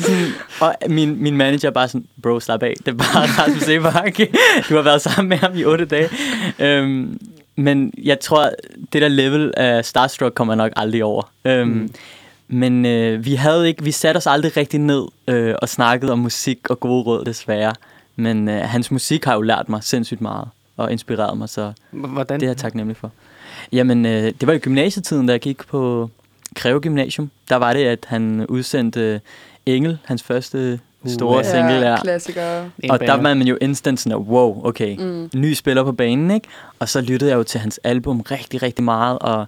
sådan, 0.00 0.26
og 0.60 0.74
min, 0.88 1.22
min 1.22 1.36
manager 1.36 1.68
er 1.68 1.72
bare 1.72 1.88
sådan, 1.88 2.06
bro, 2.22 2.40
slap 2.40 2.62
af. 2.62 2.74
Det 2.78 2.88
er 2.88 2.96
bare 2.96 3.26
Rasmus 3.38 3.62
Sebak. 3.62 4.18
Du 4.68 4.74
har 4.74 4.82
været 4.82 5.02
sammen 5.02 5.28
med 5.28 5.36
ham 5.36 5.56
i 5.56 5.64
otte 5.64 5.84
dage. 5.84 6.08
Øhm, 6.58 7.20
men 7.56 7.92
jeg 8.02 8.20
tror, 8.20 8.50
det 8.92 9.02
der 9.02 9.08
level 9.08 9.54
af 9.56 9.84
Starstruck 9.84 10.34
kommer 10.34 10.54
jeg 10.54 10.56
nok 10.56 10.72
aldrig 10.76 11.04
over. 11.04 11.30
Øhm, 11.44 11.68
mm. 11.68 11.90
Men 12.48 12.86
øh, 12.86 13.24
vi 13.24 13.34
havde 13.34 13.68
ikke, 13.68 13.84
vi 13.84 13.90
satte 13.90 14.18
os 14.18 14.26
aldrig 14.26 14.56
rigtig 14.56 14.80
ned 14.80 15.04
øh, 15.28 15.54
og 15.62 15.68
snakkede 15.68 16.12
om 16.12 16.18
musik 16.18 16.70
og 16.70 16.80
gode 16.80 17.02
råd, 17.02 17.24
desværre. 17.24 17.74
Men 18.18 18.48
øh, 18.48 18.60
hans 18.60 18.90
musik 18.90 19.24
har 19.24 19.34
jo 19.34 19.40
lært 19.40 19.68
mig 19.68 19.84
sindssygt 19.84 20.20
meget 20.20 20.48
og 20.76 20.92
inspireret 20.92 21.38
mig, 21.38 21.48
så 21.48 21.72
Hvordan? 21.90 22.40
det 22.40 22.46
er 22.46 22.50
jeg 22.50 22.56
taknemmelig 22.56 22.96
for. 22.96 23.10
Jamen, 23.72 24.06
øh, 24.06 24.32
det 24.40 24.46
var 24.46 24.52
i 24.52 24.58
gymnasietiden, 24.58 25.26
da 25.26 25.32
jeg 25.32 25.40
gik 25.40 25.66
på 25.66 26.10
Greve 26.54 26.80
Gymnasium. 26.80 27.30
Der 27.48 27.56
var 27.56 27.72
det, 27.72 27.84
at 27.84 28.04
han 28.08 28.46
udsendte 28.46 29.20
Engel, 29.66 29.98
hans 30.04 30.22
første 30.22 30.80
store 31.06 31.38
Uh, 31.38 31.44
single. 31.44 31.74
Ja, 31.74 31.90
Ja, 31.90 31.96
klassikere. 32.00 32.70
En 32.78 32.90
og 32.90 33.00
der 33.00 33.12
var 33.12 33.22
man 33.22 33.42
jo 33.42 33.58
instant 33.60 34.00
sådan, 34.00 34.18
wow, 34.18 34.66
okay, 34.66 34.96
mm. 34.96 35.30
ny 35.34 35.52
spiller 35.52 35.84
på 35.84 35.92
banen, 35.92 36.30
ikke? 36.30 36.48
Og 36.78 36.88
så 36.88 37.00
lyttede 37.00 37.30
jeg 37.30 37.36
jo 37.36 37.42
til 37.42 37.60
hans 37.60 37.80
album 37.84 38.20
rigtig, 38.20 38.62
rigtig 38.62 38.84
meget, 38.84 39.18
og 39.18 39.46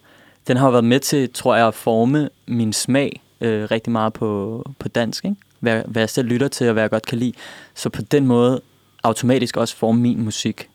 den 0.48 0.56
har 0.56 0.66
jo 0.66 0.70
været 0.70 0.84
med 0.84 1.00
til, 1.00 1.32
tror 1.32 1.56
jeg, 1.56 1.66
at 1.66 1.74
forme 1.74 2.28
min 2.46 2.72
smag 2.72 3.20
øh, 3.40 3.70
rigtig 3.70 3.92
meget 3.92 4.12
på, 4.12 4.64
på 4.78 4.88
dansk, 4.88 5.24
ikke? 5.24 5.36
Hvad, 5.60 5.82
hvad 5.86 6.02
jeg 6.02 6.10
selv 6.10 6.28
lytter 6.28 6.48
til, 6.48 6.66
og 6.66 6.72
hvad 6.72 6.82
jeg 6.82 6.90
godt 6.90 7.06
kan 7.06 7.18
lide. 7.18 7.32
Så 7.74 7.88
på 7.88 8.02
den 8.02 8.26
måde 8.26 8.60
automatisk 9.02 9.56
også 9.56 9.76
forme 9.76 10.00
min 10.00 10.24
musik. 10.24 10.68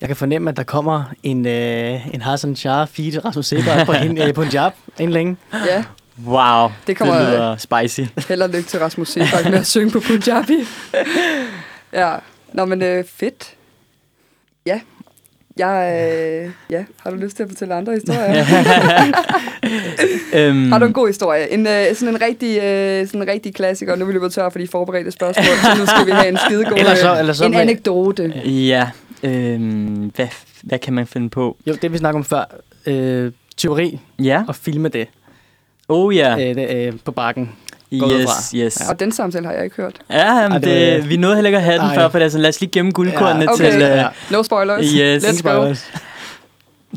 Jeg 0.00 0.08
kan 0.08 0.16
fornemme, 0.16 0.50
at 0.50 0.56
der 0.56 0.62
kommer 0.62 1.04
en, 1.22 1.46
øh, 1.46 2.14
en 2.14 2.22
Hassan 2.22 2.56
Shah 2.56 2.88
feed 2.88 3.24
Rasmus 3.24 3.46
Sebak 3.46 3.86
på 3.86 3.92
en, 3.92 4.18
øh, 4.18 4.34
Punjab 4.34 4.72
en 4.98 5.10
længe. 5.10 5.36
Ja, 5.66 5.84
Wow, 6.26 6.68
Det 6.86 6.96
kommer- 6.96 7.18
det 7.18 7.28
lyder 7.28 7.56
spicy. 7.56 8.00
held 8.28 8.42
og 8.42 8.48
lykke 8.48 8.68
til 8.68 8.80
Rasmus 8.80 9.08
Sebak 9.08 9.44
med 9.44 9.54
at 9.58 9.66
synge 9.66 9.90
på 9.90 10.00
Punjabi. 10.00 10.54
Ja, 11.92 12.14
nå 12.52 12.64
men 12.64 12.82
øh, 12.82 13.04
fedt. 13.04 13.54
Ja, 14.66 14.80
jeg, 15.56 16.10
øh, 16.44 16.50
ja, 16.70 16.84
har 17.02 17.10
du 17.10 17.16
lyst 17.16 17.36
til 17.36 17.42
at 17.42 17.48
fortælle 17.48 17.74
andre 17.74 17.92
historier? 17.92 18.44
øhm, 20.48 20.72
Har 20.72 20.78
du 20.78 20.86
en 20.86 20.92
god 20.92 21.06
historie? 21.06 21.52
En, 21.52 21.66
øh, 21.66 21.94
sådan, 21.94 22.14
en 22.14 22.20
rigtig, 22.22 22.58
øh, 22.62 23.06
sådan 23.06 23.22
en 23.22 23.28
rigtig 23.28 23.54
klassiker. 23.54 23.96
Nu 23.96 24.02
er 24.02 24.06
vi 24.06 24.12
løbet 24.12 24.32
tør 24.32 24.48
for 24.48 24.58
de 24.58 24.68
forberedte 24.68 25.10
spørgsmål, 25.10 25.46
så 25.46 25.80
nu 25.80 25.86
skal 25.86 26.06
vi 26.06 26.10
have 26.10 26.28
en 26.28 26.38
skidegod 26.46 26.78
Eller 26.78 26.94
så- 26.94 27.12
øh, 27.12 27.18
eller 27.18 27.32
så 27.32 27.44
en 27.44 27.50
med- 27.50 27.60
anekdote. 27.60 28.32
Ja, 28.44 28.90
øhm, 29.22 30.12
hvad, 30.16 30.28
hvad 30.62 30.78
kan 30.78 30.92
man 30.94 31.06
finde 31.06 31.30
på? 31.30 31.56
Jo, 31.66 31.74
det 31.82 31.92
vi 31.92 31.98
snakker 31.98 32.18
om 32.18 32.24
før. 32.24 32.44
Øh, 32.86 33.32
tyveri 33.56 34.00
Ja, 34.18 34.42
og 34.48 34.54
filme 34.56 34.88
det, 34.88 35.08
oh 35.88 36.16
ja, 36.16 36.48
øh, 36.50 36.54
det 36.54 36.70
øh, 36.76 36.92
på 37.04 37.12
bakken. 37.12 37.50
Yes, 37.92 38.24
fra. 38.24 38.56
yes. 38.58 38.80
Og 38.90 39.00
den 39.00 39.12
samtale 39.12 39.46
har 39.46 39.52
jeg 39.52 39.64
ikke 39.64 39.76
hørt. 39.76 39.96
Ja, 40.10 40.14
Ej, 40.16 40.42
jamen, 40.42 40.62
det 40.62 40.68
det, 40.70 41.00
var- 41.02 41.08
vi 41.08 41.16
nåede 41.16 41.34
heller 41.36 41.48
ikke 41.48 41.56
at 41.58 41.62
have 41.64 41.78
den 41.78 41.86
Ej. 41.86 41.94
før, 41.94 42.08
for 42.08 42.18
det 42.18 42.26
er 42.26 42.28
sådan, 42.28 42.42
lad 42.42 42.48
os 42.48 42.60
lige 42.60 42.70
gemme 42.70 42.92
guldkornene 42.92 43.44
Ja, 43.44 43.52
okay. 43.52 43.70
til... 43.72 43.80
Ja. 43.80 44.06
Uh, 44.06 44.12
No 44.30 44.42
spoilers. 44.42 44.84
Yes. 44.90 45.24
Let's 45.24 45.42
go. 45.42 45.74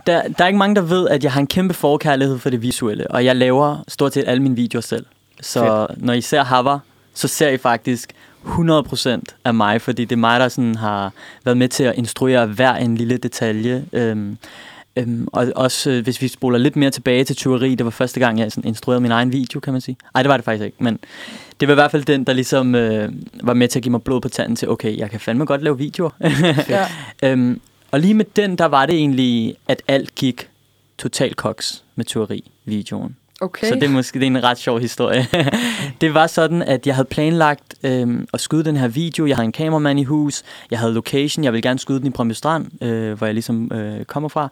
der, 0.08 0.22
der 0.38 0.44
er 0.44 0.48
ikke 0.48 0.58
mange, 0.60 0.76
der 0.76 0.82
ved, 0.82 1.08
at 1.10 1.24
jeg 1.24 1.32
har 1.32 1.40
en 1.42 1.48
kæmpe 1.48 1.74
forkærlighed 1.74 2.40
for 2.40 2.50
det 2.50 2.62
visuelle, 2.62 3.12
og 3.12 3.26
jeg 3.26 3.36
laver 3.36 3.84
stort 3.88 4.14
set 4.14 4.24
alle 4.28 4.44
mine 4.44 4.56
videoer 4.56 4.82
selv. 4.82 5.06
Så 5.42 5.88
når 5.98 6.14
I 6.14 6.22
ser 6.22 6.44
Hava, 6.44 6.78
så 7.14 7.28
ser 7.28 7.50
I 7.50 7.58
faktisk 7.58 8.14
100% 8.46 9.20
af 9.46 9.54
mig, 9.54 9.82
fordi 9.82 10.06
det 10.06 10.12
er 10.16 10.20
mig, 10.20 10.40
der 10.40 10.48
sådan 10.50 10.76
har 10.76 11.12
været 11.46 11.58
med 11.58 11.68
til 11.68 11.84
at 11.84 11.96
instruere 11.96 12.46
hver 12.46 12.74
en 12.76 12.98
lille 12.98 13.18
detalje. 13.18 13.86
Øhm, 13.94 14.38
øhm, 14.98 15.28
og 15.34 15.52
også, 15.56 15.92
øh, 15.92 16.04
hvis 16.04 16.22
vi 16.22 16.28
spoler 16.28 16.58
lidt 16.58 16.76
mere 16.76 16.90
tilbage 16.90 17.24
til 17.24 17.36
tyveri, 17.36 17.76
det 17.76 17.86
var 17.86 17.92
første 17.92 18.20
gang, 18.20 18.40
jeg 18.40 18.52
sådan 18.52 18.68
instruerede 18.68 19.02
min 19.02 19.12
egen 19.12 19.32
video, 19.32 19.60
kan 19.60 19.74
man 19.74 19.82
sige. 19.82 19.98
Nej, 20.14 20.24
det 20.24 20.30
var 20.30 20.38
det 20.38 20.46
faktisk 20.46 20.66
ikke, 20.66 20.84
men 20.84 21.00
det 21.60 21.68
var 21.68 21.74
i 21.74 21.76
hvert 21.76 21.92
fald 21.92 22.04
den, 22.04 22.24
der 22.24 22.34
ligesom 22.34 22.76
øh, 22.76 23.14
var 23.44 23.54
med 23.54 23.68
til 23.68 23.80
at 23.80 23.84
give 23.84 23.92
mig 23.92 24.04
blod 24.04 24.22
på 24.22 24.30
tanden 24.30 24.56
til, 24.56 24.70
okay, 24.70 24.98
jeg 24.98 25.10
kan 25.10 25.20
fandme 25.20 25.46
godt 25.46 25.64
lave 25.64 25.78
videoer. 25.78 26.10
Ja. 26.70 26.86
Øhm, 27.24 27.62
og 27.92 28.00
lige 28.00 28.14
med 28.14 28.26
den, 28.36 28.56
der 28.56 28.66
var 28.66 28.86
det 28.86 28.96
egentlig, 28.96 29.56
at 29.68 29.84
alt 29.88 30.16
gik 30.16 30.50
totalt 30.98 31.36
koks 31.36 31.84
med 31.96 32.06
teori-videoen. 32.06 33.16
Okay. 33.42 33.68
Så 33.68 33.76
det 33.76 33.84
er 33.84 33.90
måske 33.90 34.20
det 34.20 34.24
er 34.24 34.28
en 34.28 34.44
ret 34.44 34.58
sjov 34.58 34.80
historie. 34.80 35.28
det 36.02 36.14
var 36.14 36.28
sådan, 36.28 36.62
at 36.62 36.88
jeg 36.88 36.96
havde 36.96 37.08
planlagt 37.08 37.76
øhm, 37.84 38.28
at 38.34 38.42
skyde 38.42 38.64
den 38.64 38.78
her 38.78 38.88
video. 38.88 39.26
Jeg 39.26 39.36
havde 39.36 39.46
en 39.46 39.52
kameramand 39.52 40.00
i 40.00 40.04
hus. 40.04 40.44
Jeg 40.72 40.80
havde 40.80 40.94
location. 40.94 41.44
Jeg 41.44 41.54
ville 41.54 41.62
gerne 41.62 41.80
skyde 41.80 42.00
den 42.00 42.08
i 42.08 42.10
Brøndby 42.10 42.34
Strand, 42.34 42.84
øh, 42.84 43.18
hvor 43.18 43.28
jeg 43.28 43.34
ligesom 43.34 43.72
øh, 43.74 44.06
kommer 44.06 44.30
fra. 44.30 44.50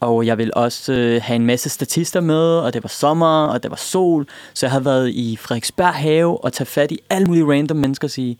Og 0.00 0.26
jeg 0.26 0.38
ville 0.38 0.56
også 0.56 0.92
øh, 0.92 1.22
have 1.22 1.36
en 1.36 1.46
masse 1.46 1.68
statister 1.68 2.20
med, 2.20 2.58
og 2.58 2.74
det 2.74 2.82
var 2.82 2.88
sommer, 2.88 3.44
og 3.44 3.62
det 3.62 3.70
var 3.70 3.76
sol. 3.76 4.26
Så 4.54 4.66
jeg 4.66 4.70
havde 4.70 4.84
været 4.84 5.08
i 5.08 5.36
Frederiksberg 5.36 5.94
have 5.94 6.44
og 6.44 6.52
tage 6.52 6.66
fat 6.66 6.92
i 6.92 6.98
alle 7.10 7.26
mulige 7.26 7.46
random 7.46 7.76
mennesker 7.76 8.06
og 8.06 8.10
sige, 8.10 8.38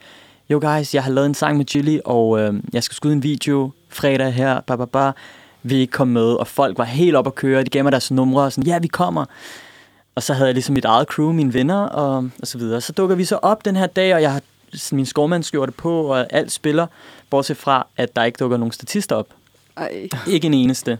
jo 0.51 0.61
guys, 0.63 0.95
jeg 0.95 1.03
har 1.03 1.11
lavet 1.11 1.27
en 1.27 1.35
sang 1.35 1.57
med 1.57 1.65
Chili, 1.69 2.01
og 2.05 2.41
øh, 2.41 2.55
jeg 2.73 2.83
skal 2.83 2.95
skyde 2.95 3.13
en 3.13 3.23
video 3.23 3.71
fredag 3.89 4.33
her, 4.33 4.61
ba, 4.61 4.77
ba, 4.77 4.85
ba. 4.85 5.11
Vi 5.63 5.87
kom 5.87 6.09
med? 6.09 6.33
Og 6.33 6.47
folk 6.47 6.79
var 6.79 6.85
helt 6.85 7.17
op 7.17 7.27
at 7.27 7.35
køre, 7.35 7.65
de 7.65 7.71
gav 7.71 7.83
mig 7.83 7.93
deres 7.93 8.11
numre, 8.11 8.43
og 8.43 8.53
sådan, 8.53 8.67
ja, 8.71 8.79
vi 8.79 8.89
kommer. 8.89 9.25
Og 10.15 10.23
så 10.23 10.35
havde 10.35 10.47
jeg 10.47 10.55
ligesom 10.55 10.73
mit 10.73 10.85
eget 10.85 11.09
crew, 11.09 11.33
mine 11.33 11.55
venner, 11.55 11.81
og, 11.81 12.31
og 12.41 12.47
så 12.47 12.59
videre. 12.59 12.81
Så 12.81 12.93
dukker 12.93 13.17
vi 13.17 13.25
så 13.25 13.37
op 13.37 13.65
den 13.65 13.77
her 13.77 13.87
dag, 13.87 14.15
og 14.15 14.23
jeg 14.23 14.33
har 14.33 14.41
min 14.93 15.07
skovmandsskjorte 15.07 15.73
på, 15.73 16.03
og 16.03 16.27
alt 16.31 16.53
spiller, 16.53 16.87
bortset 17.31 17.57
fra, 17.57 17.87
at 17.97 18.17
der 18.17 18.25
ikke 18.25 18.37
dukker 18.37 18.57
nogen 18.57 18.73
statister 18.73 19.17
op. 19.17 19.27
Ej. 19.77 20.09
Ikke 20.27 20.47
en 20.47 20.55
eneste. 20.55 20.99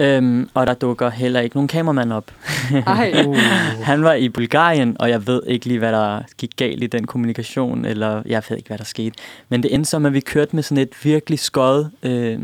Øhm, 0.00 0.50
og 0.54 0.66
der 0.66 0.74
dukker 0.74 1.10
heller 1.10 1.40
ikke 1.40 1.56
nogen 1.56 1.68
kameramand 1.68 2.12
op. 2.12 2.30
Ej. 2.86 3.24
Uh. 3.26 3.36
Han 3.90 4.02
var 4.02 4.12
i 4.12 4.28
Bulgarien, 4.28 4.96
og 5.00 5.10
jeg 5.10 5.26
ved 5.26 5.42
ikke 5.46 5.66
lige, 5.66 5.78
hvad 5.78 5.92
der 5.92 6.22
gik 6.38 6.50
galt 6.56 6.82
i 6.82 6.86
den 6.86 7.06
kommunikation, 7.06 7.84
eller 7.84 8.22
jeg 8.26 8.42
ved 8.48 8.56
ikke, 8.56 8.66
hvad 8.66 8.78
der 8.78 8.84
skete. 8.84 9.16
Men 9.48 9.62
det 9.62 9.74
endte 9.74 9.90
som, 9.90 10.06
at 10.06 10.14
vi 10.14 10.20
kørte 10.20 10.56
med 10.56 10.62
sådan 10.62 10.82
et 10.82 11.04
virkelig 11.04 11.38
skøjet 11.38 11.90
øh, 12.02 12.38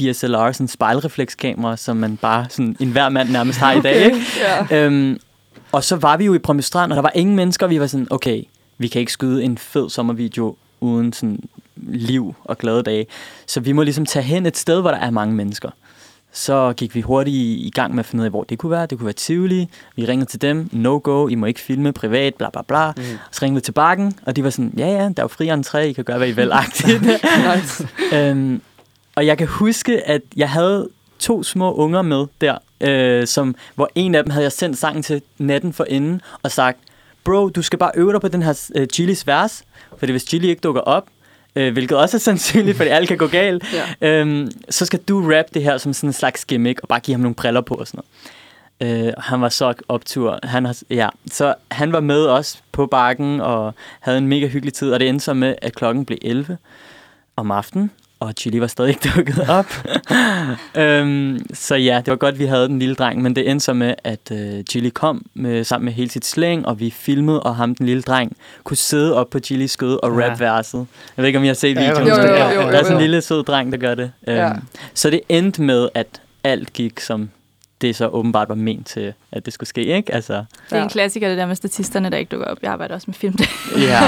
DSLR, 0.00 0.52
sådan 0.52 0.68
spejlreflekskamera, 0.68 1.76
som 1.76 1.96
man 1.96 2.16
bare, 2.16 2.46
sådan 2.50 2.76
en 2.80 2.90
hver 2.90 3.08
mand 3.08 3.30
nærmest 3.30 3.58
har 3.58 3.72
i 3.72 3.80
dag. 3.80 4.04
Ikke? 4.04 4.26
Ja. 4.70 4.84
Øhm, 4.84 5.18
og 5.72 5.84
så 5.84 5.96
var 5.96 6.16
vi 6.16 6.24
jo 6.24 6.34
i 6.34 6.38
Brøndby 6.38 6.60
Strand, 6.60 6.92
og 6.92 6.96
der 6.96 7.02
var 7.02 7.12
ingen 7.14 7.36
mennesker, 7.36 7.66
og 7.66 7.70
vi 7.70 7.80
var 7.80 7.86
sådan, 7.86 8.06
okay, 8.10 8.42
vi 8.78 8.88
kan 8.88 9.00
ikke 9.00 9.12
skyde 9.12 9.44
en 9.44 9.58
fed 9.58 9.90
sommervideo 9.90 10.56
uden 10.80 11.12
sådan 11.12 11.38
liv 11.76 12.34
og 12.44 12.58
glade 12.58 12.82
dage. 12.82 13.06
Så 13.46 13.60
vi 13.60 13.72
må 13.72 13.82
ligesom 13.82 14.06
tage 14.06 14.22
hen 14.22 14.46
et 14.46 14.56
sted, 14.56 14.80
hvor 14.80 14.90
der 14.90 14.98
er 14.98 15.10
mange 15.10 15.34
mennesker. 15.34 15.70
Så 16.32 16.72
gik 16.76 16.94
vi 16.94 17.00
hurtigt 17.00 17.36
i, 17.36 17.70
gang 17.74 17.94
med 17.94 18.00
at 18.00 18.06
finde 18.06 18.22
ud 18.22 18.24
af, 18.24 18.30
hvor 18.30 18.44
det 18.44 18.58
kunne 18.58 18.70
være. 18.70 18.86
Det 18.86 18.98
kunne 18.98 19.06
være 19.06 19.12
Tivoli. 19.12 19.68
Vi 19.96 20.04
ringede 20.04 20.30
til 20.30 20.42
dem. 20.42 20.68
No 20.72 21.00
go, 21.02 21.28
I 21.28 21.34
må 21.34 21.46
ikke 21.46 21.60
filme 21.60 21.92
privat, 21.92 22.34
bla 22.34 22.50
bla 22.50 22.62
bla. 22.62 22.90
Mm. 22.90 23.02
Så 23.30 23.38
ringede 23.42 23.54
vi 23.56 23.60
til 23.60 23.72
Bakken, 23.72 24.14
og 24.26 24.36
de 24.36 24.44
var 24.44 24.50
sådan, 24.50 24.72
ja 24.76 24.86
ja, 24.86 24.92
der 24.92 25.14
er 25.16 25.22
jo 25.22 25.28
fri 25.28 25.50
entré, 25.50 25.78
I 25.78 25.92
kan 25.92 26.04
gøre, 26.04 26.18
hvad 26.18 26.28
I 26.28 26.32
vil. 26.32 26.52
nice. 27.56 27.88
øhm, 28.16 28.62
og 29.14 29.26
jeg 29.26 29.38
kan 29.38 29.46
huske, 29.46 30.08
at 30.08 30.22
jeg 30.36 30.50
havde 30.50 30.88
to 31.18 31.42
små 31.42 31.74
unger 31.74 32.02
med 32.02 32.26
der, 32.40 32.58
øh, 32.80 33.26
som, 33.26 33.54
hvor 33.74 33.90
en 33.94 34.14
af 34.14 34.24
dem 34.24 34.30
havde 34.30 34.42
jeg 34.44 34.52
sendt 34.52 34.78
sangen 34.78 35.02
til 35.02 35.22
natten 35.38 35.72
for 35.72 35.84
inden, 35.88 36.20
og 36.42 36.50
sagt, 36.50 36.78
bro, 37.24 37.48
du 37.48 37.62
skal 37.62 37.78
bare 37.78 37.90
øve 37.94 38.12
dig 38.12 38.20
på 38.20 38.28
den 38.28 38.42
her 38.42 38.70
øh, 38.76 38.86
Chilis 38.86 39.26
vers, 39.26 39.64
fordi 39.98 40.12
hvis 40.12 40.22
Chili 40.22 40.48
ikke 40.48 40.60
dukker 40.60 40.80
op, 40.80 41.06
øh, 41.56 41.72
hvilket 41.72 41.98
også 41.98 42.16
er 42.16 42.18
sandsynligt, 42.18 42.76
fordi 42.76 42.90
alt 42.90 43.08
kan 43.08 43.18
gå 43.18 43.26
galt, 43.26 43.64
Ja. 44.00 44.08
øhm, 44.20 44.50
så 44.70 44.86
skal 44.86 44.98
du 45.08 45.30
rap 45.32 45.44
det 45.54 45.62
her 45.62 45.78
som 45.78 45.92
sådan 45.92 46.08
en 46.08 46.12
slags 46.12 46.44
gimmick, 46.44 46.80
og 46.82 46.88
bare 46.88 47.00
give 47.00 47.14
ham 47.14 47.20
nogle 47.20 47.34
briller 47.34 47.60
på 47.60 47.74
og 47.74 47.86
sådan 47.86 47.98
noget. 47.98 48.10
Øh, 49.06 49.12
og 49.16 49.22
han 49.22 49.40
var 49.40 49.48
så 49.48 49.74
optur. 49.88 50.38
Han 50.42 50.64
har, 50.64 50.78
ja. 50.90 51.08
Så 51.32 51.54
han 51.70 51.92
var 51.92 52.00
med 52.00 52.26
os 52.26 52.62
på 52.72 52.86
bakken 52.86 53.40
og 53.40 53.74
havde 54.00 54.18
en 54.18 54.26
mega 54.28 54.46
hyggelig 54.46 54.74
tid, 54.74 54.92
og 54.92 55.00
det 55.00 55.08
endte 55.08 55.24
så 55.24 55.34
med, 55.34 55.54
at 55.62 55.74
klokken 55.74 56.04
blev 56.04 56.18
11 56.22 56.58
om 57.36 57.50
aftenen, 57.50 57.90
og 58.20 58.32
Chili 58.38 58.60
var 58.60 58.66
stadig 58.66 58.88
ikke 58.88 59.10
dukket 59.16 59.48
op. 59.48 59.66
øhm, 60.84 61.40
så 61.54 61.74
ja, 61.76 61.96
det 62.04 62.10
var 62.10 62.16
godt, 62.16 62.38
vi 62.38 62.44
havde 62.44 62.68
den 62.68 62.78
lille 62.78 62.94
dreng, 62.94 63.22
men 63.22 63.36
det 63.36 63.50
endte 63.50 63.64
så 63.64 63.72
med, 63.72 63.94
at 64.04 64.30
øh, 64.32 64.64
Chili 64.70 64.88
kom 64.88 65.26
med, 65.34 65.64
sammen 65.64 65.84
med 65.84 65.92
hele 65.92 66.10
sit 66.10 66.26
slæng, 66.26 66.66
og 66.66 66.80
vi 66.80 66.90
filmede, 66.90 67.42
og 67.42 67.56
ham, 67.56 67.74
den 67.74 67.86
lille 67.86 68.02
dreng, 68.02 68.36
kunne 68.64 68.76
sidde 68.76 69.14
op 69.16 69.30
på 69.30 69.38
Chilis 69.38 69.70
skød 69.70 69.98
og 70.02 70.20
Ja. 70.20 70.30
rap 70.30 70.40
verset. 70.40 70.86
Jeg 71.16 71.22
ved 71.22 71.26
ikke, 71.26 71.38
om 71.38 71.44
I 71.44 71.46
har 71.46 71.54
set 71.54 71.76
Ja, 71.76 71.80
videoen. 71.80 72.02
huske 72.10 72.16
Jo, 72.16 72.22
det. 72.22 72.28
jo, 72.28 72.34
Ja, 72.34 72.54
jo, 72.54 72.60
ja. 72.60 72.66
Der 72.66 72.72
er 72.78 72.82
sådan 72.82 72.92
jo. 72.92 72.96
en 72.98 73.02
lille 73.02 73.20
sød 73.22 73.42
dreng, 73.44 73.72
der 73.72 73.78
gør 73.78 73.94
det. 73.94 74.12
Ja. 74.26 74.48
Øhm, 74.50 74.58
så 74.94 75.10
det 75.10 75.20
endte 75.28 75.62
med, 75.62 75.88
at 75.94 76.06
alt 76.44 76.72
gik, 76.72 77.00
som 77.00 77.30
det 77.82 77.96
så 77.96 78.06
åbenbart 78.08 78.48
var 78.48 78.54
ment 78.54 78.86
til, 78.86 79.12
at 79.32 79.44
det 79.46 79.52
skulle 79.54 79.68
ske, 79.68 79.84
ikke? 79.84 80.14
Altså, 80.14 80.32
Det 80.32 80.44
er 80.70 80.76
Ja. 80.76 80.82
en 80.82 80.88
klassiker, 80.88 81.28
det 81.28 81.38
der 81.38 81.46
med 81.46 81.54
statisterne, 81.56 82.10
der 82.10 82.16
ikke 82.16 82.28
dukker 82.30 82.46
op. 82.46 82.58
Jeg 82.62 82.72
arbejder 82.72 82.94
også 82.94 83.04
med 83.08 83.14
film. 83.14 83.34
ja. 83.76 84.00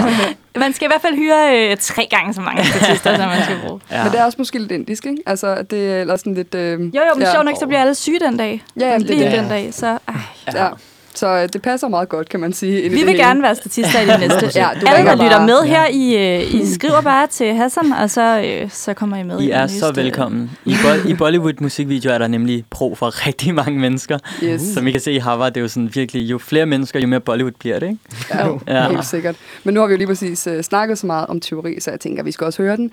man 0.60 0.72
skal 0.72 0.86
i 0.86 0.88
hvert 0.88 1.02
fald 1.02 1.14
hyre 1.16 1.70
øh, 1.70 1.76
tre 1.76 2.06
gange 2.10 2.34
så 2.34 2.40
mange 2.40 2.64
statister, 2.64 3.16
som 3.16 3.28
man 3.28 3.42
skal 3.42 3.56
bruge. 3.66 3.80
ja. 3.90 4.02
Men 4.04 4.12
det 4.12 4.20
er 4.20 4.24
også 4.24 4.36
måske 4.38 4.58
lidt 4.58 4.72
indisk, 4.72 5.06
ikke? 5.06 5.22
Altså, 5.26 5.46
at 5.46 5.70
det 5.70 5.92
er 5.92 6.16
sådan 6.16 6.34
lidt... 6.34 6.54
Øh, 6.54 6.80
Jo, 6.80 6.86
jo, 6.86 7.00
men 7.14 7.22
ja. 7.22 7.32
sjovt 7.32 7.44
nok, 7.44 7.54
så 7.60 7.66
bliver 7.66 7.80
alle 7.80 7.94
syge 7.94 8.20
den 8.20 8.36
dag. 8.36 8.62
Ja, 8.80 8.86
jamen, 8.86 9.00
det 9.08 9.16
Lige 9.16 9.30
det. 9.30 9.38
den 9.38 9.48
dag, 9.48 9.74
så... 9.74 9.86
Ej. 9.86 10.14
Ja. 10.54 10.68
Så 11.14 11.26
øh, 11.28 11.48
det 11.52 11.62
passer 11.62 11.88
meget 11.88 12.08
godt, 12.08 12.28
kan 12.28 12.40
man 12.40 12.52
sige. 12.52 12.82
Vi 12.82 12.88
vil 12.88 12.98
hele. 12.98 13.12
gerne 13.18 13.42
være 13.42 13.54
statister 13.54 14.00
i 14.00 14.06
det 14.06 14.20
næste. 14.28 14.60
Ja, 14.60 14.68
du 14.80 14.86
Alle, 14.86 15.06
der 15.10 15.14
lytter 15.16 15.36
bare. 15.36 15.46
med 15.46 15.62
her, 15.62 15.86
I, 15.92 16.36
øh, 16.42 16.54
I 16.54 16.74
skriver 16.74 17.00
bare 17.00 17.26
til 17.26 17.54
Hassan, 17.54 17.92
og 17.92 18.10
så, 18.10 18.40
øh, 18.44 18.70
så 18.70 18.94
kommer 18.94 19.16
I 19.16 19.22
med 19.22 19.40
I 19.40 19.46
i 19.46 19.50
er 19.50 19.66
så 19.66 19.92
velkommen. 19.92 20.50
I, 20.64 20.74
bo- 20.82 21.08
I 21.08 21.14
Bollywood 21.14 21.52
musikvideoer 21.60 22.14
er 22.14 22.18
der 22.18 22.26
nemlig 22.26 22.64
pro 22.70 22.94
for 22.94 23.06
rigtig 23.26 23.54
mange 23.54 23.78
mennesker. 23.80 24.18
Yes. 24.44 24.60
Som 24.74 24.86
I 24.86 24.90
kan 24.90 25.00
se 25.00 25.12
i 25.12 25.18
Harvard, 25.18 25.52
det 25.52 25.56
er 25.60 25.62
jo 25.62 25.68
sådan 25.68 25.90
virkelig, 25.94 26.22
jo 26.30 26.38
flere 26.38 26.66
mennesker, 26.66 27.00
jo 27.00 27.06
mere 27.06 27.20
Bollywood 27.20 27.52
bliver 27.52 27.78
det, 27.78 27.86
ikke? 27.88 27.98
Ja, 28.34 28.48
Ja. 28.82 28.88
helt 28.90 29.06
sikkert. 29.06 29.36
Men 29.64 29.74
nu 29.74 29.80
har 29.80 29.86
vi 29.86 29.92
jo 29.92 29.98
lige 29.98 30.06
præcis 30.08 30.46
uh, 30.46 30.60
snakket 30.60 30.98
så 30.98 31.06
meget 31.06 31.26
om 31.26 31.40
teori, 31.40 31.80
så 31.80 31.90
jeg 31.90 32.00
tænker, 32.00 32.22
at 32.22 32.26
vi 32.26 32.32
skal 32.32 32.44
også 32.44 32.62
høre 32.62 32.76
den. 32.76 32.84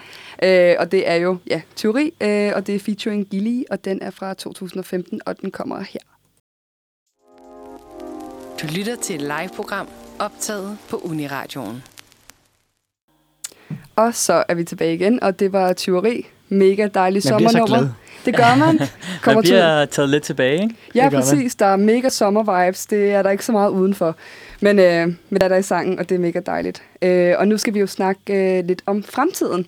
Uh, 0.44 0.76
og 0.80 0.92
det 0.92 1.10
er 1.10 1.16
jo, 1.16 1.38
ja, 1.50 1.62
teori, 1.76 2.12
uh, 2.24 2.56
og 2.56 2.68
det 2.68 2.76
er 2.76 2.80
featuring 2.80 3.28
Gilly, 3.32 3.62
og 3.72 3.86
den 3.86 4.00
er 4.02 4.12
fra 4.12 4.34
2015, 4.34 5.22
og 5.26 5.42
den 5.42 5.52
kommer 5.52 5.80
her. 5.80 6.00
Du 8.62 8.68
lytter 8.76 8.96
til 8.96 9.16
et 9.16 9.22
live-program 9.22 9.88
optaget 10.20 10.78
på 10.90 10.98
Uniradioen. 10.98 11.84
Og 13.96 14.16
så 14.16 14.44
er 14.48 14.54
vi 14.54 14.64
tilbage 14.64 14.94
igen, 14.94 15.24
og 15.24 15.40
det 15.40 15.54
var 15.54 15.74
teori. 15.74 16.26
Mega 16.50 16.88
dejlig 16.94 17.22
Man 17.30 17.36
bliver 17.38 17.50
så 17.50 17.58
sommernummer. 17.58 17.78
glad. 17.78 17.90
Det 18.26 18.36
gør 18.36 18.56
man. 18.56 18.76
Man 18.80 18.88
Kommer 19.22 19.42
til, 19.42 19.50
bliver 19.50 19.86
taget 19.86 20.10
lidt 20.10 20.24
tilbage, 20.24 20.64
ikke? 20.64 20.76
ja, 20.96 21.04
Det 21.04 21.12
man. 21.12 21.22
præcis. 21.22 21.56
Der 21.56 21.66
er 21.66 21.76
mega 21.76 22.10
sommer-vibes. 22.10 22.86
Det 22.90 23.12
er 23.12 23.24
der 23.24 23.30
ikke 23.30 23.46
så 23.46 23.52
meget 23.52 23.70
udenfor. 23.70 24.16
Men, 24.62 24.80
øh, 24.80 25.08
men 25.30 25.40
der 25.42 25.46
er 25.46 25.48
der 25.50 25.58
i 25.58 25.64
sangen, 25.64 26.00
og 26.00 26.10
det 26.10 26.16
er 26.16 26.20
mega 26.20 26.40
dejligt. 26.46 26.84
Øh, 27.02 27.36
og 27.38 27.48
nu 27.48 27.58
skal 27.58 27.74
vi 27.74 27.80
jo 27.80 27.88
snakke 27.88 28.58
øh, 28.58 28.66
lidt 28.66 28.82
om 28.86 29.04
fremtiden. 29.04 29.66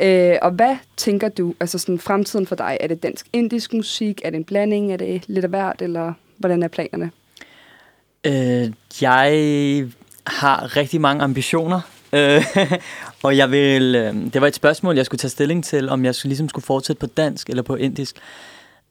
Øh, 0.00 0.36
og 0.42 0.50
hvad 0.50 0.76
tænker 0.96 1.28
du, 1.28 1.54
altså 1.60 1.78
sådan 1.78 1.98
fremtiden 1.98 2.46
for 2.46 2.56
dig? 2.56 2.76
Er 2.80 2.86
det 2.86 3.02
dansk-indisk 3.02 3.72
musik? 3.74 4.20
Er 4.24 4.30
det 4.30 4.36
en 4.36 4.44
blanding? 4.44 4.92
Er 4.92 4.96
det 4.96 5.22
lidt 5.26 5.44
af 5.44 5.50
hvert? 5.50 5.82
Eller 5.82 6.12
hvordan 6.38 6.62
er 6.62 6.68
planerne? 6.68 7.10
Øh, 8.24 8.72
jeg 9.00 9.86
har 10.26 10.76
rigtig 10.76 11.00
mange 11.00 11.24
ambitioner. 11.24 11.80
Øh, 12.12 12.44
og 13.22 13.36
jeg 13.36 13.50
vil, 13.50 13.94
øh, 13.94 14.14
det 14.32 14.40
var 14.40 14.46
et 14.46 14.54
spørgsmål, 14.54 14.96
jeg 14.96 15.06
skulle 15.06 15.18
tage 15.18 15.30
stilling 15.30 15.64
til, 15.64 15.88
om 15.88 16.04
jeg 16.04 16.14
skulle, 16.14 16.30
ligesom 16.30 16.48
skulle 16.48 16.64
fortsætte 16.64 17.00
på 17.00 17.06
dansk 17.06 17.50
eller 17.50 17.62
på 17.62 17.74
indisk. 17.74 18.16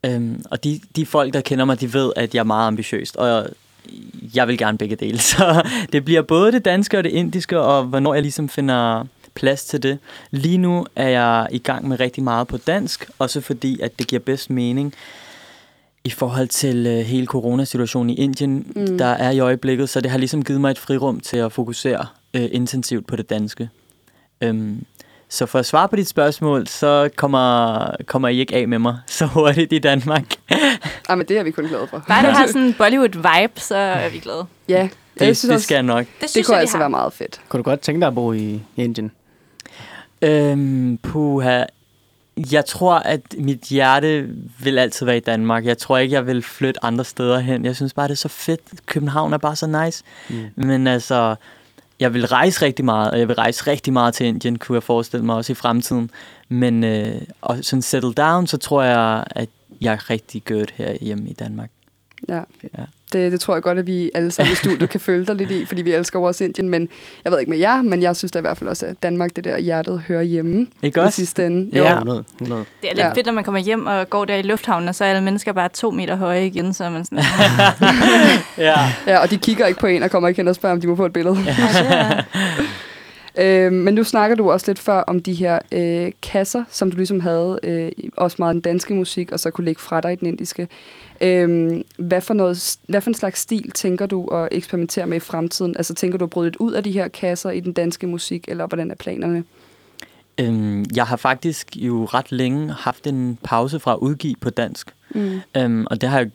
Øhm, 0.05 0.43
og 0.51 0.63
de, 0.63 0.79
de 0.95 1.05
folk, 1.05 1.33
der 1.33 1.41
kender 1.41 1.65
mig, 1.65 1.81
de 1.81 1.93
ved, 1.93 2.11
at 2.15 2.33
jeg 2.33 2.39
er 2.39 2.43
meget 2.43 2.67
ambitiøs, 2.67 3.11
og 3.11 3.47
jeg 4.35 4.47
vil 4.47 4.57
gerne 4.57 4.77
begge 4.77 4.95
dele. 4.95 5.19
Så 5.33 5.67
det 5.91 6.05
bliver 6.05 6.21
både 6.21 6.51
det 6.51 6.65
danske 6.65 6.97
og 6.97 7.03
det 7.03 7.09
indiske, 7.09 7.59
og 7.59 7.83
hvornår 7.83 8.13
jeg 8.13 8.21
ligesom 8.21 8.49
finder 8.49 9.05
plads 9.35 9.65
til 9.65 9.83
det. 9.83 9.99
Lige 10.31 10.57
nu 10.57 10.85
er 10.95 11.07
jeg 11.07 11.47
i 11.51 11.57
gang 11.57 11.87
med 11.87 11.99
rigtig 11.99 12.23
meget 12.23 12.47
på 12.47 12.57
dansk, 12.57 13.09
også 13.19 13.41
fordi, 13.41 13.79
at 13.79 13.99
det 13.99 14.07
giver 14.07 14.19
bedst 14.19 14.49
mening 14.49 14.93
i 16.05 16.09
forhold 16.09 16.47
til 16.47 16.87
øh, 16.87 16.99
hele 17.05 17.25
coronasituationen 17.25 18.09
i 18.09 18.15
Indien, 18.15 18.71
Mm. 18.75 18.97
der 18.97 19.05
er 19.05 19.31
i 19.31 19.39
øjeblikket, 19.39 19.89
så 19.89 20.01
det 20.01 20.11
har 20.11 20.17
ligesom 20.17 20.43
givet 20.43 20.61
mig 20.61 20.71
et 20.71 20.79
frirum 20.79 21.19
til 21.19 21.37
at 21.37 21.51
fokusere 21.51 22.05
øh, 22.33 22.49
intensivt 22.51 23.07
på 23.07 23.15
det 23.15 23.29
danske. 23.29 23.69
Øhm, 24.41 24.85
så 25.29 25.45
for 25.45 25.59
at 25.59 25.65
svare 25.65 25.89
på 25.89 25.95
dit 25.95 26.07
spørgsmål, 26.07 26.67
så 26.67 27.09
kommer, 27.15 27.95
kommer 28.05 28.27
I 28.27 28.37
ikke 28.39 28.55
af 28.55 28.67
med 28.67 28.79
mig 28.79 28.97
så 29.07 29.25
hurtigt 29.25 29.73
i 29.73 29.79
Danmark. 29.79 30.23
Ah, 31.09 31.17
men 31.17 31.27
det 31.27 31.37
er 31.37 31.43
vi 31.43 31.51
kun 31.51 31.65
glade 31.65 31.87
for. 31.89 32.03
Bare 32.07 32.25
det 32.27 32.33
har 32.33 32.47
sådan 32.53 32.61
en 32.61 32.73
Bollywood-vibe, 32.73 33.59
så 33.59 33.75
er 33.75 34.09
vi 34.09 34.17
glade. 34.19 34.45
Ja, 34.69 34.89
Det, 35.19 35.25
jeg 35.25 35.37
synes 35.37 35.41
det 35.41 35.51
også, 35.53 35.63
skal 35.63 35.75
jeg 35.75 35.83
nok. 35.83 36.05
Det, 36.05 36.21
det 36.21 36.29
synes 36.29 36.47
kunne 36.47 36.55
jeg, 36.55 36.61
altså 36.61 36.77
har. 36.77 36.81
være 36.83 36.89
meget 36.89 37.13
fedt. 37.13 37.41
Kunne 37.49 37.57
du 37.57 37.63
godt 37.63 37.79
tænke 37.79 37.99
dig 38.01 38.07
at 38.07 38.15
bo 38.15 38.33
i 38.33 38.61
Indien? 38.77 39.11
Øhm, 40.21 40.97
puha. 40.97 41.63
Jeg 42.37 42.65
tror, 42.65 42.93
at 42.93 43.21
mit 43.37 43.61
hjerte 43.61 44.29
vil 44.59 44.79
altid 44.79 45.05
være 45.05 45.17
i 45.17 45.19
Danmark. 45.19 45.65
Jeg 45.65 45.77
tror 45.77 45.97
ikke, 45.97 46.13
jeg 46.13 46.27
vil 46.27 46.41
flytte 46.41 46.85
andre 46.85 47.05
steder 47.05 47.39
hen. 47.39 47.65
Jeg 47.65 47.75
synes 47.75 47.93
bare, 47.93 48.07
det 48.07 48.13
er 48.13 48.17
så 48.17 48.27
fedt. 48.27 48.61
København 48.85 49.33
er 49.33 49.37
bare 49.37 49.55
så 49.55 49.67
nice. 49.67 50.03
Mm. 50.29 50.45
Men 50.55 50.87
altså, 50.87 51.35
jeg 51.99 52.13
vil 52.13 52.27
rejse 52.27 52.65
rigtig 52.65 52.85
meget, 52.85 53.11
og 53.11 53.19
jeg 53.19 53.27
vil 53.27 53.35
rejse 53.35 53.67
rigtig 53.67 53.93
meget 53.93 54.13
til 54.13 54.25
Indien, 54.25 54.59
kunne 54.59 54.75
jeg 54.75 54.83
forestille 54.83 55.25
mig 55.25 55.35
også 55.35 55.51
i 55.51 55.55
fremtiden. 55.55 56.11
Men 56.49 56.83
øh, 56.83 57.21
og 57.41 57.57
sådan 57.61 57.81
settle 57.81 58.13
down, 58.13 58.47
så 58.47 58.57
tror 58.57 58.83
jeg, 58.83 59.23
at 59.31 59.49
jeg 59.81 59.93
er 59.93 60.09
rigtig 60.09 60.43
good 60.45 60.67
her 60.73 60.97
hjemme 61.01 61.29
i 61.29 61.33
Danmark. 61.33 61.69
Ja. 62.29 62.41
Ja. 62.77 62.83
Det, 63.13 63.31
det 63.31 63.39
tror 63.39 63.53
jeg 63.55 63.63
godt, 63.63 63.77
at 63.79 63.87
vi 63.87 64.11
alle 64.15 64.31
sammen 64.31 64.51
i 64.53 64.55
studiet 64.55 64.89
kan 64.89 64.99
følge 64.99 65.25
dig 65.25 65.35
lidt 65.35 65.51
i, 65.51 65.65
fordi 65.65 65.81
vi 65.81 65.91
elsker 65.93 66.19
også 66.19 66.43
Indien, 66.43 66.69
men 66.69 66.89
jeg 67.23 67.31
ved 67.31 67.39
ikke 67.39 67.49
med 67.49 67.57
jer, 67.59 67.81
men 67.81 68.01
jeg 68.01 68.15
synes 68.15 68.31
da 68.31 68.39
i 68.39 68.41
hvert 68.41 68.57
fald 68.57 68.69
også, 68.69 68.85
at 68.85 68.95
Danmark, 69.03 69.35
det 69.35 69.43
der 69.43 69.57
hjertet, 69.57 70.03
hører 70.07 70.21
hjemme 70.21 70.67
Ikke 70.83 70.99
i 70.99 71.03
også? 71.03 71.15
sidste 71.15 71.45
ende. 71.45 71.69
Ja, 71.73 71.79
Jo. 71.89 71.95
100. 71.97 72.23
100. 72.41 72.65
Det 72.81 72.89
er 72.89 72.93
lidt 72.93 72.99
Ja. 72.99 73.07
ja. 73.07 73.13
fedt, 73.13 73.25
når 73.25 73.33
man 73.33 73.43
kommer 73.43 73.59
hjem 73.61 73.85
og 73.85 74.09
går 74.09 74.25
der 74.25 74.35
i 74.35 74.41
lufthavnen, 74.41 74.89
og 74.89 74.95
så 74.95 75.05
er 75.05 75.09
alle 75.09 75.23
mennesker 75.23 75.53
bare 75.53 75.69
to 75.69 75.91
meter 75.91 76.15
høje 76.15 76.45
igen, 76.45 76.73
så 76.73 76.83
er 76.83 76.89
man 76.89 77.05
sådan... 77.05 77.19
Ja. 78.57 78.75
Ja, 79.07 79.17
og 79.19 79.31
de 79.31 79.37
kigger 79.37 79.65
ikke 79.65 79.79
på 79.79 79.87
en 79.87 80.03
og 80.03 80.11
kommer 80.11 80.29
ikke 80.29 80.39
hen 80.39 80.47
og 80.47 80.55
spørger, 80.55 80.73
om 80.75 80.81
de 80.81 80.87
må 80.87 80.95
få 80.95 81.05
et 81.05 81.13
billede. 81.13 81.37
Ja, 81.45 82.09
Øh, 83.37 83.71
men 83.71 83.93
nu 83.93 84.03
snakker 84.03 84.35
du 84.35 84.51
også 84.51 84.65
lidt 84.69 84.79
før 84.79 85.01
om 85.01 85.19
de 85.19 85.33
her 85.33 85.59
øh, 85.71 86.11
kasser, 86.21 86.63
som 86.69 86.91
du 86.91 86.97
ligesom 86.97 87.19
havde, 87.19 87.59
øh, 87.63 87.91
også 88.17 88.35
meget 88.39 88.53
den 88.53 88.61
danske 88.61 88.93
musik, 88.93 89.31
og 89.31 89.39
så 89.39 89.51
kunne 89.51 89.65
lægge 89.65 89.81
fra 89.81 90.01
dig 90.01 90.11
i 90.13 90.15
den 90.15 90.27
indiske. 90.27 90.67
Øh, 91.23 91.81
hvad, 91.97 92.21
for 92.21 92.33
noget, 92.33 92.77
hvad 92.87 93.01
for 93.01 93.09
en 93.09 93.13
slags 93.13 93.39
stil 93.39 93.71
tænker 93.71 94.05
du 94.05 94.27
at 94.27 94.47
eksperimentere 94.51 95.07
med 95.07 95.17
i 95.17 95.19
fremtiden? 95.19 95.77
Altså 95.77 95.93
tænker 95.93 96.17
du 96.17 96.25
at 96.25 96.29
bryde 96.29 96.47
lidt 96.49 96.55
ud 96.55 96.73
af 96.73 96.83
de 96.83 96.91
her 96.91 97.07
kasser 97.07 97.49
i 97.49 97.59
den 97.59 97.73
danske 97.73 98.07
musik, 98.07 98.45
eller 98.47 98.67
hvordan 98.67 98.91
er 98.91 98.95
planerne? 98.95 99.43
Øhm, 100.37 100.85
jeg 100.95 101.05
har 101.05 101.15
faktisk 101.15 101.75
jo 101.75 102.05
ret 102.05 102.31
længe 102.31 102.73
haft 102.73 103.07
en 103.07 103.37
pause 103.43 103.79
fra 103.79 103.93
at 103.93 103.97
udgive 103.97 104.35
på 104.41 104.49
dansk. 104.49 104.93
Mm. 105.15 105.41
Øhm, 105.57 105.87
og 105.89 106.01
det 106.01 106.09
har 106.09 106.19
jeg 106.19 106.29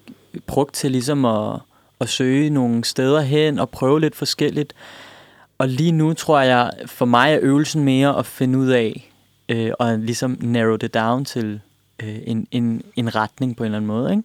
brugt 0.47 0.75
til 0.75 0.91
ligesom 0.91 1.25
at, 1.25 1.61
at 2.01 2.09
søge 2.09 2.51
nogle 2.51 2.85
steder 2.85 3.21
hen 3.21 3.59
og 3.59 3.71
prøve 3.71 4.01
lidt 4.01 4.17
forskelligt. 4.17 4.75
Og 5.59 5.69
lige 5.69 5.93
nu 5.93 6.13
tror 6.13 6.41
jeg, 6.41 6.71
for 6.87 7.05
mig 7.05 7.33
er 7.33 7.39
øvelsen 7.43 7.85
mere 7.85 8.19
at 8.19 8.27
finde 8.27 8.59
ud 8.59 8.69
af 8.69 9.11
øh, 9.49 9.71
og 9.79 9.99
ligesom 9.99 10.37
narrow 10.41 10.77
det 10.77 10.95
down 10.95 11.25
til 11.25 11.61
øh, 12.03 12.19
en, 12.27 12.47
en, 12.51 12.83
en 12.97 13.15
retning 13.15 13.57
på 13.57 13.63
en 13.63 13.67
eller 13.67 13.77
anden 13.77 13.87
måde. 13.87 14.11
Ikke? 14.11 14.23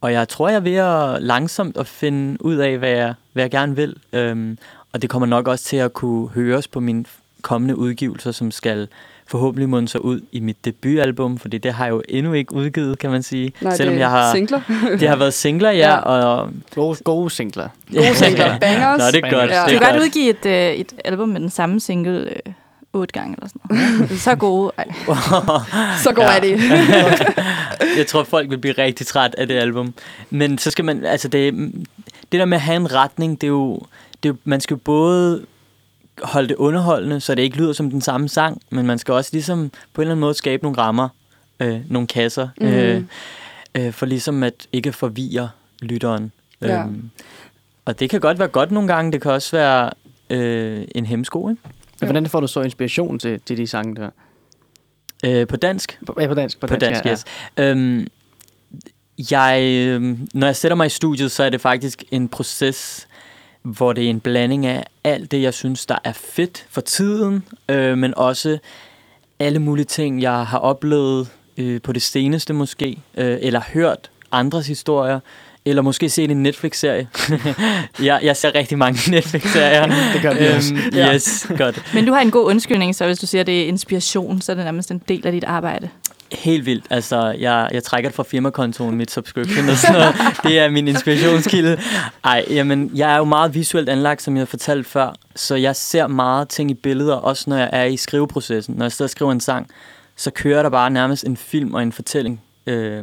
Og 0.00 0.12
jeg 0.12 0.28
tror, 0.28 0.48
jeg 0.48 0.56
er 0.56 0.60
ved 0.60 0.74
at 0.74 1.22
langsomt 1.22 1.76
at 1.76 1.86
finde 1.86 2.44
ud 2.44 2.56
af, 2.56 2.78
hvad 2.78 2.90
jeg, 2.90 3.14
hvad 3.32 3.42
jeg 3.44 3.50
gerne 3.50 3.76
vil. 3.76 3.96
Øhm, 4.12 4.58
og 4.92 5.02
det 5.02 5.10
kommer 5.10 5.26
nok 5.26 5.48
også 5.48 5.64
til 5.64 5.76
at 5.76 5.92
kunne 5.92 6.28
høres 6.28 6.68
på 6.68 6.80
mine 6.80 7.04
kommende 7.42 7.76
udgivelser, 7.76 8.32
som 8.32 8.50
skal 8.50 8.88
forhåbentlig 9.26 9.68
munde 9.68 9.88
sig 9.88 10.04
ud 10.04 10.20
i 10.32 10.40
mit 10.40 10.64
debutalbum, 10.64 11.38
fordi 11.38 11.58
det 11.58 11.72
har 11.72 11.84
jeg 11.84 11.92
jo 11.92 12.02
endnu 12.08 12.32
ikke 12.32 12.52
udgivet, 12.54 12.98
kan 12.98 13.10
man 13.10 13.22
sige. 13.22 13.52
Nej, 13.60 13.76
Selvom 13.76 13.94
det 13.94 14.00
jeg 14.00 14.10
har, 14.10 14.32
singler. 14.34 14.60
det 15.00 15.08
har 15.08 15.16
været 15.16 15.34
singler, 15.34 15.70
ja, 15.70 15.78
Ja. 15.88 15.96
og... 15.96 16.50
Gode, 16.74 16.96
gode 17.04 17.30
singler. 17.30 17.68
Gode 17.94 18.14
singler. 18.14 18.58
Bangers. 18.60 18.98
Nå, 18.98 19.04
det 19.12 19.24
er 19.24 19.30
godt. 19.30 19.50
Ja. 19.50 19.60
Det 19.60 19.70
Du 19.70 19.74
er 19.74 19.78
kan 19.78 19.80
godt 19.80 19.92
godt. 19.92 20.02
udgive 20.02 20.30
et, 20.30 20.46
øh, 20.46 20.80
et 20.80 20.92
album 21.04 21.28
med 21.28 21.40
den 21.40 21.50
samme 21.50 21.80
single 21.80 22.30
øh, 22.30 22.52
otte 22.92 23.12
gange 23.12 23.36
eller 23.38 23.48
sådan 23.48 23.96
noget. 23.98 24.20
Så 24.20 24.34
gode. 24.34 24.72
Så 26.02 26.12
Ja. 26.18 26.32
ja. 26.32 26.40
det. 26.40 26.60
jeg 27.98 28.06
tror, 28.08 28.24
folk 28.24 28.50
vil 28.50 28.58
blive 28.58 28.74
rigtig 28.78 29.06
træt 29.06 29.34
af 29.38 29.46
det 29.48 29.54
album. 29.54 29.94
Men 30.30 30.58
så 30.58 30.70
skal 30.70 30.84
man, 30.84 31.04
altså 31.04 31.28
det, 31.28 31.54
det 32.32 32.40
der 32.40 32.44
med 32.44 32.56
at 32.56 32.62
have 32.62 32.76
en 32.76 32.94
retning, 32.94 33.40
det 33.40 33.46
er 33.46 33.48
jo, 33.50 33.80
det 34.22 34.28
er 34.28 34.32
man 34.44 34.60
skal 34.60 34.74
jo 34.74 34.78
både 34.84 35.44
holde 36.22 36.48
det 36.48 36.56
underholdende, 36.56 37.20
så 37.20 37.34
det 37.34 37.42
ikke 37.42 37.56
lyder 37.56 37.72
som 37.72 37.90
den 37.90 38.00
samme 38.00 38.28
sang, 38.28 38.62
men 38.70 38.86
man 38.86 38.98
skal 38.98 39.14
også 39.14 39.30
ligesom 39.32 39.70
på 39.94 40.00
en 40.00 40.02
eller 40.02 40.12
anden 40.12 40.20
måde 40.20 40.34
skabe 40.34 40.62
nogle 40.62 40.78
rammer, 40.78 41.08
øh, 41.60 41.80
nogle 41.88 42.06
kasser, 42.08 42.48
Mhm. 42.60 42.66
øh, 42.68 43.02
øh, 43.74 43.92
for 43.92 44.06
ligesom 44.06 44.42
at 44.42 44.54
ikke 44.72 44.92
forvirre 44.92 45.50
lytteren. 45.82 46.32
Ja. 46.62 46.80
Øhm, 46.82 47.10
og 47.84 48.00
det 48.00 48.10
kan 48.10 48.20
godt 48.20 48.38
være 48.38 48.48
godt 48.48 48.70
nogle 48.70 48.94
gange, 48.94 49.12
det 49.12 49.22
kan 49.22 49.30
også 49.32 49.56
være 49.56 49.90
øh, 50.30 50.84
en 50.94 51.06
hemsko, 51.06 51.48
ikke? 51.50 51.62
Men 52.00 52.06
hvordan 52.06 52.26
får 52.26 52.40
du 52.40 52.46
så 52.46 52.62
inspiration 52.62 53.18
til, 53.18 53.40
til 53.40 53.56
de 53.56 53.66
sange 53.66 53.96
der? 53.96 54.10
Øh, 55.24 55.46
på 55.46 55.56
dansk. 55.56 55.98
På, 56.06 56.16
ja, 56.20 56.26
på 56.26 56.34
dansk. 56.34 56.60
På, 56.60 56.66
På 56.66 56.76
dansk, 56.76 57.04
ja, 57.04 57.10
yes. 57.10 57.24
Øhm, 57.56 58.06
jeg, 59.30 59.62
øhm, 59.62 60.28
når 60.34 60.46
jeg 60.46 60.56
sætter 60.56 60.76
mig 60.76 60.86
i 60.86 60.90
studiet, 60.90 61.30
så 61.30 61.42
er 61.42 61.50
det 61.50 61.60
faktisk 61.60 62.04
en 62.10 62.28
proces, 62.28 63.08
hvor 63.62 63.92
det 63.92 64.04
er 64.04 64.10
en 64.10 64.20
blanding 64.20 64.66
af 64.66 64.84
alt 65.04 65.30
det, 65.30 65.42
jeg 65.42 65.54
synes, 65.54 65.86
der 65.86 65.98
er 66.04 66.12
fedt 66.12 66.66
for 66.70 66.80
tiden, 66.80 67.44
øh, 67.68 67.98
men 67.98 68.14
også 68.16 68.58
alle 69.38 69.58
mulige 69.58 69.84
ting, 69.84 70.22
jeg 70.22 70.46
har 70.46 70.58
oplevet 70.58 71.28
øh, 71.56 71.82
på 71.82 71.92
det 71.92 72.02
seneste 72.02 72.52
måske, 72.52 73.02
øh, 73.14 73.38
eller 73.40 73.60
hørt 73.72 74.10
andres 74.32 74.66
historier, 74.66 75.20
eller 75.64 75.82
måske 75.82 76.08
set 76.08 76.30
en 76.30 76.42
Netflix-serie. 76.42 77.08
jeg, 78.02 78.20
jeg 78.22 78.36
ser 78.36 78.54
rigtig 78.54 78.78
mange 78.78 79.00
Netflix-serier. 79.16 79.86
Det 80.12 80.22
gør 80.22 80.34
vi 80.34 80.46
også. 80.56 80.74
Øhm, 80.74 80.94
Ja. 80.96 81.14
yes, 81.14 81.46
godt. 81.58 81.82
Men 81.94 82.06
du 82.06 82.12
har 82.12 82.20
en 82.20 82.30
god 82.30 82.44
undskyldning, 82.46 82.94
så 82.94 83.06
hvis 83.06 83.18
du 83.18 83.26
siger, 83.26 83.40
at 83.40 83.46
det 83.46 83.62
er 83.62 83.66
inspiration, 83.66 84.40
så 84.40 84.52
er 84.52 84.56
det 84.56 84.64
nærmest 84.64 84.90
en 84.90 85.02
del 85.08 85.26
af 85.26 85.32
dit 85.32 85.44
arbejde. 85.44 85.88
Helt 86.32 86.66
vildt. 86.66 86.84
Altså, 86.90 87.30
jeg, 87.38 87.68
jeg 87.72 87.82
trækker 87.82 88.10
det 88.10 88.16
fra 88.16 88.22
firmakontoen, 88.22 88.96
mit 88.96 89.10
subscription 89.10 89.68
og 89.68 89.76
sådan 89.76 89.94
noget. 90.00 90.14
Det 90.44 90.58
er 90.58 90.70
min 90.70 90.88
inspirationskilde. 90.88 91.80
Ej, 92.24 92.44
jamen, 92.50 92.90
jeg 92.94 93.12
er 93.12 93.16
jo 93.16 93.24
meget 93.24 93.54
visuelt 93.54 93.88
anlagt, 93.88 94.22
som 94.22 94.34
jeg 94.36 94.40
har 94.40 94.46
fortalt 94.46 94.86
før. 94.86 95.14
Så 95.36 95.54
jeg 95.54 95.76
ser 95.76 96.06
meget 96.06 96.48
ting 96.48 96.70
i 96.70 96.74
billeder, 96.74 97.14
også 97.14 97.44
når 97.50 97.56
jeg 97.56 97.70
er 97.72 97.84
i 97.84 97.96
skriveprocessen. 97.96 98.74
Når 98.74 98.84
jeg 98.84 98.92
sidder 98.92 99.06
og 99.06 99.10
skriver 99.10 99.32
en 99.32 99.40
sang, 99.40 99.66
så 100.16 100.30
kører 100.30 100.62
der 100.62 100.70
bare 100.70 100.90
nærmest 100.90 101.24
en 101.24 101.36
film 101.36 101.74
og 101.74 101.82
en 101.82 101.92
fortælling. 101.92 102.40
Øh, 102.66 103.02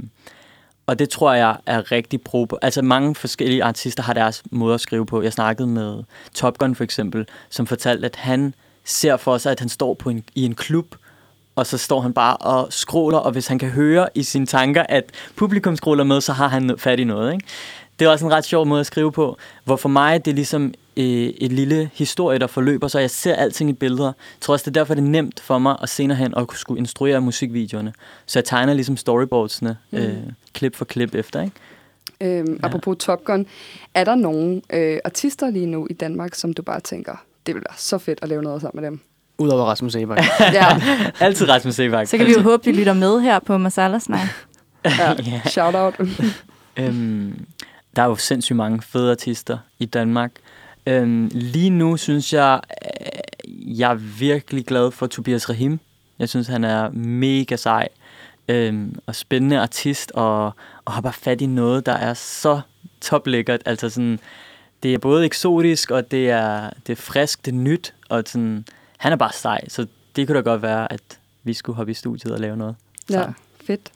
og 0.88 1.00
det 1.00 1.10
tror 1.10 1.34
jeg 1.34 1.58
er 1.66 1.92
rigtig 1.92 2.22
brug 2.22 2.60
Altså 2.62 2.82
mange 2.82 3.16
forskellige 3.16 3.64
artister 3.64 4.04
har 4.04 4.14
deres 4.14 4.44
måde 4.52 4.74
at 4.74 4.82
skrive 4.82 5.06
på. 5.06 5.22
Jeg 5.22 5.34
snakkede 5.34 5.68
med 5.68 6.04
Top 6.34 6.58
Gun 6.58 6.76
for 6.76 6.84
eksempel, 6.84 7.28
som 7.50 7.68
fortalte, 7.68 8.06
at 8.06 8.16
han 8.16 8.54
ser 8.86 9.18
for 9.18 9.38
sig, 9.38 9.52
at 9.52 9.60
han 9.60 9.70
står 9.70 9.94
på 9.94 10.10
en, 10.10 10.24
i 10.36 10.46
en 10.46 10.56
klub, 10.56 10.96
og 11.56 11.66
så 11.68 11.78
står 11.78 12.02
han 12.02 12.14
bare 12.14 12.38
og 12.38 12.74
scroller, 12.74 13.20
og 13.20 13.32
hvis 13.32 13.48
han 13.48 13.60
kan 13.60 13.70
høre 13.70 14.10
i 14.16 14.24
sine 14.24 14.46
tanker, 14.46 14.84
at 14.90 15.04
publikum 15.36 15.76
scroller 15.76 16.04
med, 16.04 16.22
så 16.22 16.34
har 16.34 16.48
han 16.48 16.76
fat 16.78 17.00
i 17.00 17.04
noget. 17.04 17.34
Ikke? 17.34 17.46
Det 18.00 18.06
er 18.06 18.10
også 18.10 18.26
en 18.26 18.32
ret 18.32 18.46
sjov 18.46 18.66
måde 18.66 18.80
at 18.80 18.86
skrive 18.86 19.12
på, 19.12 19.38
hvor 19.64 19.76
for 19.76 19.90
mig 19.90 20.26
det 20.26 20.32
er 20.32 20.36
ligesom 20.36 20.74
øh, 20.98 21.04
et 21.06 21.52
lille 21.52 21.90
historie, 21.94 22.40
der 22.40 22.48
forløber, 22.48 22.88
så 22.88 23.00
jeg 23.00 23.12
ser 23.12 23.36
alting 23.36 23.70
i 23.70 23.74
billeder. 23.74 24.06
Jeg 24.06 24.42
tror 24.42 24.54
også, 24.54 24.64
det 24.64 24.78
er 24.78 24.82
derfor, 24.82 24.94
det 24.94 25.02
er 25.02 25.08
nemt 25.08 25.40
for 25.40 25.58
mig 25.60 25.78
at 25.82 25.90
senere 25.90 26.18
hen 26.18 26.34
at 26.38 26.48
kunne 26.48 26.60
skulle 26.60 26.80
instruere 26.80 27.22
musikvideoerne. 27.22 27.94
Så 28.26 28.40
jeg 28.40 28.46
tegner 28.46 28.74
ligesom 28.74 28.98
storyboardsene, 28.98 29.78
mm. 29.92 29.98
øh, 29.98 30.18
klip 30.54 30.76
for 30.76 30.86
klip 30.86 31.16
efter. 31.16 31.42
Ikke? 31.42 32.40
Øhm, 32.40 32.60
apropos 32.64 32.98
Top 33.00 33.24
Gun, 33.24 33.46
er 33.94 34.04
der 34.04 34.16
nogle 34.16 34.62
øh, 34.74 35.00
artister 35.06 35.50
lige 35.50 35.66
nu 35.66 35.88
i 35.90 35.94
Danmark, 35.94 36.36
som 36.36 36.54
du 36.54 36.62
bare 36.62 36.80
tænker, 36.80 37.24
det 37.46 37.56
vil 37.56 37.64
være 37.70 37.78
så 37.78 37.98
fedt 37.98 38.20
at 38.22 38.30
lave 38.30 38.44
noget 38.44 38.62
sammen 38.62 38.82
med 38.82 38.90
dem? 38.90 39.00
Udover 39.38 39.66
Rasmus 39.66 39.94
Sebak. 39.94 40.24
Ja, 40.40 40.66
Altid 41.20 41.50
Rasmus 41.50 41.76
Sebak. 41.76 42.08
Så 42.08 42.18
kan 42.18 42.26
vi 42.26 42.32
jo 42.32 42.42
håbe, 42.42 42.72
de 42.72 42.76
lytter 42.76 42.94
med 42.94 43.20
her 43.22 43.40
på 43.40 43.58
Masala 43.58 44.00
Snak. 44.00 44.28
ja. 44.86 45.16
Ja. 45.32 45.42
shout 45.50 45.76
out. 45.76 45.96
Øhm, 46.78 47.46
der 47.98 48.04
er 48.04 48.08
jo 48.08 48.16
sindssygt 48.16 48.58
mange 48.58 48.82
fede 48.82 49.12
artister 49.12 49.58
i 49.80 49.86
Danmark. 49.86 50.32
Øhm, 50.88 51.30
lige 51.34 51.70
nu 51.70 51.98
synes 51.98 52.34
jeg, 52.34 52.60
øh, 52.86 53.80
jeg 53.80 53.92
er 53.92 53.96
virkelig 54.20 54.66
glad 54.66 54.92
for 54.92 55.08
Tobias 55.08 55.50
Rahim. 55.50 55.80
Jeg 56.20 56.30
synes, 56.30 56.48
han 56.48 56.64
er 56.64 56.90
mega 56.90 57.56
sej 57.56 57.88
øhm, 58.48 59.00
og 59.06 59.16
spændende 59.16 59.60
artist, 59.60 60.12
og, 60.12 60.46
og 60.86 60.94
har 60.94 61.02
bare 61.02 61.14
fat 61.14 61.42
i 61.42 61.46
noget, 61.46 61.86
der 61.86 61.92
er 61.92 62.14
så 62.14 62.62
toplækkert. 63.02 63.62
Altså 63.66 63.90
sådan, 63.90 64.20
det 64.84 64.94
er 64.94 64.98
både 64.98 65.26
eksotisk, 65.26 65.92
og 65.92 66.12
det 66.12 66.30
er, 66.30 66.70
det 66.88 66.94
er 66.94 67.02
frisk, 67.02 67.46
det 67.46 67.52
er 67.52 67.56
nyt, 67.56 67.94
og 68.10 68.24
sådan, 68.26 68.66
han 68.98 69.12
er 69.12 69.16
bare 69.16 69.34
sej, 69.34 69.68
så 69.68 69.88
det 70.16 70.28
kunne 70.28 70.36
da 70.38 70.42
godt 70.42 70.62
være, 70.62 70.94
at 70.94 71.20
vi 71.44 71.54
skulle 71.54 71.76
hoppe 71.76 71.92
i 71.92 71.94
studiet 71.94 72.34
og 72.34 72.40
lave 72.40 72.58
noget. 72.58 72.76
Ja, 73.10 73.14
sammen. 73.14 73.36
fedt. 73.66 73.92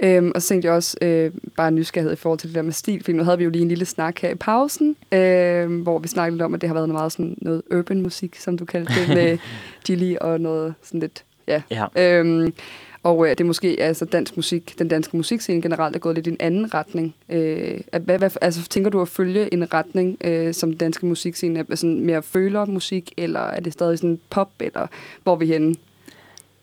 Øhm, 0.00 0.32
og 0.34 0.42
så 0.42 0.48
tænkte 0.48 0.66
jeg 0.66 0.74
også 0.74 0.96
øh, 1.02 1.30
bare 1.56 1.70
nysgerrighed 1.70 2.12
i 2.12 2.16
forhold 2.16 2.38
til 2.38 2.48
det 2.48 2.54
der 2.54 2.62
med 2.62 2.72
stil, 2.72 3.00
fordi 3.00 3.16
nu 3.16 3.24
havde 3.24 3.38
vi 3.38 3.44
jo 3.44 3.50
lige 3.50 3.62
en 3.62 3.68
lille 3.68 3.84
snak 3.84 4.18
her 4.18 4.30
i 4.30 4.34
pausen, 4.34 4.96
øh, 5.12 5.82
hvor 5.82 5.98
vi 5.98 6.08
snakkede 6.08 6.36
lidt 6.36 6.42
om, 6.42 6.54
at 6.54 6.60
det 6.60 6.68
har 6.68 6.74
været 6.74 6.88
noget 6.88 6.98
meget 7.00 7.12
sådan 7.12 7.36
noget 7.38 7.62
urban 7.74 8.02
musik, 8.02 8.36
som 8.36 8.58
du 8.58 8.64
kaldte 8.64 8.92
det, 9.00 9.08
med 9.08 9.38
Gilly 9.86 10.16
og 10.20 10.40
noget 10.40 10.74
sådan 10.82 11.00
lidt, 11.00 11.24
ja. 11.48 11.62
Ja. 11.70 11.86
Øhm, 11.96 12.54
og 13.02 13.24
øh, 13.24 13.30
det 13.30 13.40
er 13.40 13.44
måske, 13.44 13.76
altså 13.78 14.04
dansk 14.04 14.36
musik, 14.36 14.78
den 14.78 14.88
danske 14.88 15.16
musikscene 15.16 15.62
generelt 15.62 15.96
er 15.96 16.00
gået 16.00 16.14
lidt 16.14 16.26
i 16.26 16.30
en 16.30 16.36
anden 16.40 16.74
retning. 16.74 17.14
Øh, 17.28 17.80
hvad, 18.02 18.18
hvad, 18.18 18.30
altså 18.40 18.68
tænker 18.68 18.90
du 18.90 19.00
at 19.00 19.08
følge 19.08 19.54
en 19.54 19.74
retning, 19.74 20.16
øh, 20.24 20.54
som 20.54 20.68
den 20.68 20.78
danske 20.78 21.06
musikscene 21.06 21.64
er 21.70 21.74
sådan 21.74 22.00
mere 22.00 22.22
føler 22.22 22.64
musik, 22.64 23.12
eller 23.16 23.40
er 23.40 23.60
det 23.60 23.72
stadig 23.72 23.98
sådan 23.98 24.20
pop, 24.30 24.50
eller 24.60 24.86
hvor 25.22 25.32
er 25.32 25.36
vi 25.36 25.46
henne? 25.46 25.74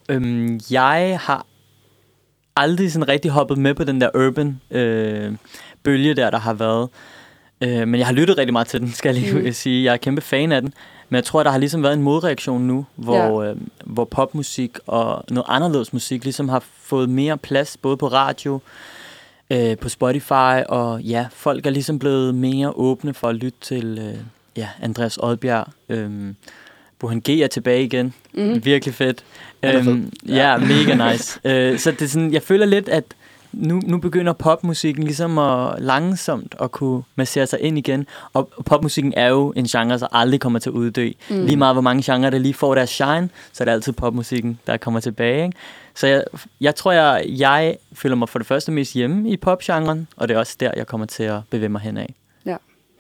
Øhm, 0.10 0.60
jeg 0.72 1.20
har 1.22 1.46
aldrig 2.56 2.92
sådan 2.92 3.08
rigtig 3.08 3.32
hoppet 3.32 3.58
med 3.58 3.74
på 3.74 3.84
den 3.84 4.02
der 4.02 4.10
urban 4.16 4.62
øh, 4.72 5.34
bølge 5.84 6.14
der, 6.14 6.30
der 6.30 6.40
har 6.40 6.54
været. 6.54 6.90
Øh, 7.62 7.88
men 7.88 7.96
jeg 7.96 8.08
har 8.08 8.14
lyttet 8.14 8.38
rigtig 8.38 8.54
meget 8.54 8.68
til 8.68 8.80
den, 8.80 8.92
skal 8.92 9.16
jeg 9.16 9.24
lige 9.24 9.42
Mm. 9.42 9.52
sige. 9.64 9.84
Jeg 9.86 9.94
er 9.94 9.98
kæmpe 9.98 10.22
fan 10.22 10.52
af 10.52 10.62
den. 10.62 10.74
Men 11.10 11.16
jeg 11.16 11.24
tror, 11.24 11.44
der 11.44 11.52
har 11.52 11.58
ligesom 11.58 11.84
været 11.84 11.94
en 11.94 12.02
modreaktion 12.02 12.62
nu, 12.62 12.86
hvor, 12.96 13.44
ja. 13.44 13.50
øh, 13.50 13.58
hvor 13.86 14.06
popmusik 14.06 14.78
og 14.88 15.24
noget 15.30 15.46
anderledes 15.50 15.94
musik 15.94 16.24
ligesom 16.24 16.50
har 16.50 16.64
fået 16.82 17.10
mere 17.10 17.38
plads, 17.38 17.78
både 17.78 17.98
på 17.98 18.08
radio, 18.08 18.60
øh, 19.50 19.78
på 19.78 19.90
Spotify, 19.90 20.64
og 20.70 21.02
ja, 21.02 21.28
folk 21.32 21.66
er 21.66 21.70
ligesom 21.70 22.00
blevet 22.00 22.36
mere 22.36 22.72
åbne 22.76 23.14
for 23.14 23.28
at 23.28 23.36
lytte 23.36 23.58
til 23.62 24.00
øh, 24.02 24.20
ja, 24.58 24.68
Andreas 24.82 25.18
Odbjerg. 25.18 25.68
Øh, 25.90 26.34
Burhan 27.02 27.22
G 27.30 27.30
er 27.30 27.48
tilbage 27.48 27.84
igen. 27.84 28.14
Mm. 28.34 28.66
Virkelig 28.66 28.94
fedt. 28.96 29.24
Er. 29.62 29.80
Øhm, 29.80 30.12
ja, 30.28 30.58
mega 30.58 30.94
nice. 31.12 31.40
øh, 31.46 31.80
så 31.80 31.92
det 31.92 32.02
er 32.02 32.08
sådan, 32.08 32.34
jeg 32.34 32.42
føler 32.42 32.66
lidt, 32.66 32.90
at 32.90 33.04
nu, 33.54 33.82
nu 33.86 33.98
begynder 33.98 34.34
popmusikken 34.34 35.04
ligesom 35.04 35.38
at 35.38 35.82
langsomt 35.82 36.56
at 36.62 36.72
kunne 36.72 37.04
massere 37.16 37.48
sig 37.48 37.60
ind 37.62 37.78
igen. 37.78 38.06
Og 38.34 38.50
popmusikken 38.66 39.14
er 39.18 39.28
jo 39.28 39.54
en 39.56 39.66
genre, 39.66 40.00
der 40.00 40.16
aldrig 40.16 40.40
kommer 40.40 40.60
til 40.60 40.70
at 40.70 40.74
uddø. 40.74 41.12
Mm. 41.30 41.46
Lige 41.46 41.58
meget 41.58 41.76
hvor 41.76 41.82
mange 41.82 42.14
genrer, 42.14 42.30
der 42.30 42.38
lige 42.38 42.54
får 42.54 42.76
deres 42.76 42.90
shine, 42.90 43.30
så 43.54 43.64
er 43.64 43.66
det 43.66 43.72
altid 43.72 43.94
popmusikken, 43.94 44.60
der 44.68 44.78
kommer 44.78 45.00
tilbage. 45.00 45.46
Ikke? 45.46 45.58
Så 45.96 46.08
jeg, 46.08 46.24
jeg 46.62 46.76
tror, 46.76 46.92
jeg, 46.92 47.26
jeg 47.28 47.78
føler 47.94 48.16
mig 48.16 48.30
for 48.30 48.40
det 48.40 48.48
første 48.48 48.72
mest 48.72 48.94
hjemme 48.94 49.30
i 49.30 49.38
popgenren, 49.38 50.08
og 50.18 50.28
det 50.28 50.36
er 50.36 50.40
også 50.40 50.56
der, 50.60 50.72
jeg 50.76 50.88
kommer 50.88 51.08
til 51.08 51.24
at 51.24 51.40
bevæge 51.50 51.70
mig 51.70 51.82
hen 51.82 51.98
af. 51.98 52.16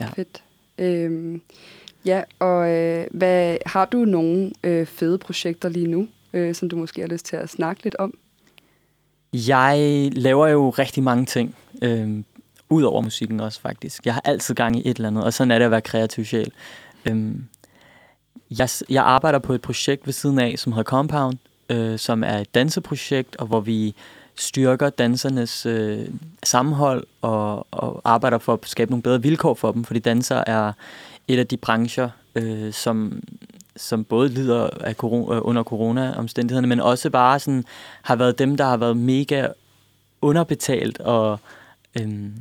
Ja. 0.02 0.08
Fedt. 0.16 0.44
Øhm, 0.78 1.42
Ja, 2.06 2.24
og 2.40 2.70
øh, 2.72 3.08
hvad, 3.12 3.58
har 3.66 3.86
du 3.86 3.98
nogle 3.98 4.52
øh, 4.64 4.86
fede 4.86 5.18
projekter 5.18 5.70
lige 5.70 5.88
nu, 5.88 6.08
øh, 6.34 6.56
som 6.56 6.70
du 6.70 6.76
måske 6.78 7.02
har 7.02 7.08
lyst 7.08 7.26
til 7.26 7.36
at 7.36 7.50
snakke 7.50 7.84
lidt 7.84 7.96
om? 7.96 8.14
Jeg 9.34 10.10
laver 10.14 10.48
jo 10.48 10.70
rigtig 10.70 11.04
mange 11.04 11.26
ting. 11.26 11.56
Øhm, 11.82 12.26
Udover 12.72 13.02
musikken 13.02 13.40
også, 13.40 13.62
faktisk. 13.62 14.06
Jeg 14.06 14.14
har 14.14 14.22
altid 14.26 14.56
gang 14.56 14.78
i 14.78 14.90
et 14.90 14.98
eller 14.98 15.10
andet, 15.10 15.24
og 15.24 15.34
sådan 15.34 15.52
er 15.52 15.58
det 15.58 15.66
at 15.66 15.72
være 15.72 15.82
kreativ 15.82 16.26
sjæl. 16.26 16.52
Øhm, 17.06 17.44
jeg, 18.60 18.70
jeg 18.90 19.04
arbejder 19.04 19.40
på 19.40 19.54
et 19.54 19.62
projekt 19.62 20.06
ved 20.06 20.14
siden 20.14 20.40
af, 20.40 20.54
som 20.58 20.72
hedder 20.72 20.84
Compound, 20.84 21.38
øh, 21.70 22.00
som 22.00 22.24
er 22.24 22.38
et 22.38 22.56
danseprojekt, 22.56 23.36
og 23.36 23.48
hvor 23.48 23.60
vi 23.60 23.96
styrker 24.36 24.90
dansernes 24.90 25.66
øh, 25.66 26.08
sammenhold 26.44 27.08
og, 27.22 27.68
og 27.72 28.02
arbejder 28.04 28.38
for 28.38 28.54
at 28.54 28.60
skabe 28.66 28.92
nogle 28.92 29.04
bedre 29.04 29.22
vilkår 29.22 29.54
for 29.54 29.72
dem, 29.72 29.84
fordi 29.84 30.00
danser 30.00 30.44
er 30.48 30.74
et 31.28 31.40
af 31.40 31.48
de 31.48 31.58
brancher, 31.58 32.10
øh, 32.36 32.74
som, 32.74 33.24
som 33.76 34.04
både 34.04 34.30
lider 34.30 34.70
af 34.80 34.96
corona, 34.96 35.36
øh, 35.36 35.42
under 35.44 35.64
corona-omstændighederne, 35.64 36.68
men 36.68 36.80
også 36.80 37.10
bare 37.10 37.40
sådan, 37.40 37.66
har 38.02 38.16
været 38.16 38.40
dem, 38.40 38.58
der 38.58 38.66
har 38.66 38.78
været 38.78 38.98
mega 38.98 39.48
underbetalt 40.22 41.00
og, 41.00 41.40
øhm, 42.00 42.34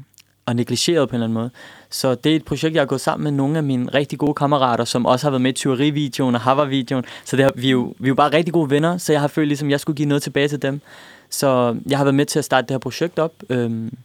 og 0.47 0.57
negligeret 0.57 1.09
på 1.09 1.13
en 1.13 1.15
eller 1.15 1.27
anden 1.27 1.35
måde. 1.35 1.51
Så 1.91 2.15
det 2.15 2.33
er 2.33 2.37
et 2.37 2.45
projekt, 2.45 2.75
jeg 2.75 2.81
har 2.81 2.87
gået 2.87 3.01
sammen 3.01 3.25
med 3.25 3.33
nogle 3.33 3.57
af 3.57 3.63
mine 3.63 3.95
rigtig 3.95 4.19
gode 4.19 4.35
kammerater, 4.35 4.85
som 4.85 5.07
også 5.07 5.27
har 5.27 5.31
været 5.31 5.43
med 5.43 5.51
i 5.51 5.55
tyverivideoen 5.55 6.35
og 6.35 6.41
Havar-videoen. 6.41 7.05
Så 7.25 7.37
det 7.37 7.45
har, 7.45 7.53
vi, 7.57 7.67
er 7.67 7.71
jo, 7.71 7.95
vi 7.99 8.07
er 8.07 8.09
jo 8.09 8.15
bare 8.15 8.33
rigtig 8.33 8.55
gode 8.55 8.71
venner, 8.71 8.99
så 8.99 9.13
jeg 9.13 9.21
har 9.21 9.29
følt, 9.29 9.49
ligesom, 9.49 9.71
jeg 9.71 9.81
skulle 9.81 9.97
give 9.97 10.09
noget 10.09 10.23
tilbage 10.23 10.49
til 10.49 10.63
dem. 10.63 10.81
Så 11.31 11.77
jeg 11.87 11.99
har 11.99 12.05
været 12.05 12.15
med 12.15 12.27
til 12.27 12.39
at 12.39 12.45
starte 12.45 12.67
det 12.67 12.75
her 12.75 12.79
projekt 12.79 13.19
op, 13.19 13.33
øhm, 13.51 13.97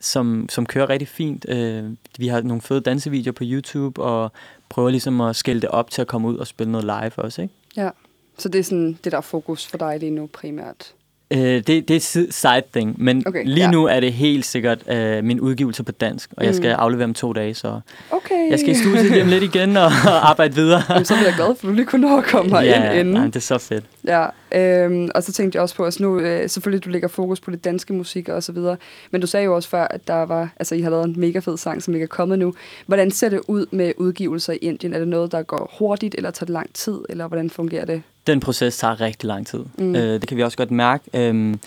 som, 0.00 0.46
som 0.48 0.66
kører 0.66 0.88
rigtig 0.88 1.08
fint. 1.08 1.46
Øh, 1.48 1.84
vi 2.18 2.28
har 2.28 2.40
nogle 2.40 2.62
fede 2.62 2.80
dansevideoer 2.80 3.32
på 3.32 3.44
YouTube, 3.46 4.02
og 4.02 4.32
prøver 4.68 4.90
ligesom 4.90 5.20
at 5.20 5.36
skælde 5.36 5.60
det 5.60 5.68
op 5.68 5.90
til 5.90 6.00
at 6.00 6.06
komme 6.06 6.28
ud 6.28 6.36
og 6.36 6.46
spille 6.46 6.72
noget 6.72 6.84
live 6.84 7.24
også, 7.24 7.42
ikke? 7.42 7.54
Ja, 7.76 7.90
så 8.38 8.48
det 8.48 8.58
er 8.58 8.62
sådan 8.62 8.98
det, 9.04 9.12
der 9.12 9.18
er 9.18 9.22
fokus 9.22 9.66
for 9.66 9.78
dig 9.78 9.98
lige 9.98 10.10
nu 10.10 10.26
primært. 10.26 10.92
Øh, 11.30 11.40
det, 11.40 11.66
det 11.66 11.90
er 11.90 12.00
side 12.30 12.62
thing, 12.72 13.02
men 13.02 13.22
okay, 13.26 13.44
lige 13.44 13.64
ja. 13.64 13.70
nu 13.70 13.84
er 13.84 14.00
det 14.00 14.12
helt 14.12 14.46
sikkert 14.46 14.90
øh, 14.90 15.24
min 15.24 15.40
udgivelse 15.40 15.82
på 15.82 15.92
dansk, 15.92 16.30
og 16.30 16.42
mm. 16.42 16.46
jeg 16.46 16.54
skal 16.54 16.74
mm. 16.74 16.80
aflevere 16.80 17.04
om 17.04 17.14
to 17.14 17.32
dage, 17.32 17.54
så 17.54 17.80
okay. 18.10 18.50
jeg 18.50 18.58
skal 18.58 18.70
i 18.70 18.74
studiet 18.74 19.10
lige 19.10 19.22
om 19.22 19.28
lidt 19.28 19.44
igen 19.44 19.76
og, 19.76 19.84
og 19.84 20.30
arbejde 20.30 20.54
videre. 20.54 20.82
Jamen, 20.88 21.04
så 21.04 21.14
bliver 21.14 21.28
jeg 21.28 21.34
glad 21.36 21.46
for, 21.46 21.52
at 21.52 21.62
du 21.62 21.70
lige 21.72 21.86
kunne 21.86 22.08
nå 22.08 22.18
at 22.18 22.24
komme 22.24 22.58
ja, 22.58 22.90
ind 22.90 23.00
inden. 23.00 23.16
Ja, 23.16 23.26
det 23.26 23.36
er 23.36 23.40
så 23.40 23.58
fedt. 23.58 23.84
Ja, 24.04 24.26
øhm, 24.54 25.08
og 25.14 25.22
så 25.22 25.32
tænkte 25.32 25.56
jeg 25.56 25.62
også 25.62 25.74
på, 25.74 25.84
at 25.84 26.00
nu, 26.00 26.18
øh, 26.18 26.50
selvfølgelig 26.50 26.84
du 26.84 26.90
lægger 26.90 27.08
fokus 27.08 27.40
på 27.40 27.50
det 27.50 27.64
danske 27.64 27.92
musik 27.92 28.28
og 28.28 28.42
så 28.42 28.52
videre, 28.52 28.76
men 29.10 29.20
du 29.20 29.26
sagde 29.26 29.44
jo 29.44 29.54
også 29.54 29.68
før, 29.68 29.84
at 29.90 30.08
der 30.08 30.22
var, 30.22 30.52
altså 30.56 30.74
I 30.74 30.80
har 30.80 30.90
lavet 30.90 31.04
en 31.04 31.20
mega 31.20 31.38
fed 31.38 31.56
sang, 31.56 31.82
som 31.82 31.94
ikke 31.94 32.04
er 32.04 32.08
kommet 32.08 32.38
nu. 32.38 32.54
Hvordan 32.86 33.10
ser 33.10 33.28
det 33.28 33.40
ud 33.48 33.66
med 33.70 33.92
udgivelser 33.96 34.52
i 34.52 34.56
Indien? 34.56 34.94
Er 34.94 34.98
det 34.98 35.08
noget, 35.08 35.32
der 35.32 35.42
går 35.42 35.74
hurtigt, 35.78 36.14
eller 36.14 36.30
tager 36.30 36.46
det 36.46 36.52
lang 36.52 36.74
tid, 36.74 36.98
eller 37.08 37.28
hvordan 37.28 37.50
fungerer 37.50 37.84
det? 37.84 38.02
Den 38.26 38.40
proces 38.40 38.78
tager 38.78 39.00
rigtig 39.00 39.26
lang 39.26 39.46
tid. 39.46 39.64
Mm. 39.78 39.94
Øh, 39.94 40.20
det 40.20 40.28
kan 40.28 40.36
vi 40.36 40.42
også 40.42 40.56
godt 40.56 40.70
mærke. 40.70 41.04
Øhm, 41.14 41.60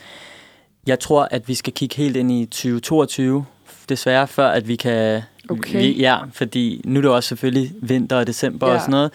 jeg 0.87 0.99
tror, 0.99 1.27
at 1.31 1.47
vi 1.47 1.53
skal 1.53 1.73
kigge 1.73 1.95
helt 1.95 2.17
ind 2.17 2.31
i 2.31 2.45
2022, 2.45 3.45
desværre, 3.89 4.27
før 4.27 4.47
at 4.47 4.67
vi 4.67 4.75
kan... 4.75 5.21
Okay. 5.49 5.81
Vi, 5.81 5.91
ja, 5.91 6.17
fordi 6.31 6.81
nu 6.85 6.99
er 6.99 7.01
det 7.01 7.11
også 7.11 7.27
selvfølgelig 7.27 7.71
vinter 7.81 8.15
og 8.15 8.27
december 8.27 8.67
ja. 8.67 8.73
og 8.73 8.81
sådan 8.81 8.91
noget. 8.91 9.11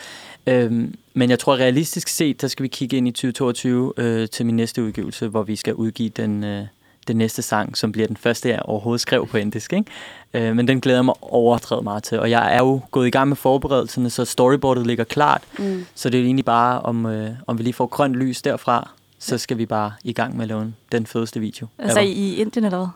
Øhm, 0.49 0.95
men 1.15 1.31
jeg 1.31 1.39
tror 1.39 1.57
realistisk 1.57 2.09
set, 2.09 2.41
der 2.41 2.49
skal 2.49 2.63
vi 2.63 2.69
kigge 2.69 2.97
ind 2.97 3.09
i 3.09 3.11
2022 3.11 3.93
øh, 3.97 4.29
til 4.29 4.47
min 4.47 4.57
næste 4.57 4.83
udgivelse, 4.83 5.29
hvor 5.29 5.43
vi 5.43 5.57
skal 5.57 5.75
udgive 5.75 6.09
den, 6.09 6.45
øh, 6.45 6.67
den 7.09 7.17
næste 7.17 7.43
sang, 7.43 7.77
som 7.77 7.93
bliver 7.93 8.07
den 8.07 8.17
første, 8.17 8.49
jeg 8.49 8.63
overhovedet 8.65 9.01
skrev 9.01 9.27
på 9.27 9.37
indisk. 9.37 9.73
Ikke? 9.73 9.91
Øh, 10.35 10.57
men 10.57 10.69
den 10.69 10.81
glæder 10.81 10.99
jeg 10.99 11.05
mig 11.05 11.15
overdrevet 11.21 11.85
meget 11.85 12.03
til. 12.03 12.21
Og 12.21 12.31
jeg 12.31 12.55
er 12.55 12.59
jo 12.59 12.81
gået 12.91 13.07
i 13.07 13.11
gang 13.11 13.29
med 13.29 13.37
forberedelserne, 13.37 14.11
så 14.11 14.25
storyboardet 14.25 14.87
ligger 14.87 15.05
klart. 15.05 15.43
Mm. 15.59 15.87
Så 15.95 16.11
det 16.11 16.21
er 16.21 16.25
egentlig 16.25 16.45
bare, 16.45 16.81
om, 16.81 17.07
øh, 17.07 17.31
om 17.47 17.59
vi 17.59 17.63
lige 17.63 17.75
får 17.75 17.87
grønt 17.87 18.15
lys 18.15 18.43
derfra, 18.43 18.91
så 19.19 19.39
skal 19.39 19.59
vi 19.59 19.67
bare 19.67 19.93
i 20.05 20.13
gang 20.13 20.37
med 20.37 20.43
at 20.43 20.49
lave 20.49 20.73
den 20.93 21.07
fedeste 21.07 21.41
video. 21.41 21.67
Altså 21.79 22.01
ever. 22.01 22.09
i 22.09 22.35
Indien 22.35 22.65
eller 22.65 22.79
hvad? 22.79 22.89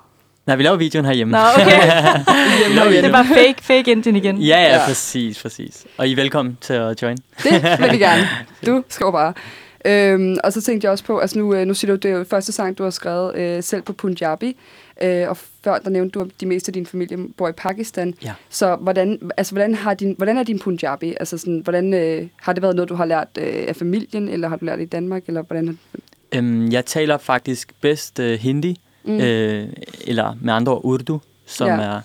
Nej, 0.46 0.56
vi 0.56 0.62
laver 0.62 0.76
videoen 0.76 1.04
herhjemme. 1.04 1.32
Nå, 1.32 1.38
okay. 1.38 3.02
det 3.02 3.12
var 3.12 3.22
fake, 3.22 3.62
fake 3.62 3.90
Indien 3.90 4.16
igen. 4.16 4.38
Ja, 4.38 4.60
ja, 4.60 4.74
ja, 4.74 4.86
præcis, 4.86 5.42
præcis. 5.42 5.86
Og 5.96 6.08
I 6.08 6.12
er 6.12 6.16
velkommen 6.16 6.58
til 6.60 6.72
at 6.72 7.02
join. 7.02 7.16
Det 7.42 7.52
vil 7.52 7.92
vi 7.92 7.98
gerne. 8.06 8.28
Du 8.66 8.84
skal 8.88 9.12
bare. 9.12 9.32
Øhm, 9.84 10.36
og 10.44 10.52
så 10.52 10.62
tænkte 10.62 10.84
jeg 10.84 10.92
også 10.92 11.04
på, 11.04 11.18
altså 11.18 11.38
nu, 11.38 11.54
øh, 11.54 11.66
nu 11.66 11.74
siger 11.74 11.92
du, 11.92 11.96
det 11.96 12.10
er 12.10 12.18
jo 12.18 12.24
første 12.24 12.52
sang, 12.52 12.78
du 12.78 12.82
har 12.82 12.90
skrevet 12.90 13.36
øh, 13.36 13.62
selv 13.62 13.82
på 13.82 13.92
Punjabi, 13.92 14.56
øh, 15.02 15.28
og 15.28 15.36
før 15.64 15.78
der 15.78 15.90
nævnte 15.90 16.18
du, 16.18 16.24
at 16.24 16.30
de 16.40 16.46
meste 16.46 16.68
af 16.68 16.72
din 16.72 16.86
familie 16.86 17.18
bor 17.36 17.48
i 17.48 17.52
Pakistan. 17.52 18.14
Ja. 18.24 18.32
Så 18.50 18.76
hvordan, 18.76 19.30
altså, 19.36 19.54
hvordan, 19.54 19.74
har 19.74 19.94
din, 19.94 20.14
hvordan 20.16 20.38
er 20.38 20.42
din 20.42 20.58
Punjabi? 20.58 21.14
Altså 21.20 21.38
sådan, 21.38 21.58
hvordan, 21.58 21.94
øh, 21.94 22.28
har 22.36 22.52
det 22.52 22.62
været 22.62 22.76
noget, 22.76 22.88
du 22.88 22.94
har 22.94 23.04
lært 23.04 23.28
øh, 23.38 23.64
af 23.68 23.76
familien, 23.76 24.28
eller 24.28 24.48
har 24.48 24.56
du 24.56 24.64
lært 24.64 24.78
det 24.78 24.84
i 24.84 24.88
Danmark? 24.88 25.22
Eller 25.26 25.42
hvordan? 25.42 25.78
Øhm, 26.32 26.72
jeg 26.72 26.86
taler 26.86 27.18
faktisk 27.18 27.72
bedst 27.80 28.20
øh, 28.20 28.38
hindi, 28.38 28.80
mm. 29.04 29.20
øh, 29.20 29.68
eller 30.06 30.36
med 30.40 30.54
andre 30.54 30.72
ord 30.72 30.80
urdu, 30.84 31.20
som 31.46 31.68
ja. 31.68 31.74
er 31.74 32.00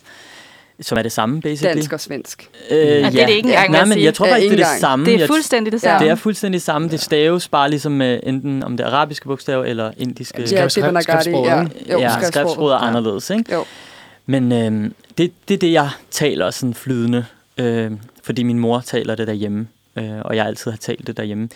som 0.81 0.97
er 0.97 1.01
det 1.01 1.11
samme, 1.11 1.41
basically. 1.41 1.75
Dansk 1.75 1.93
og 1.93 1.99
svensk. 1.99 2.49
Øh, 2.69 2.77
ja, 2.77 2.85
det 2.85 3.21
er 3.21 3.25
det 3.25 3.33
ikke 3.33 3.49
engang, 3.49 3.71
Nej, 3.71 3.85
men 3.85 4.03
jeg 4.03 4.13
tror 4.13 4.27
faktisk, 4.27 4.51
det 4.51 4.59
er 4.59 4.71
det 4.71 4.79
samme. 4.79 5.05
Det 5.05 5.21
er 5.21 5.27
fuldstændig 5.27 5.73
det 5.73 5.81
samme. 5.81 6.05
Det 6.05 6.11
er 6.11 6.15
fuldstændig 6.15 6.57
det 6.57 6.65
samme. 6.65 6.89
Det 6.89 7.01
staves 7.01 7.47
bare 7.47 7.69
ligesom 7.69 7.91
med 7.91 8.19
enten 8.23 8.63
om 8.63 8.77
det 8.77 8.83
arabiske 8.83 9.25
bogstav 9.25 9.61
eller 9.61 9.91
indiske. 9.97 10.37
Ja, 10.37 10.45
det 10.45 10.77
er. 10.77 11.69
Ja, 11.87 11.93
jo, 11.93 11.99
ja 11.99 12.21
skriftsproget 12.21 12.73
er 12.73 12.77
anderledes, 12.77 13.29
ikke? 13.29 13.53
Jo. 13.53 13.65
Men 14.25 14.51
øh, 14.51 14.91
det, 15.17 15.31
det 15.47 15.53
er 15.53 15.57
det, 15.57 15.71
jeg 15.71 15.89
taler 16.11 16.51
sådan 16.51 16.73
flydende, 16.73 17.25
øh, 17.57 17.91
fordi 18.23 18.43
min 18.43 18.59
mor 18.59 18.79
taler 18.79 19.15
det 19.15 19.27
derhjemme, 19.27 19.67
øh, 19.95 20.19
og 20.21 20.35
jeg 20.35 20.45
altid 20.45 20.71
har 20.71 20.77
talt 20.77 21.07
det 21.07 21.17
derhjemme. 21.17 21.49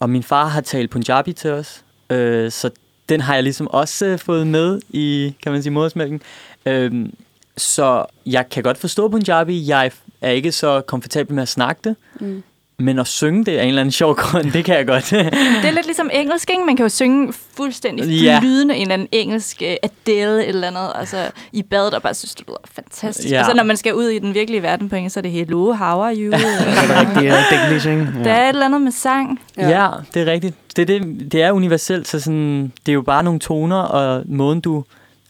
Og 0.00 0.10
min 0.10 0.22
far 0.22 0.46
har 0.46 0.60
talt 0.60 0.90
Punjabi 0.90 1.32
til 1.32 1.50
os, 1.50 1.82
øh, 2.10 2.50
så 2.50 2.70
den 3.08 3.20
har 3.20 3.34
jeg 3.34 3.42
ligesom 3.42 3.68
også 3.68 4.06
øh, 4.06 4.18
fået 4.18 4.46
med 4.46 4.80
i, 4.90 5.34
kan 5.42 5.52
man 5.52 5.62
sige, 5.62 5.72
modersmælken. 5.72 6.22
Øhm, 6.66 7.14
så 7.56 8.04
jeg 8.26 8.48
kan 8.48 8.62
godt 8.62 8.78
forstå 8.78 9.08
Punjabi. 9.08 9.68
Jeg 9.68 9.90
er 10.20 10.30
ikke 10.30 10.52
så 10.52 10.80
komfortabel 10.80 11.34
med 11.34 11.42
at 11.42 11.48
snakke 11.48 11.80
det. 11.84 11.96
Mm. 12.20 12.42
Men 12.78 12.98
at 12.98 13.06
synge 13.06 13.44
det 13.44 13.56
af 13.56 13.62
en 13.62 13.68
eller 13.68 13.80
anden 13.80 13.92
sjov 13.92 14.14
grund, 14.14 14.52
det 14.52 14.64
kan 14.64 14.76
jeg 14.76 14.86
godt. 14.86 15.10
det 15.62 15.64
er 15.64 15.70
lidt 15.70 15.86
ligesom 15.86 16.10
engelsk, 16.12 16.50
ikke? 16.50 16.64
Man 16.64 16.76
kan 16.76 16.84
jo 16.84 16.88
synge 16.88 17.32
fuldstændig 17.56 18.04
flydende 18.40 18.74
ja. 18.74 18.80
en 18.80 18.82
eller 18.82 18.94
anden 18.94 19.08
engelsk 19.12 19.62
uh, 19.62 19.68
Adele 19.82 20.46
eller 20.46 20.66
andet, 20.66 20.92
altså 20.94 21.30
i 21.52 21.62
badet, 21.62 21.94
og 21.94 22.02
bare 22.02 22.14
synes, 22.14 22.34
det 22.34 22.46
lyder 22.48 22.58
fantastisk. 22.64 23.30
Ja. 23.30 23.40
Og 23.40 23.46
så 23.46 23.54
når 23.56 23.62
man 23.62 23.76
skal 23.76 23.94
ud 23.94 24.08
i 24.08 24.18
den 24.18 24.34
virkelige 24.34 24.62
verden 24.62 24.88
på 24.88 24.96
engelsk, 24.96 25.14
så 25.14 25.20
er 25.20 25.22
det 25.22 25.30
hello, 25.30 25.72
how 25.72 26.00
are 26.00 26.14
you? 26.16 26.32
det 26.32 26.40
er 26.42 27.00
rigtigt, 27.00 27.86
ja. 27.86 28.24
Der 28.24 28.32
er 28.32 28.44
et 28.44 28.48
eller 28.48 28.66
andet 28.66 28.80
med 28.80 28.92
sang. 28.92 29.40
Ja, 29.56 29.68
ja 29.68 29.90
det 30.14 30.28
er 30.28 30.32
rigtigt. 30.32 30.54
Det, 30.76 30.88
det, 30.88 31.32
det 31.32 31.42
er 31.42 31.52
universelt, 31.52 32.08
så 32.08 32.20
sådan, 32.20 32.72
det 32.86 32.92
er 32.92 32.94
jo 32.94 33.02
bare 33.02 33.22
nogle 33.22 33.40
toner, 33.40 33.76
og 33.76 34.22
måden 34.26 34.60
du 34.60 34.84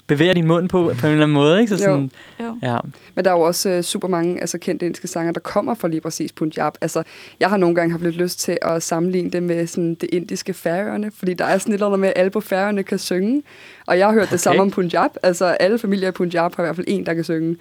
bevæger 0.06 0.34
din 0.34 0.46
mund 0.46 0.68
på, 0.68 0.92
på 0.98 1.06
en 1.06 1.12
eller 1.12 1.24
anden 1.24 1.34
måde. 1.34 1.60
Ikke? 1.60 1.70
Så 1.70 1.78
sådan, 1.78 2.10
jo. 2.40 2.44
jo. 2.44 2.58
Ja. 2.62 2.78
Men 3.14 3.24
der 3.24 3.30
er 3.30 3.34
jo 3.34 3.40
også 3.40 3.76
uh, 3.76 3.80
super 3.80 4.08
mange 4.08 4.40
altså, 4.40 4.58
kendte 4.58 4.86
indiske 4.86 5.08
sanger, 5.08 5.32
der 5.32 5.40
kommer 5.40 5.74
fra 5.74 5.88
lige 5.88 6.00
præcis 6.00 6.32
Punjab. 6.32 6.72
Altså, 6.80 7.02
jeg 7.40 7.50
har 7.50 7.56
nogle 7.56 7.74
gange 7.74 7.90
haft 7.92 8.02
lidt 8.02 8.16
lyst 8.16 8.40
til 8.40 8.58
at 8.62 8.82
sammenligne 8.82 9.30
det 9.30 9.42
med 9.42 9.66
sådan, 9.66 9.94
det 9.94 10.08
indiske 10.12 10.54
færøerne, 10.54 11.10
fordi 11.18 11.34
der 11.34 11.44
er 11.44 11.58
sådan 11.58 11.72
et 11.72 11.74
eller 11.74 11.86
andet 11.86 12.00
med, 12.00 12.08
at 12.08 12.14
alle 12.16 12.30
på 12.30 12.40
færøerne 12.40 12.82
kan 12.82 12.98
synge. 12.98 13.42
Og 13.86 13.98
jeg 13.98 14.06
har 14.06 14.12
hørt 14.12 14.22
okay. 14.22 14.32
det 14.32 14.40
samme 14.40 14.62
om 14.62 14.70
Punjab. 14.70 15.10
Altså, 15.22 15.44
alle 15.44 15.78
familier 15.78 16.08
i 16.08 16.12
Punjab 16.12 16.54
har 16.54 16.62
i 16.62 16.66
hvert 16.66 16.76
fald 16.76 16.86
en, 16.88 17.06
der 17.06 17.14
kan 17.14 17.24
synge. 17.24 17.56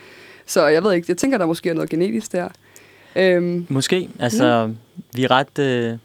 Så 0.46 0.68
jeg 0.68 0.84
ved 0.84 0.94
ikke, 0.94 1.06
jeg 1.08 1.18
tænker, 1.18 1.38
der 1.38 1.46
måske 1.46 1.70
er 1.70 1.74
noget 1.74 1.90
genetisk 1.90 2.32
der. 2.32 2.48
Øhm, 3.16 3.66
måske. 3.70 4.10
Altså, 4.20 4.68
mm. 4.68 4.78
vi 5.16 5.24
er 5.24 5.32
ret... 5.32 5.60
Øh 5.60 5.98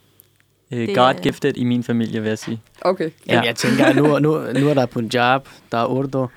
uh, 0.72 0.94
God-gifted 0.94 1.56
i 1.56 1.64
min 1.64 1.84
familie, 1.84 2.20
vil 2.20 2.28
jeg 2.28 2.38
sige. 2.38 2.60
Okay. 2.80 3.04
Ja. 3.04 3.32
Jamen, 3.32 3.46
jeg 3.46 3.56
tænker, 3.56 3.92
nu, 3.92 4.18
nu, 4.18 4.52
nu 4.60 4.68
er 4.68 4.74
der 4.74 4.86
Punjab, 4.86 5.48
der 5.72 5.78
er 5.78 5.86
Urdu, 5.86 6.28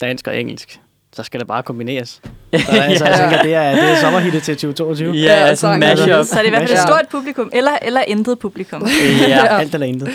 dansk 0.00 0.26
og 0.26 0.40
engelsk. 0.40 0.80
Så 1.12 1.22
skal 1.22 1.40
det 1.40 1.48
bare 1.48 1.62
kombineres. 1.62 2.08
Så, 2.10 2.20
altså, 2.52 3.04
ja. 3.04 3.10
jeg 3.10 3.18
tænker, 3.20 3.42
det 3.42 3.54
er, 3.54 3.70
det 3.70 3.84
er 3.84 3.96
sommerhittet 3.96 4.42
til 4.42 4.54
2022. 4.54 5.12
Ja, 5.12 5.22
ja 5.22 5.32
altså 5.32 5.76
mashup. 5.76 6.26
Så 6.26 6.38
er 6.38 6.42
det 6.42 6.46
i 6.46 6.50
hvert 6.50 6.68
fald 6.68 6.78
et 6.78 6.82
stort 6.82 7.06
publikum, 7.10 7.50
eller, 7.52 7.78
eller 7.82 8.00
intet 8.00 8.38
publikum. 8.38 8.86
ja, 9.28 9.58
alt 9.60 9.74
eller 9.74 9.86
intet. 9.86 10.08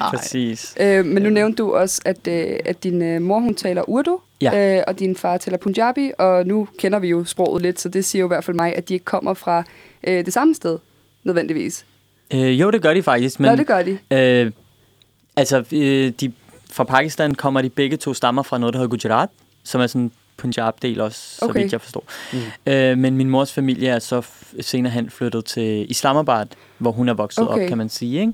Præcis. 0.00 0.74
Øh, 0.80 1.04
men 1.04 1.22
nu 1.22 1.30
nævnte 1.30 1.62
du 1.62 1.74
også, 1.74 2.02
at, 2.04 2.28
øh, 2.28 2.58
at 2.64 2.84
din 2.84 3.02
øh, 3.02 3.22
mor, 3.22 3.40
hun 3.40 3.54
taler 3.54 3.88
urdu, 3.88 4.20
ja. 4.40 4.76
øh, 4.76 4.82
og 4.86 4.98
din 4.98 5.16
far 5.16 5.36
taler 5.36 5.58
punjabi, 5.58 6.12
og 6.18 6.46
nu 6.46 6.68
kender 6.78 6.98
vi 6.98 7.08
jo 7.08 7.24
sproget 7.24 7.62
lidt, 7.62 7.80
så 7.80 7.88
det 7.88 8.04
siger 8.04 8.20
jo 8.20 8.26
i 8.26 8.28
hvert 8.28 8.44
fald 8.44 8.56
mig, 8.56 8.76
at 8.76 8.88
de 8.88 8.94
ikke 8.94 9.04
kommer 9.04 9.34
fra 9.34 9.64
øh, 10.06 10.24
det 10.24 10.32
samme 10.32 10.54
sted, 10.54 10.78
nødvendigvis. 11.24 11.84
Øh, 12.34 12.60
jo, 12.60 12.70
det 12.70 12.82
gør 12.82 12.94
de 12.94 13.02
faktisk. 13.02 13.40
Men, 13.40 13.50
Nå, 13.50 13.56
det 13.56 13.66
gør 13.66 13.82
de. 13.82 13.98
Øh, 14.10 14.52
altså, 15.36 15.64
øh, 15.72 16.12
de, 16.20 16.32
fra 16.72 16.84
Pakistan 16.84 17.34
kommer 17.34 17.62
de 17.62 17.70
begge 17.70 17.96
to 17.96 18.14
stammer 18.14 18.42
fra 18.42 18.58
noget, 18.58 18.72
der 18.72 18.80
hedder 18.80 18.96
Gujarat, 18.96 19.28
som 19.64 19.80
er 19.80 19.86
sådan 19.86 20.02
en 20.02 20.12
Punjab-del 20.36 21.00
også, 21.00 21.38
okay. 21.42 21.52
så 21.52 21.58
vidt 21.58 21.72
jeg 21.72 21.80
forstår. 21.80 22.04
Mm. 22.32 22.72
Øh, 22.72 22.98
men 22.98 23.16
min 23.16 23.30
mors 23.30 23.52
familie 23.52 23.88
er 23.88 23.98
så 23.98 24.22
senere 24.60 24.92
hen 24.92 25.10
flyttet 25.10 25.44
til 25.44 25.90
Islamabad, 25.90 26.46
hvor 26.78 26.92
hun 26.92 27.08
er 27.08 27.14
vokset 27.14 27.48
okay. 27.48 27.62
op, 27.62 27.68
kan 27.68 27.78
man 27.78 27.88
sige, 27.88 28.20
ikke? 28.20 28.32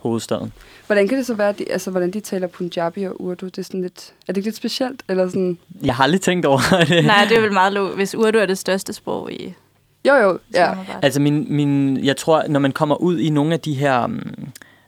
hovedstaden. 0.00 0.52
Hvordan 0.86 1.08
kan 1.08 1.18
det 1.18 1.26
så 1.26 1.34
være, 1.34 1.52
de, 1.52 1.72
altså, 1.72 1.90
hvordan 1.90 2.10
de 2.10 2.20
taler 2.20 2.46
Punjabi 2.46 3.02
og 3.02 3.20
Urdu? 3.20 3.46
Det 3.46 3.58
er, 3.58 3.62
sådan 3.62 3.82
lidt, 3.82 4.12
er 4.28 4.32
det 4.32 4.36
ikke 4.36 4.46
lidt 4.46 4.56
specielt? 4.56 5.02
Eller 5.08 5.28
sådan? 5.28 5.58
Jeg 5.82 5.94
har 5.94 6.04
aldrig 6.04 6.20
tænkt 6.20 6.46
over 6.46 6.60
det. 6.88 7.04
Nej, 7.04 7.26
det 7.28 7.36
er 7.36 7.40
vel 7.40 7.52
meget 7.52 7.72
lov, 7.72 7.94
hvis 7.94 8.14
Urdu 8.14 8.38
er 8.38 8.46
det 8.46 8.58
største 8.58 8.92
sprog 8.92 9.32
i 9.32 9.54
Jo, 10.08 10.14
jo, 10.14 10.38
ja. 10.54 10.74
Altså, 11.02 11.20
min, 11.20 11.46
min, 11.50 12.04
jeg 12.04 12.16
tror, 12.16 12.44
når 12.48 12.60
man 12.60 12.72
kommer 12.72 12.96
ud 12.96 13.18
i 13.18 13.30
nogle 13.30 13.52
af 13.54 13.60
de 13.60 13.74
her, 13.74 14.04
um, 14.04 14.22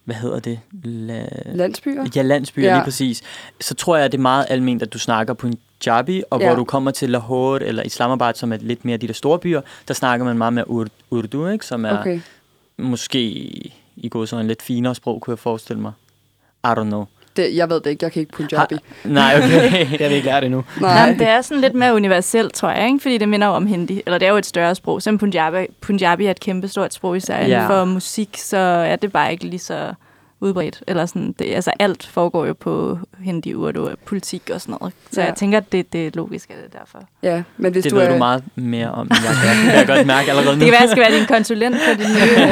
hvad 0.04 0.16
hedder 0.16 0.40
det? 0.40 0.60
La, 0.84 1.24
Landsbyer. 1.46 2.06
ja, 2.16 2.22
landsbyer, 2.22 2.64
ja. 2.68 2.74
Lige 2.74 2.84
præcis. 2.84 3.22
Så 3.60 3.74
tror 3.74 3.96
jeg, 3.96 4.04
at 4.04 4.12
det 4.12 4.18
er 4.18 4.22
meget 4.22 4.46
almindeligt, 4.48 4.88
at 4.88 4.92
du 4.92 4.98
snakker 4.98 5.34
Punjabi, 5.34 6.22
og 6.30 6.40
ja. 6.40 6.46
Hvor 6.46 6.56
du 6.56 6.64
kommer 6.64 6.90
til 6.90 7.10
Lahore 7.10 7.62
eller 7.62 7.82
Islamabad, 7.82 8.34
som 8.34 8.52
er 8.52 8.56
lidt 8.60 8.84
mere 8.84 8.96
de 8.96 9.06
der 9.06 9.12
store 9.14 9.38
byer, 9.38 9.60
der 9.88 9.94
snakker 9.94 10.26
man 10.26 10.38
meget 10.38 10.52
mere 10.52 10.70
ur- 10.70 10.86
urdu, 11.10 11.46
ikke? 11.46 11.66
som 11.66 11.84
er. 11.84 11.98
Okay. 12.00 12.20
måske 12.78 13.20
i 13.96 14.08
går 14.10 14.24
sådan 14.24 14.44
en 14.44 14.48
lidt 14.48 14.62
finere 14.62 14.94
sprog, 14.94 15.20
kunne 15.20 15.32
jeg 15.32 15.38
forestille 15.38 15.82
mig. 15.82 15.92
I 16.64 16.68
don't 16.68 16.82
know. 16.82 17.04
Det, 17.36 17.56
jeg 17.56 17.70
ved 17.70 17.80
det 17.80 17.90
ikke, 17.90 18.04
jeg 18.04 18.12
kan 18.12 18.20
ikke 18.20 18.32
Punjabi. 18.32 18.74
Nej, 19.04 19.34
okay. 19.36 19.70
Det 19.90 20.00
har 20.00 20.08
vi 20.08 20.14
ikke 20.14 20.26
lært 20.26 20.44
endnu. 20.44 20.64
Nej. 20.80 20.94
Nej, 20.94 21.10
men 21.10 21.18
det 21.18 21.28
er 21.28 21.40
sådan 21.40 21.60
lidt 21.60 21.74
mere 21.74 21.94
universelt, 21.94 22.54
tror 22.54 22.70
jeg, 22.70 22.86
ikke? 22.86 22.98
fordi 23.00 23.18
det 23.18 23.28
minder 23.28 23.46
jo 23.46 23.52
om 23.52 23.66
hindi. 23.66 24.02
Eller 24.06 24.18
det 24.18 24.26
er 24.26 24.30
jo 24.30 24.36
et 24.36 24.46
større 24.46 24.74
sprog. 24.74 25.02
Som 25.02 25.18
Punjabi, 25.18 25.66
Punjabi 25.80 26.26
er 26.26 26.30
et 26.30 26.40
kæmpe 26.40 26.68
stort 26.68 26.94
sprog, 26.94 27.16
især 27.16 27.36
Ja. 27.38 27.44
inden 27.44 27.66
for 27.66 27.84
musik, 27.84 28.28
så 28.36 28.56
er 28.58 28.96
det 28.96 29.12
bare 29.12 29.32
ikke 29.32 29.44
lige 29.44 29.60
så 29.60 29.94
udbredt. 30.42 30.82
Eller 30.86 31.06
sådan, 31.06 31.34
det, 31.38 31.54
altså 31.54 31.70
alt 31.78 32.06
foregår 32.06 32.46
jo 32.46 32.52
på 32.52 32.98
hindi, 33.20 33.54
urdu 33.54 33.88
og 33.88 33.96
politik 34.04 34.50
og 34.54 34.60
sådan 34.60 34.76
noget. 34.80 34.94
Så 35.10 35.20
Ja. 35.20 35.26
jeg 35.26 35.34
tænker, 35.36 35.58
at 35.58 35.72
det, 35.72 35.92
det 35.92 36.06
er 36.06 36.10
logisk, 36.14 36.50
at 36.50 36.56
det 36.56 36.74
er 36.74 36.78
derfor. 36.78 36.98
Ja, 37.22 37.42
men 37.56 37.72
hvis 37.72 37.82
Det 37.82 37.90
du 37.92 37.96
ved 37.96 38.04
er... 38.06 38.12
du 38.12 38.18
meget 38.18 38.44
mere 38.54 38.90
om, 38.90 39.06
end 39.06 39.14
jeg 39.24 39.34
kan. 39.44 39.56
Det 39.56 39.64
kan 39.70 39.78
jeg 39.78 39.86
godt 39.96 40.06
mærke 40.06 40.30
allerede 40.30 40.56
nu. 40.56 40.60
Det 40.60 40.64
kan 40.64 40.72
være, 40.72 40.76
at 40.82 40.82
jeg 40.82 40.90
skal 40.90 41.02
være 41.02 41.18
din 41.18 41.26
konsulent 41.26 41.76
på 41.76 42.02
din 42.02 42.10
nye... 42.10 42.44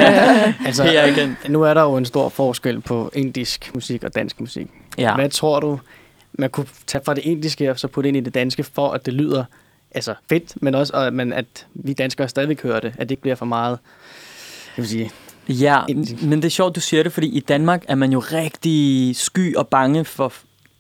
Altså, 0.67 0.83
PR 0.85 1.07
igen. 1.21 1.37
nu 1.49 1.63
er 1.63 1.75
der 1.75 1.83
jo 1.83 1.97
en 1.97 2.05
stor 2.05 2.29
forskel 2.29 2.81
på 2.81 3.11
indisk 3.15 3.71
musik 3.75 4.05
og 4.05 4.15
dansk 4.15 4.41
musik. 4.41 4.67
Ja. 4.99 5.15
Hvad 5.15 5.29
tror 5.29 5.61
du, 5.61 5.81
man 6.33 6.51
kunne 6.51 6.67
tage 6.87 7.03
fra 7.05 7.15
det 7.15 7.25
indiske 7.25 7.71
og 7.71 7.79
så 7.79 7.89
putte 7.89 8.09
ind 8.09 8.17
i 8.17 8.21
det 8.21 8.35
danske, 8.35 8.63
for 8.63 8.91
at 8.91 9.07
det 9.07 9.15
lyder 9.15 9.45
altså 9.95 10.15
fedt, 10.29 10.63
men 10.63 10.75
også 10.75 10.93
og, 10.97 11.13
men 11.13 11.33
at 11.33 11.67
vi 11.75 11.93
danskere 11.93 12.29
stadig 12.29 12.57
hører 12.63 12.81
det, 12.81 12.93
at 12.99 13.01
det 13.09 13.11
ikke 13.11 13.21
bliver 13.23 13.37
for 13.37 13.47
meget, 13.47 13.79
jeg 14.77 14.83
vil 14.83 14.89
sige, 14.89 15.11
Ja, 15.49 15.81
men 16.23 16.33
det 16.33 16.45
er 16.45 16.51
sjovt, 16.51 16.77
du 16.77 16.81
siger 16.81 17.03
det, 17.03 17.13
fordi 17.13 17.27
i 17.27 17.41
Danmark 17.41 17.85
er 17.89 17.95
man 17.95 18.13
jo 18.13 18.19
rigtig 18.19 19.17
sky 19.17 19.57
og 19.57 19.69
bange 19.69 20.05
for 20.05 20.33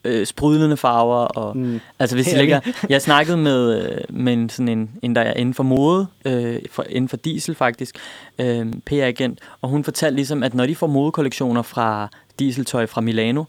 øh, 0.04 0.26
sprudlende 0.26 0.76
farver. 0.76 1.24
Og, 1.24 1.56
mm, 1.56 1.80
altså 1.98 2.16
hvis 2.16 2.26
Herlig. 2.26 2.40
ligger, 2.40 2.61
jeg 2.88 3.02
snakkede 3.02 3.36
med, 3.36 3.82
øh, 3.82 3.98
med 4.11 4.32
en, 4.32 4.48
sådan 4.48 4.68
en, 4.68 4.90
en, 5.02 5.16
der 5.16 5.22
er 5.22 5.34
inden 5.34 5.54
for 5.54 5.62
mode, 5.62 6.06
øh, 6.24 6.58
for, 6.70 6.84
inden 6.88 7.08
for 7.08 7.16
diesel 7.16 7.54
faktisk, 7.54 7.96
øh, 8.38 8.66
PR-agent, 8.86 9.38
og 9.62 9.68
hun 9.68 9.84
fortalte 9.84 10.16
ligesom, 10.16 10.42
at 10.42 10.54
når 10.54 10.66
de 10.66 10.76
får 10.76 10.86
modekollektioner 10.86 11.62
fra 11.62 12.08
dieseltøj 12.38 12.86
fra 12.86 13.00
Milano, 13.00 13.44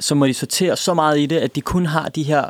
så 0.00 0.14
må 0.14 0.26
de 0.26 0.34
sortere 0.34 0.76
så 0.76 0.94
meget 0.94 1.18
i 1.18 1.26
det, 1.26 1.36
at 1.36 1.54
de 1.54 1.60
kun 1.60 1.86
har 1.86 2.08
de 2.08 2.22
her 2.22 2.44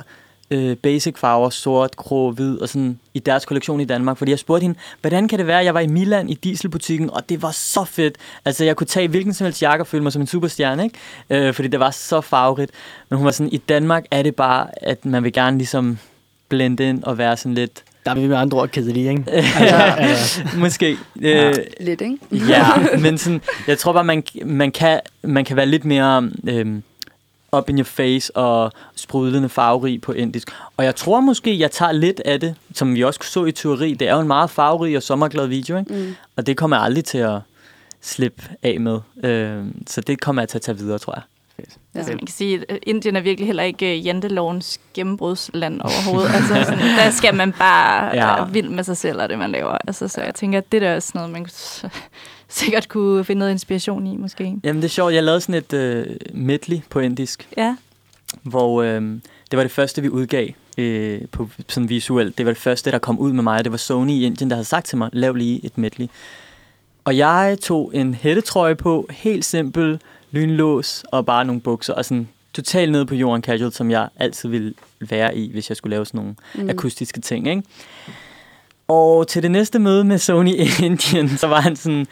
øh, 0.51 0.77
basic 0.77 1.19
farver, 1.19 1.51
sort, 1.51 1.97
grå, 1.97 2.31
hvid, 2.31 2.59
og 2.59 2.69
sådan 2.69 2.99
i 3.15 3.19
deres 3.19 3.45
kollektion 3.45 3.81
i 3.81 3.85
Danmark. 3.85 4.19
Fordi 4.19 4.31
jeg 4.31 4.39
spurgte 4.39 4.63
hende, 4.63 4.79
hvordan 5.01 5.29
kan 5.29 5.39
det 5.39 5.47
være, 5.47 5.59
at 5.59 5.65
jeg 5.65 5.75
var 5.75 5.81
i 5.81 5.87
Milan 5.87 6.29
i 6.29 6.35
dieselbutikken, 6.35 7.11
og 7.11 7.29
det 7.29 7.43
var 7.43 7.51
så 7.51 7.85
fedt. 7.85 8.17
Altså, 8.45 8.65
jeg 8.65 8.77
kunne 8.77 8.87
tage 8.87 9.09
hvilken 9.09 9.35
som 9.35 9.45
helst 9.45 9.63
jakke 9.63 9.83
og 9.83 9.87
føle 9.87 10.03
mig 10.03 10.13
som 10.13 10.23
en 10.23 10.27
superstjerne, 10.27 10.85
ikke? 10.85 11.47
Øh, 11.47 11.55
fordi 11.55 11.69
det 11.69 11.81
var 11.81 11.91
så 11.91 12.21
farverigt. 12.21 12.71
Men 13.09 13.17
hun 13.17 13.25
var 13.25 13.33
sådan, 13.33 13.53
i 13.53 13.57
Danmark 13.57 14.05
er 14.11 14.23
det 14.23 14.35
bare, 14.35 14.67
at 14.85 15.05
man 15.05 15.25
vil 15.25 15.33
gerne 15.33 15.59
ligesom 15.59 15.99
blende 16.49 16.89
ind 16.89 17.05
og 17.05 17.19
være 17.19 17.37
sådan 17.37 17.55
lidt, 17.55 17.85
der 18.05 18.15
vil 18.15 18.23
vi 18.23 18.29
med 18.29 18.37
andre 18.37 18.59
ord 18.59 18.69
kedelige, 18.69 19.11
ikke? 19.11 19.25
altså, 19.33 19.75
altså, 19.99 20.43
måske. 20.57 20.97
Ja. 21.23 21.49
Øh, 21.49 21.55
Lidt, 21.81 22.01
ikke? 22.01 22.19
ja, 22.33 22.65
men 23.05 23.19
sådan, 23.19 23.41
jeg 23.67 23.79
tror 23.79 23.93
bare, 23.93 24.05
man, 24.05 24.23
man, 24.45 24.73
kan, 24.73 25.01
man 25.23 25.45
kan 25.45 25.57
være 25.57 25.67
lidt 25.67 25.85
mere 25.85 26.31
øhm, 26.49 26.83
up 27.57 27.69
in 27.71 27.79
your 27.79 27.85
face 27.85 28.37
og 28.37 28.73
sprudlende 28.97 29.49
farverig 29.49 30.01
på 30.01 30.13
indisk. 30.13 30.49
Og 30.77 30.85
jeg 30.85 30.97
tror 30.97 31.21
måske, 31.21 31.59
jeg 31.59 31.71
tager 31.71 31.93
lidt 31.93 32.21
af 32.25 32.41
det, 32.41 32.55
som 32.75 32.95
vi 32.95 33.05
også 33.05 33.21
så 33.23 33.45
i 33.45 33.53
teori. 33.53 33.95
Det 33.95 34.09
er 34.09 34.15
jo 34.15 34.21
en 34.21 34.27
meget 34.27 34.51
farverig 34.51 34.97
og 34.97 35.03
sommerglad 35.03 35.47
video, 35.47 35.79
ikke? 35.79 35.95
Mm. 35.95 36.15
Og 36.37 36.47
det 36.47 36.57
kommer 36.57 36.77
jeg 36.77 36.85
aldrig 36.85 37.05
til 37.05 37.19
at 37.19 37.39
slippe 38.01 38.43
af 38.63 38.81
med. 38.81 38.99
Øhm, 39.25 39.87
så 39.87 40.01
det 40.01 40.21
kommer 40.21 40.43
jeg 40.43 40.49
til 40.49 40.59
at 40.59 40.63
tage 40.63 40.79
videre, 40.79 40.99
tror 40.99 41.13
jeg. 41.17 41.23
Altså, 41.95 42.13
man 42.13 42.19
kan 42.19 42.29
sige, 42.29 42.65
at 42.69 42.79
Indien 42.83 43.17
er 43.17 43.21
virkelig 43.21 43.47
heller 43.47 43.63
ikke 43.63 43.99
øh, 43.99 44.07
jantelovens 44.07 44.81
gennembrudsland 44.95 45.81
overhovedet. 45.81 46.31
altså, 46.37 46.55
sådan, 46.65 46.79
der 46.79 47.11
skal 47.11 47.35
man 47.35 47.53
bare 47.53 48.05
Ja. 48.17 48.35
være 48.37 48.53
vild 48.53 48.69
med 48.69 48.85
sig 48.85 48.97
selv 48.97 49.23
og 49.23 49.29
det, 49.29 49.39
man 49.39 49.51
laver. 49.51 49.79
Altså, 49.87 50.09
så 50.09 50.21
jeg 50.23 50.35
tænker, 50.35 50.59
at 50.59 50.73
det 50.73 50.83
der 50.83 50.89
er 50.89 51.01
sådan 51.01 51.19
noget, 51.19 51.33
man 51.33 51.47
sikkert 52.61 52.89
kunne 52.89 53.25
finde 53.25 53.39
noget 53.39 53.53
inspiration 53.53 54.07
i, 54.07 54.17
måske. 54.17 54.57
Jamen, 54.65 54.83
det 54.83 54.89
er 54.89 54.93
sjovt. 54.93 55.15
Jeg 55.15 55.23
lavede 55.23 55.41
sådan 55.41 55.55
et 55.55 55.73
øh, 55.73 56.07
medley 56.35 56.81
på 56.91 57.01
indisk, 57.01 57.49
Ja, 57.57 57.77
hvor 58.43 58.83
øh, 58.83 59.03
det 59.51 59.57
var 59.57 59.63
det 59.63 59.73
første, 59.73 60.03
vi 60.03 60.09
udgav 60.09 60.49
øh, 60.79 61.21
på 61.33 61.49
sådan 61.69 61.89
visuelt. 61.89 62.39
Det 62.39 62.47
var 62.47 62.53
det 62.53 62.61
første, 62.61 62.91
der 62.91 62.99
kom 62.99 63.19
ud 63.19 63.33
med 63.33 63.43
mig. 63.43 63.65
Det 63.65 63.73
var 63.73 63.79
Sony 63.79 64.11
i 64.11 64.25
Indien, 64.25 64.51
der 64.51 64.57
havde 64.57 64.65
sagt 64.69 64.87
til 64.87 64.99
mig, 64.99 65.11
lav 65.13 65.35
lige 65.35 65.65
et 65.65 65.79
medley. 65.79 66.07
Og 67.05 67.17
jeg 67.17 67.59
tog 67.63 67.91
en 67.95 68.15
hættetrøje 68.15 68.75
på, 68.75 69.07
helt 69.11 69.45
simpel, 69.45 70.01
lynlås 70.31 71.05
og 71.13 71.27
bare 71.27 71.45
nogle 71.45 71.61
bukser, 71.61 71.95
og 71.95 72.05
sådan 72.05 72.29
totalt 72.53 72.93
nede 72.93 73.07
på 73.07 73.15
jorden 73.15 73.43
casual, 73.43 73.73
som 73.73 73.91
jeg 73.91 74.09
altid 74.17 74.49
ville 74.49 74.75
være 75.01 75.37
i, 75.37 75.53
hvis 75.53 75.69
jeg 75.69 75.77
skulle 75.77 75.91
lave 75.91 76.07
sådan 76.07 76.19
nogle 76.19 76.35
mm. 76.55 76.69
akustiske 76.69 77.21
ting, 77.21 77.49
ikke? 77.49 77.63
Og 78.89 79.29
til 79.29 79.43
det 79.43 79.51
næste 79.51 79.79
møde 79.79 80.05
med 80.05 80.19
Sony 80.19 80.49
i 80.51 80.69
Indien, 80.87 81.39
så 81.39 81.47
var 81.47 81.61
han 81.61 81.77
sådan, 81.77 82.07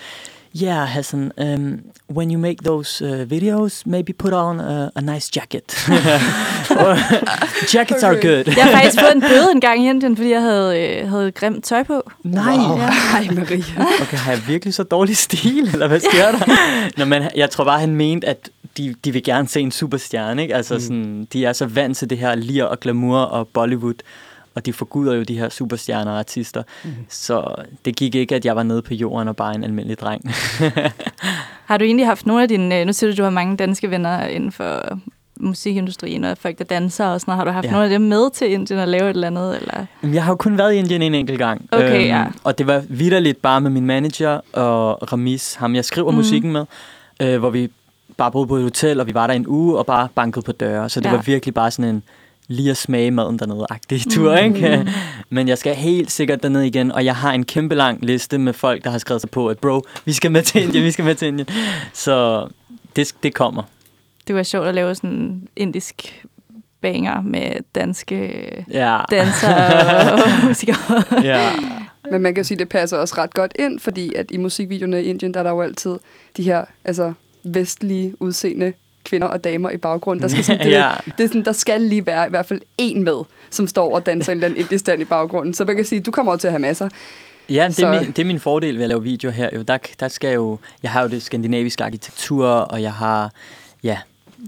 Yeah, 0.62 0.88
Hassan, 0.88 1.32
um, 1.38 1.80
when 2.16 2.30
you 2.32 2.38
make 2.38 2.56
those 2.64 3.02
uh, 3.04 3.30
videos, 3.30 3.86
maybe 3.86 4.12
put 4.12 4.32
on 4.32 4.60
a, 4.60 4.90
a 4.96 5.00
nice 5.00 5.30
jacket. 5.36 5.88
Jackets 7.74 8.02
are 8.02 8.14
good. 8.14 8.44
jeg 8.56 8.64
har 8.64 8.70
faktisk 8.72 9.00
fået 9.00 9.14
en 9.14 9.20
bøde 9.30 9.52
en 9.52 9.60
gang 9.60 9.84
i 9.84 9.88
Indien, 9.88 10.16
fordi 10.16 10.30
jeg 10.30 10.40
havde, 10.42 10.80
øh, 10.80 11.08
havde 11.08 11.32
grimt 11.32 11.64
tøj 11.64 11.82
på. 11.82 12.10
Nej, 12.24 12.56
Wow. 12.56 12.78
Ja. 12.78 12.88
Ej, 13.14 13.28
Maria. 13.34 13.64
okay, 14.02 14.16
har 14.16 14.32
jeg 14.32 14.40
virkelig 14.48 14.74
så 14.74 14.82
dårlig 14.82 15.16
stil, 15.16 15.68
eller 15.72 15.88
hvad 15.88 16.00
sker 16.00 16.30
der? 16.32 16.56
Nå, 16.96 17.04
men 17.04 17.22
jeg 17.36 17.50
tror 17.50 17.64
bare, 17.64 17.80
han 17.80 17.94
mente, 17.96 18.26
at 18.28 18.50
de, 18.76 18.94
de 19.04 19.12
vil 19.12 19.22
gerne 19.24 19.48
se 19.48 19.60
en 19.60 19.70
superstjerne, 19.72 20.42
ikke? 20.42 20.54
Altså, 20.54 20.74
mm. 20.74 20.80
sådan, 20.80 21.28
de 21.32 21.44
er 21.44 21.52
så 21.52 21.66
vant 21.66 21.96
til 21.96 22.10
det 22.10 22.18
her 22.18 22.34
lir 22.34 22.64
og 22.64 22.80
glamour 22.80 23.18
og 23.18 23.48
Bollywood, 23.48 23.94
og 24.56 24.66
de 24.66 24.72
forguder 24.72 25.14
jo 25.14 25.22
de 25.22 25.38
her 25.38 25.48
superstjerner 25.48 26.12
og 26.12 26.18
artister. 26.18 26.62
Mm. 26.84 26.90
Så 27.08 27.54
det 27.84 27.96
gik 27.96 28.14
ikke, 28.14 28.34
at 28.34 28.44
jeg 28.44 28.56
var 28.56 28.62
nede 28.62 28.82
på 28.82 28.94
jorden 28.94 29.28
og 29.28 29.36
bare 29.36 29.54
en 29.54 29.64
almindelig 29.64 29.98
dreng. 29.98 30.22
Har 31.66 31.76
du 31.78 31.84
egentlig 31.84 32.06
haft 32.06 32.26
nogle 32.26 32.42
af 32.42 32.48
dine... 32.48 32.80
øh, 32.80 32.86
Nu 32.86 32.92
siger 32.92 33.10
du, 33.10 33.16
du 33.16 33.22
har 33.22 33.30
mange 33.30 33.56
danske 33.56 33.90
venner 33.90 34.26
inden 34.26 34.52
for 34.52 34.98
musikindustrien 35.40 36.24
og 36.24 36.38
folk, 36.38 36.58
der 36.58 36.64
danser 36.64 37.06
og 37.06 37.20
sådan 37.20 37.32
noget. 37.32 37.38
Har 37.38 37.44
du 37.44 37.50
haft 37.50 37.64
Ja. 37.66 37.70
nogle 37.70 37.84
af 37.84 37.90
dem 37.90 38.00
med 38.00 38.30
til 38.30 38.50
Indien 38.52 38.80
og 38.80 38.88
lave 38.88 39.04
et 39.10 39.14
eller 39.14 39.26
andet? 39.26 39.56
Eller? 39.60 39.86
Jeg 40.14 40.24
har 40.24 40.32
jo 40.32 40.36
kun 40.36 40.58
været 40.58 40.74
i 40.74 40.76
Indien 40.76 41.02
en 41.02 41.14
enkelt 41.14 41.38
gang. 41.38 41.68
Øhm, 41.74 41.82
Okay, 41.84 42.06
ja. 42.06 42.24
Og 42.44 42.58
det 42.58 42.66
var 42.66 42.82
vidderligt 42.88 43.42
bare 43.42 43.60
med 43.60 43.70
min 43.70 43.86
manager 43.86 44.40
og 44.52 45.12
Ramis, 45.12 45.54
ham 45.54 45.74
jeg 45.74 45.84
skriver 45.84 46.10
mm. 46.10 46.16
Musikken 46.16 46.52
med, 46.52 46.64
øh, 47.22 47.38
hvor 47.38 47.50
vi 47.50 47.70
bare 48.16 48.30
boede 48.32 48.46
på 48.46 48.56
et 48.56 48.62
hotel, 48.62 49.00
og 49.00 49.06
vi 49.06 49.14
var 49.14 49.26
der 49.26 49.34
en 49.34 49.46
uge 49.46 49.78
og 49.78 49.86
bare 49.86 50.08
bankede 50.14 50.44
på 50.44 50.52
døre. 50.52 50.88
Så 50.88 51.00
det 51.00 51.06
Ja. 51.06 51.14
var 51.14 51.22
virkelig 51.22 51.54
bare 51.54 51.70
sådan 51.70 51.94
en 51.94 52.02
lige 52.48 52.70
at 52.70 52.76
smage 52.76 53.10
maden 53.10 53.38
dernede-agtig 53.38 54.10
tur, 54.10 54.40
mm. 54.40 54.54
ikke? 54.54 54.92
Men 55.30 55.48
jeg 55.48 55.58
skal 55.58 55.74
helt 55.74 56.10
sikkert 56.10 56.42
derned 56.42 56.62
igen, 56.62 56.92
og 56.92 57.04
jeg 57.04 57.16
har 57.16 57.32
en 57.32 57.44
kæmpe 57.44 57.74
lang 57.74 58.04
liste 58.04 58.38
med 58.38 58.52
folk, 58.52 58.84
der 58.84 58.90
har 58.90 58.98
skrevet 58.98 59.20
sig 59.20 59.30
på, 59.30 59.48
at 59.48 59.58
bro, 59.58 59.82
vi 60.04 60.12
skal 60.12 60.32
med 60.32 60.42
til 60.42 60.62
Indien, 60.62 60.84
vi 60.84 60.90
skal 60.90 61.04
med 61.04 61.14
til 61.14 61.28
Indien. 61.28 61.48
Så 61.92 62.46
det, 62.96 63.14
det 63.22 63.34
kommer. 63.34 63.62
Det 64.26 64.34
var 64.34 64.42
sjovt 64.42 64.66
at 64.66 64.74
lave 64.74 64.94
sådan 64.94 65.10
en 65.10 65.48
indisk 65.56 66.24
banger 66.80 67.20
med 67.22 67.52
danske 67.74 68.16
Ja. 68.70 68.98
dansere 69.10 70.12
og 70.12 70.18
musikere. 70.48 71.22
ja. 71.22 71.50
Men 72.10 72.22
man 72.22 72.34
kan 72.34 72.44
sige, 72.44 72.56
at 72.56 72.58
det 72.58 72.68
passer 72.68 72.96
også 72.96 73.14
ret 73.18 73.34
godt 73.34 73.52
ind, 73.58 73.80
fordi 73.80 74.14
at 74.14 74.26
i 74.30 74.36
musikvideoerne 74.36 75.02
i 75.02 75.06
Indien, 75.06 75.34
der 75.34 75.40
er 75.40 75.44
der 75.44 75.50
jo 75.50 75.62
altid 75.62 75.96
de 76.36 76.42
her 76.42 76.64
altså, 76.84 77.12
vestlige 77.44 78.22
udseende 78.22 78.72
kvinder 79.06 79.26
og 79.26 79.44
damer 79.44 79.70
i 79.70 79.76
baggrunden. 79.76 80.22
Der 80.22 80.28
skal, 80.32 80.44
sådan, 80.44 80.66
det, 80.66 80.72
Ja. 80.72 80.90
det 81.18 81.24
er 81.24 81.28
sådan, 81.28 81.44
der 81.44 81.52
skal 81.52 81.80
lige 81.80 82.06
være 82.06 82.26
i 82.26 82.30
hvert 82.30 82.46
fald 82.46 82.60
en 82.78 83.04
med, 83.04 83.22
som 83.50 83.66
står 83.66 83.94
og 83.94 84.06
danser 84.06 84.32
en 84.32 84.38
eller 84.38 84.46
anden 84.48 84.60
indisk 84.60 84.88
i 84.98 85.04
baggrunden. 85.04 85.54
Så 85.54 85.64
man 85.64 85.76
kan 85.76 85.84
sige, 85.84 86.00
du 86.00 86.10
kommer 86.10 86.32
over 86.32 86.38
til 86.38 86.48
at 86.48 86.52
have 86.52 86.60
masser. 86.60 86.88
Ja, 87.48 87.68
det 87.68 87.78
er, 87.82 88.00
min, 88.00 88.10
det 88.10 88.18
er 88.18 88.24
min 88.24 88.40
fordel 88.40 88.76
ved 88.76 88.82
at 88.82 88.88
lave 88.88 89.02
video 89.02 89.30
her. 89.30 89.50
Jo. 89.54 89.62
Der, 89.62 89.78
der 90.00 90.08
skal 90.08 90.34
jo, 90.34 90.58
jeg 90.82 90.90
har 90.90 91.02
jo 91.02 91.08
det 91.08 91.22
skandinaviske 91.22 91.84
arkitektur, 91.84 92.46
og 92.46 92.82
jeg 92.82 92.92
har 92.92 93.30
ja, 93.82 93.98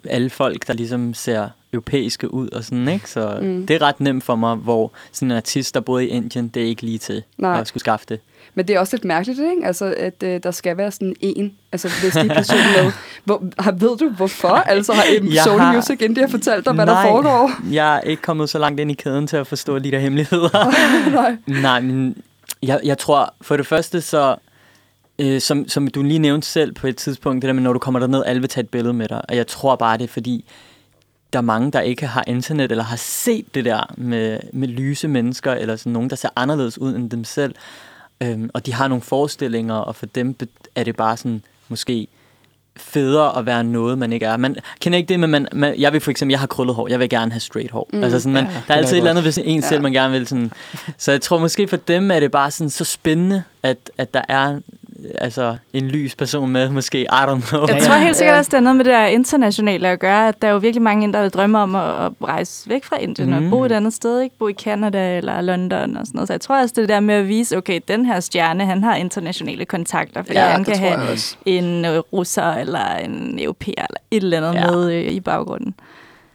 alle 0.04 0.30
folk, 0.30 0.66
der 0.66 0.72
ligesom 0.72 1.14
ser 1.14 1.48
europæiske 1.72 2.34
ud 2.34 2.48
og 2.48 2.64
sådan, 2.64 2.88
ikke? 2.88 3.10
Så 3.10 3.38
mm. 3.42 3.66
det 3.66 3.76
er 3.76 3.82
ret 3.82 4.00
nemt 4.00 4.24
for 4.24 4.36
mig, 4.36 4.56
hvor 4.56 4.92
sådan 5.12 5.30
en 5.30 5.36
artist, 5.36 5.74
der 5.74 5.80
boede 5.80 6.06
i 6.06 6.08
Indien, 6.08 6.48
det 6.48 6.62
er 6.62 6.66
ikke 6.66 6.82
lige 6.82 6.98
til 6.98 7.22
Nej. 7.38 7.60
at 7.60 7.68
skulle 7.68 7.80
skaffe 7.80 8.06
det. 8.08 8.20
Men 8.58 8.68
det 8.68 8.76
er 8.76 8.80
også 8.80 8.96
lidt 8.96 9.04
mærkeligt, 9.04 9.38
ikke? 9.40 9.66
Altså, 9.66 9.94
at 9.96 10.22
øh, 10.22 10.40
der 10.42 10.50
skal 10.50 10.76
være 10.76 10.90
sådan 10.90 11.14
en, 11.20 11.52
altså 11.72 11.88
vestlig 12.02 12.30
person 12.30 12.58
med. 12.58 12.92
Hvor, 13.24 13.42
har, 13.58 13.72
ved 13.72 13.96
du 13.96 14.08
hvorfor? 14.08 14.48
Altså 14.48 14.92
har 14.92 15.04
Jeg 15.34 15.44
Sony 15.44 15.58
har- 15.60 15.74
Music 15.76 16.00
India 16.02 16.26
fortalt 16.26 16.64
dig, 16.64 16.72
hvad 16.74 16.86
Nej. 16.86 17.02
der 17.02 17.10
foregår? 17.10 17.50
Jeg 17.72 17.96
er 17.96 18.00
ikke 18.00 18.22
kommet 18.22 18.50
så 18.50 18.58
langt 18.58 18.80
ind 18.80 18.90
i 18.90 18.94
kæden 18.94 19.26
til 19.26 19.36
at 19.36 19.46
forstå 19.46 19.78
de 19.78 19.90
der 19.90 19.98
hemmeligheder. 19.98 20.72
Nej. 21.20 21.36
Nej, 21.62 21.80
men 21.80 22.16
jeg, 22.62 22.80
jeg 22.84 22.98
tror, 22.98 23.34
for 23.40 23.56
det 23.56 23.66
første 23.66 24.00
så, 24.00 24.36
øh, 25.18 25.40
som, 25.40 25.68
som 25.68 25.88
du 25.88 26.02
lige 26.02 26.18
nævnte 26.18 26.48
selv 26.48 26.72
på 26.72 26.86
et 26.86 26.96
tidspunkt, 26.96 27.42
det 27.42 27.48
der 27.48 27.52
med, 27.54 27.62
når 27.62 27.72
du 27.72 27.78
kommer 27.78 28.00
derned, 28.00 28.22
alle 28.26 28.40
vil 28.40 28.48
tage 28.50 28.62
et 28.64 28.68
billede 28.70 28.94
med 28.94 29.08
dig. 29.08 29.22
Og 29.28 29.36
jeg 29.36 29.46
tror 29.46 29.76
bare, 29.76 29.98
det 29.98 30.04
er 30.04 30.08
fordi, 30.08 30.44
der 31.32 31.38
er 31.38 31.42
mange, 31.42 31.70
der 31.72 31.80
ikke 31.80 32.06
har 32.06 32.24
internet, 32.26 32.70
eller 32.70 32.84
har 32.84 32.96
set 32.96 33.54
det 33.54 33.64
der 33.64 33.94
med, 33.96 34.38
med 34.52 34.68
lyse 34.68 35.08
mennesker, 35.08 35.52
eller 35.52 35.76
sådan 35.76 35.92
nogen, 35.92 36.10
der 36.10 36.16
ser 36.16 36.28
anderledes 36.36 36.78
ud 36.78 36.94
end 36.96 37.10
dem 37.10 37.24
selv. 37.24 37.54
Øhm, 38.22 38.50
og 38.54 38.66
de 38.66 38.72
har 38.74 38.88
nogle 38.88 39.02
forestillinger, 39.02 39.74
og 39.74 39.96
for 39.96 40.06
dem 40.06 40.36
er 40.74 40.84
det 40.84 40.96
bare 40.96 41.16
sådan, 41.16 41.42
måske 41.68 42.08
federe 42.76 43.38
at 43.38 43.46
være 43.46 43.64
noget, 43.64 43.98
man 43.98 44.12
ikke 44.12 44.26
er. 44.26 44.36
Man 44.36 44.56
kender 44.80 44.96
ikke 44.96 45.08
det, 45.08 45.20
men 45.20 45.30
man, 45.30 45.48
man, 45.52 45.80
jeg 45.80 45.92
vil 45.92 46.00
for 46.00 46.10
eksempel, 46.10 46.32
jeg 46.32 46.40
har 46.40 46.46
krøllet 46.46 46.74
hår, 46.74 46.88
jeg 46.88 46.98
vil 46.98 47.08
gerne 47.08 47.32
have 47.32 47.40
straight 47.40 47.70
hår. 47.70 47.88
Mm. 47.92 48.02
Altså 48.04 48.20
sådan, 48.20 48.32
man, 48.32 48.44
Ja, 48.44 48.50
der 48.68 48.74
er 48.74 48.78
altid 48.78 48.92
et 48.92 48.98
eller 48.98 49.10
andet 49.10 49.24
ved 49.24 49.38
en 49.44 49.60
Ja. 49.60 49.68
selv, 49.68 49.82
man 49.82 49.92
gerne 49.92 50.12
vil 50.12 50.26
sådan. 50.26 50.52
Så 50.98 51.10
jeg 51.12 51.20
tror 51.22 51.38
måske 51.38 51.68
for 51.68 51.76
dem 51.76 52.10
er 52.10 52.20
det 52.20 52.30
bare 52.30 52.50
sådan 52.50 52.70
så 52.70 52.84
spændende, 52.84 53.42
at, 53.62 53.90
at 53.98 54.14
der 54.14 54.22
er 54.28 54.60
altså 55.14 55.56
en 55.72 55.88
lys 55.88 56.14
person 56.16 56.50
med, 56.50 56.68
måske, 56.70 57.00
I 57.00 57.06
don't 57.06 57.48
know. 57.50 57.66
Jeg 57.68 57.82
tror 57.82 57.94
helt 57.96 58.16
sikkert 58.16 58.34
Ja. 58.34 58.38
også, 58.38 58.48
det 58.50 58.56
er 58.56 58.60
noget 58.60 58.76
med 58.76 58.84
det 58.84 58.92
der 58.92 59.06
internationale 59.06 59.88
at 59.88 60.00
gøre, 60.00 60.28
at 60.28 60.42
der 60.42 60.48
er 60.48 60.52
jo 60.52 60.58
virkelig 60.58 60.82
mange 60.82 61.04
indere, 61.04 61.22
der 61.22 61.28
drømmer 61.28 61.58
om 61.58 61.74
at, 61.74 61.82
at 62.04 62.12
rejse 62.24 62.70
væk 62.70 62.84
fra 62.84 62.96
Indien 62.96 63.30
mm. 63.30 63.44
Og 63.44 63.50
bo 63.50 63.64
et 63.64 63.72
andet 63.72 63.92
sted, 63.94 64.20
ikke? 64.20 64.38
Bo 64.38 64.48
i 64.48 64.52
Canada 64.52 65.16
eller 65.16 65.40
London 65.40 65.96
og 65.96 66.06
sådan 66.06 66.16
noget. 66.16 66.26
Så 66.28 66.32
jeg 66.32 66.40
tror 66.40 66.60
også, 66.62 66.74
det 66.76 66.88
der 66.88 67.00
med 67.00 67.14
at 67.14 67.28
vise, 67.28 67.56
okay, 67.56 67.80
den 67.88 68.06
her 68.06 68.20
stjerne, 68.20 68.66
han 68.66 68.82
har 68.84 68.94
internationale 68.96 69.64
kontakter, 69.64 70.22
fordi 70.22 70.38
Ja, 70.38 70.44
han 70.46 70.64
det 70.64 70.66
kan 70.66 70.76
have 70.78 71.18
en 71.46 71.84
øh, 71.84 71.98
russer 71.98 72.52
eller 72.52 72.94
en 72.96 73.38
europæer 73.42 73.86
eller 73.88 74.00
et 74.10 74.22
eller 74.22 74.36
andet 74.38 74.54
Ja. 74.60 74.66
ja. 74.66 74.70
med 74.70 74.92
øh, 74.92 75.12
i 75.12 75.20
baggrunden. 75.20 75.74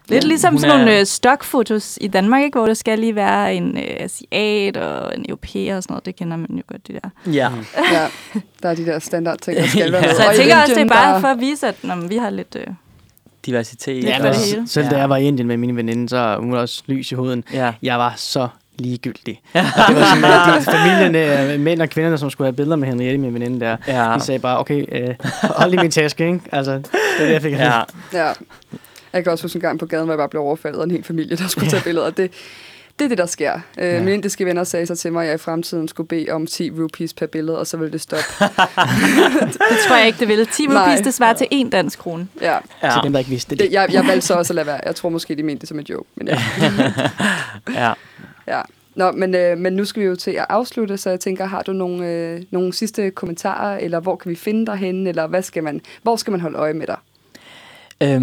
Lidt 0.09 0.23
ligesom 0.23 0.53
hun 0.53 0.59
sådan 0.59 0.75
er- 0.75 0.77
nogle 0.85 0.99
øh, 0.99 1.05
stockfotos 1.05 1.97
i 2.01 2.07
Danmark, 2.07 2.43
ikke? 2.43 2.57
hvor 2.57 2.67
der 2.67 2.73
skal 2.73 2.99
lige 2.99 3.15
være 3.15 3.55
en 3.55 3.77
øh, 3.77 3.83
asiat 3.99 4.77
og 4.77 5.15
en 5.17 5.25
europæer 5.29 5.77
og 5.77 5.83
sådan 5.83 5.93
noget. 5.93 6.05
Det 6.05 6.15
kender 6.15 6.37
man 6.37 6.47
jo 6.51 6.61
godt, 6.67 6.87
det 6.87 6.99
der. 7.03 7.31
Ja. 7.31 7.49
Ja, 7.91 8.07
der 8.63 8.69
er 8.69 8.75
de 8.75 8.85
der 8.85 8.99
standardting, 8.99 9.57
der 9.57 9.67
skal 9.67 9.79
Ja. 9.85 9.91
være 9.91 10.01
med. 10.01 10.09
Så 10.15 10.21
jeg 10.21 10.29
Og 10.29 10.35
tænker 10.35 10.61
også, 10.61 10.73
det 10.75 10.81
er 10.81 10.87
bare 10.87 11.21
for 11.21 11.27
at 11.27 11.39
vise, 11.39 11.67
at 11.67 11.75
når 11.83 11.95
vi 12.07 12.17
har 12.17 12.29
lidt... 12.29 12.55
Øh, 12.59 12.67
Diversitet. 13.45 14.03
Ja, 14.03 14.17
for 14.17 14.23
men 14.23 14.31
det 14.31 14.39
også, 14.39 14.55
hele. 14.55 14.67
selv 14.67 14.85
da 14.89 14.95
Ja. 14.95 14.99
jeg 14.99 15.09
var 15.09 15.17
i 15.17 15.23
Indien 15.27 15.47
med 15.47 15.57
mine 15.57 15.75
veninder, 15.75 16.07
så 16.07 16.35
hun 16.39 16.51
var 16.51 16.59
også 16.59 16.83
lys 16.87 17.11
i 17.11 17.15
huden. 17.15 17.43
Ja. 17.53 17.73
Jeg 17.81 17.99
var 17.99 18.13
så 18.17 18.47
ligegyldig. 18.79 19.41
Og 19.53 19.61
det 19.87 19.95
var 19.95 20.15
sådan, 20.15 20.55
at 20.55 20.59
de 20.65 20.71
familierne, 20.71 21.53
øh, 21.53 21.59
mænd 21.59 21.81
og 21.81 21.89
kvinderne, 21.89 22.17
som 22.17 22.29
skulle 22.29 22.45
have 22.47 22.53
billeder 22.55 22.75
med 22.75 22.87
Henriette, 22.87 23.17
min 23.17 23.33
veninde 23.33 23.59
der, 23.65 23.77
Ja. 23.87 24.13
de 24.15 24.19
sagde 24.21 24.39
bare, 24.39 24.59
okay, 24.59 24.85
øh, 24.91 25.15
hold 25.43 25.69
lige 25.71 25.81
min 25.81 25.91
taske, 25.91 26.25
ikke? 26.25 26.39
Altså, 26.51 26.71
det 26.73 26.83
er 27.19 27.25
det, 27.25 27.33
jeg 27.33 27.41
fik. 27.41 27.51
Ja. 27.53 27.79
Ja. 28.13 28.31
Jeg 29.13 29.23
kan 29.23 29.31
også 29.31 29.43
huske 29.43 29.57
en 29.57 29.61
gang 29.61 29.79
på 29.79 29.85
gaden, 29.85 30.05
hvor 30.05 30.13
jeg 30.13 30.17
bare 30.17 30.29
blev 30.29 30.41
overfaldet 30.41 30.79
af 30.79 30.83
en 30.83 30.91
hel 30.91 31.03
familie, 31.03 31.37
der 31.37 31.47
skulle 31.47 31.69
tage 31.69 31.83
billeder. 31.83 32.09
Det, 32.09 32.31
det 32.99 33.05
er 33.05 33.09
det, 33.09 33.17
der 33.17 33.25
sker. 33.25 33.53
Øh, 33.77 33.85
Ja. 33.87 33.99
Mine 33.99 34.13
indiske 34.13 34.45
venner 34.45 34.63
sagde 34.63 34.85
så 34.85 34.95
til 34.95 35.13
mig, 35.13 35.21
at 35.21 35.27
jeg 35.27 35.35
i 35.35 35.37
fremtiden 35.37 35.87
skulle 35.87 36.07
bede 36.07 36.29
om 36.31 36.47
10 36.47 36.71
rupees 36.71 37.13
per 37.13 37.25
billede, 37.25 37.59
og 37.59 37.67
så 37.67 37.77
ville 37.77 37.91
det 37.91 38.01
stoppe. 38.01 38.23
det 39.69 39.77
tror 39.87 39.97
jeg 39.97 40.07
ikke, 40.07 40.19
det 40.19 40.27
vil. 40.27 40.47
10 40.47 40.65
Nej. 40.65 40.81
rupees, 40.83 41.01
det 41.01 41.13
svarer 41.13 41.33
til 41.33 41.47
en 41.51 41.69
dansk 41.69 41.99
krone. 41.99 42.27
Ja. 42.41 42.57
Ja. 42.83 42.91
Til 42.91 43.01
dem, 43.03 43.11
der 43.11 43.19
ikke 43.19 43.29
vidste 43.31 43.49
det. 43.55 43.59
Det, 43.59 43.71
jeg, 43.71 43.89
jeg 43.93 44.07
valgte 44.07 44.27
så 44.27 44.33
også 44.33 44.53
at 44.53 44.55
lade 44.55 44.67
være. 44.67 44.79
Jeg 44.85 44.95
tror 44.95 45.09
måske, 45.09 45.35
de 45.35 45.43
mente 45.43 45.61
det 45.61 45.69
som 45.69 45.79
en 45.79 45.85
joke. 45.89 46.09
Men 46.15 46.27
ja. 46.27 46.41
ja. 47.83 47.93
ja. 48.47 48.61
Nå, 48.95 49.11
men, 49.11 49.35
øh, 49.35 49.57
men 49.57 49.73
nu 49.73 49.85
skal 49.85 50.01
vi 50.01 50.07
jo 50.07 50.15
til 50.15 50.31
at 50.31 50.45
afslutte, 50.49 50.97
så 50.97 51.09
jeg 51.09 51.19
tænker, 51.19 51.45
har 51.45 51.61
du 51.61 51.73
nogle, 51.73 52.07
øh, 52.07 52.41
nogle 52.51 52.73
sidste 52.73 53.11
kommentarer, 53.11 53.77
eller 53.77 53.99
hvor 53.99 54.15
kan 54.15 54.29
vi 54.29 54.35
finde 54.35 54.65
dig 54.65 54.75
henne, 54.75 55.09
eller 55.09 55.27
hvad 55.27 55.41
skal 55.41 55.63
man, 55.63 55.81
hvor 56.03 56.15
skal 56.15 56.31
man 56.31 56.39
holde 56.39 56.57
øje 56.57 56.73
med 56.73 56.87
dig? 56.87 56.95
Øhm, 58.01 58.21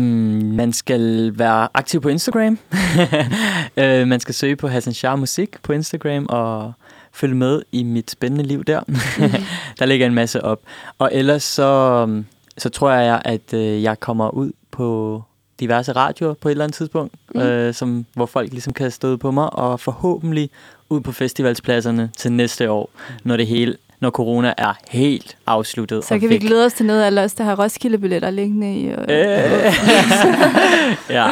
man 0.55 0.73
skal 0.73 1.33
være 1.39 1.69
aktiv 1.75 2.01
på 2.01 2.09
Instagram. 2.09 2.59
øh, 3.77 4.07
man 4.09 4.21
skal 4.21 4.35
søge 4.35 4.57
på 4.57 4.69
Hassan 4.69 4.93
Shah 4.93 5.19
Musik 5.19 5.63
på 5.63 5.73
Instagram 5.73 6.27
og 6.29 6.73
følge 7.13 7.35
med 7.35 7.63
i 7.73 7.83
mit 7.83 8.11
spændende 8.11 8.45
liv 8.45 8.65
der. 8.65 8.81
der 9.79 9.85
ligger 9.87 10.07
en 10.07 10.15
masse 10.15 10.45
op. 10.45 10.61
Og 10.99 11.11
ellers 11.13 11.43
så, 11.43 12.23
så 12.59 12.69
tror 12.69 12.91
jeg, 12.91 13.23
at 13.25 13.55
øh, 13.55 13.83
jeg 13.83 14.01
kommer 14.01 14.31
ud 14.31 14.53
på 14.71 15.23
diverse 15.61 15.93
radioer 15.93 16.35
på 16.35 16.49
et 16.49 16.51
eller 16.51 16.65
andet 16.65 16.77
tidspunkt, 16.77 17.15
Mm. 17.35 17.41
mm. 17.41 17.47
øh, 17.47 17.75
som, 17.75 18.07
hvor 18.15 18.27
folk 18.27 18.51
ligesom 18.53 18.73
kan 18.73 18.91
støde 18.91 19.19
på 19.19 19.31
mig, 19.31 19.53
og 19.53 19.81
forhåbentlig 19.81 20.51
ud 20.89 21.01
på 21.01 21.13
festivalspladserne 21.13 22.11
til 22.17 22.33
næste 22.33 22.71
år, 22.71 22.91
når 23.25 23.37
det 23.37 23.47
hele 23.47 23.77
når 24.01 24.11
corona 24.11 24.55
er 24.59 24.73
helt 24.89 25.37
afsluttet 25.47 26.05
Så 26.05 26.15
og 26.15 26.21
kan 26.21 26.29
vi 26.29 26.35
væk. 26.35 26.41
glæde 26.41 26.67
os 26.67 26.73
til 26.73 26.87
noget 26.87 27.19
af 27.19 27.25
os, 27.25 27.33
der 27.35 27.45
har 27.45 27.63
Roskilde-billetter 27.65 28.31
liggende 28.31 28.75
i. 28.75 28.87
Øh, 28.87 28.99
Øh. 29.09 29.09
ja. 31.19 31.27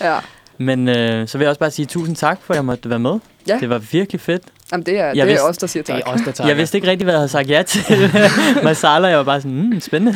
Ja. 0.00 0.18
Men 0.58 0.88
øh, 0.88 1.28
så 1.28 1.38
vil 1.38 1.44
jeg 1.44 1.48
også 1.48 1.60
bare 1.60 1.70
sige 1.70 1.86
tusind 1.86 2.16
tak, 2.16 2.38
for 2.42 2.54
at 2.54 2.56
jeg 2.56 2.64
måtte 2.64 2.90
være 2.90 2.98
med. 2.98 3.18
Ja. 3.48 3.58
Det 3.60 3.70
var 3.70 3.78
virkelig 3.78 4.20
fedt. 4.20 4.42
Jamen, 4.72 4.86
det 4.86 4.98
er, 4.98 5.04
Jeg 5.06 5.14
det 5.14 5.22
er 5.22 5.26
vidste- 5.26 5.42
os, 5.44 5.58
der 5.58 5.66
siger 5.66 5.82
Det 5.82 5.94
tak. 5.94 6.00
er 6.06 6.10
også 6.12 6.24
der 6.24 6.32
tager. 6.32 6.48
Jeg 6.48 6.56
vidste 6.56 6.78
ikke 6.78 6.88
rigtig, 6.90 7.04
hvad 7.04 7.14
jeg 7.14 7.18
havde 7.18 7.28
sagt 7.28 7.50
ja 7.50 7.62
til. 7.62 8.10
Masala, 8.64 9.08
jeg 9.08 9.18
var 9.18 9.24
bare 9.24 9.40
sådan, 9.40 9.56
mm, 9.70 9.80
spændende. 9.80 10.14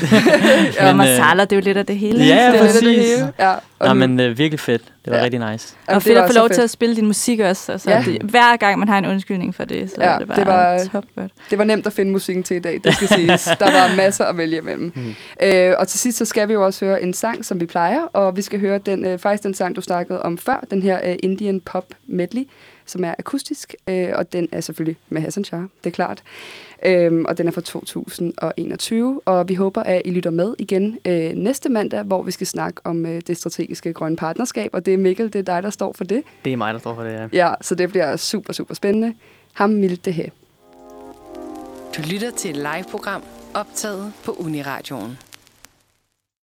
ja, 0.80 0.86
Men, 0.86 0.96
masala, 0.96 1.44
det 1.44 1.53
er 1.53 1.57
jo 1.57 1.62
lidt 1.64 1.76
af 1.78 1.86
det 1.86 1.98
hele. 1.98 2.24
Ja, 2.24 2.34
det 2.34 2.42
er 2.42 2.50
lidt 2.50 2.62
af 2.62 2.68
det 2.68 2.72
præcis. 2.72 3.11
hele. 3.16 3.32
Ja. 3.38 3.53
Og 3.78 3.86
Nej, 3.86 3.94
men 3.94 4.20
øh, 4.20 4.38
virkelig 4.38 4.61
fedt. 4.61 4.82
Det 5.05 5.11
var 5.12 5.16
Ja. 5.18 5.24
rigtig 5.24 5.40
nice. 5.50 5.74
Jamen, 5.88 5.96
Og 5.96 6.03
fedt 6.03 6.18
at 6.18 6.30
få 6.30 6.34
lov 6.34 6.44
fedt. 6.48 6.55
til 6.55 6.62
at 6.62 6.70
spille 6.70 6.96
din 6.96 7.07
musik 7.07 7.40
også. 7.40 7.72
Altså, 7.72 7.90
Ja. 7.90 7.96
ja. 7.98 8.05
det, 8.05 8.22
hver 8.22 8.57
gang 8.57 8.78
man 8.78 8.88
har 8.88 8.98
en 8.98 9.07
undskyldning 9.07 9.55
for 9.55 9.64
det, 9.64 9.90
så 9.90 9.96
Ja, 10.00 10.07
er 10.09 10.18
det 10.18 10.28
bare 10.28 10.36
det 10.38 10.46
var- 10.46 10.88
top 10.92 11.05
godt. 11.18 11.30
Det 11.50 11.59
var 11.59 11.64
nemt 11.64 11.86
at 11.86 11.92
finde 11.92 12.11
musikken 12.12 12.42
til 12.44 12.57
i 12.57 12.61
dag, 12.61 12.80
det 12.84 12.94
skal 12.94 13.09
siges. 13.09 13.44
Der 13.61 13.72
var 13.72 13.96
masser 13.96 14.24
at 14.24 14.38
vælge 14.38 14.57
imellem. 14.59 14.92
Mm. 14.96 15.14
Øh, 15.42 15.74
og 15.78 15.88
til 15.88 16.00
sidst 16.00 16.18
så 16.18 16.24
skal 16.24 16.48
vi 16.48 16.53
jo 16.53 16.64
også 16.66 16.84
høre 16.84 17.03
en 17.03 17.14
sang, 17.14 17.44
som 17.44 17.61
vi 17.61 17.66
plejer, 17.66 18.00
og 18.12 18.36
vi 18.36 18.42
skal 18.42 18.61
høre 18.61 18.78
den, 18.78 19.07
øh, 19.07 19.18
faktisk 19.18 19.42
den 19.42 19.55
sang, 19.55 19.76
du 19.76 19.80
snakkede 19.80 20.22
om 20.22 20.38
før, 20.38 20.64
den 20.70 20.82
her 20.82 20.98
øh, 21.05 21.14
Indian 21.22 21.61
Pop 21.61 21.84
Medley, 22.07 22.42
som 22.87 23.05
er 23.05 23.14
akustisk, 23.18 23.74
øh, 23.89 24.09
og 24.14 24.33
den 24.33 24.49
er 24.53 24.61
selvfølgelig 24.61 24.97
med 25.09 25.22
Hassan 25.22 25.45
Shah, 25.45 25.62
det 25.85 25.91
er 25.91 25.95
klart. 25.95 26.22
Øhm, 26.87 27.24
og 27.24 27.39
den 27.39 27.49
er 27.49 27.53
fra 27.53 27.61
2021, 27.61 29.20
og 29.24 29.49
vi 29.49 29.55
håber, 29.55 29.83
at 29.83 30.03
I 30.05 30.11
lytter 30.11 30.30
med 30.30 30.55
igen 30.59 30.99
øh, 31.05 31.33
næste 31.33 31.68
mandag, 31.68 32.03
hvor 32.03 32.22
vi 32.22 32.30
skal 32.30 32.47
snakke 32.47 32.80
om 32.85 33.07
øh, 33.07 33.22
det 33.26 33.37
strategiske 33.37 33.93
grønne 33.93 34.16
partnerskab, 34.16 34.70
og 34.72 34.87
det 34.87 34.95
er 34.95 34.99
Mikkel, 34.99 35.33
det 35.33 35.39
er 35.39 35.55
dig, 35.55 35.62
der 35.62 35.70
står 35.70 35.93
for 35.93 36.05
det. 36.05 36.22
Det 36.45 36.53
er 36.53 36.57
mig, 36.57 36.74
der 36.74 36.80
står 36.80 36.95
for 36.95 37.03
det, 37.03 37.12
ja. 37.12 37.28
Ja, 37.33 37.55
så 37.61 37.74
det 37.74 37.89
bliver 37.91 38.16
super, 38.16 38.53
super 38.53 38.74
spændende. 38.74 39.14
Ham 39.53 39.70
Milde 39.70 39.97
det 39.97 40.14
her. 40.14 40.28
Du 41.97 42.03
lytter 42.11 42.30
til 42.30 42.51
et 42.51 42.57
live-program 42.57 43.22
optaget 43.55 44.12
på 44.24 44.33
Uniradioen. 44.33 45.18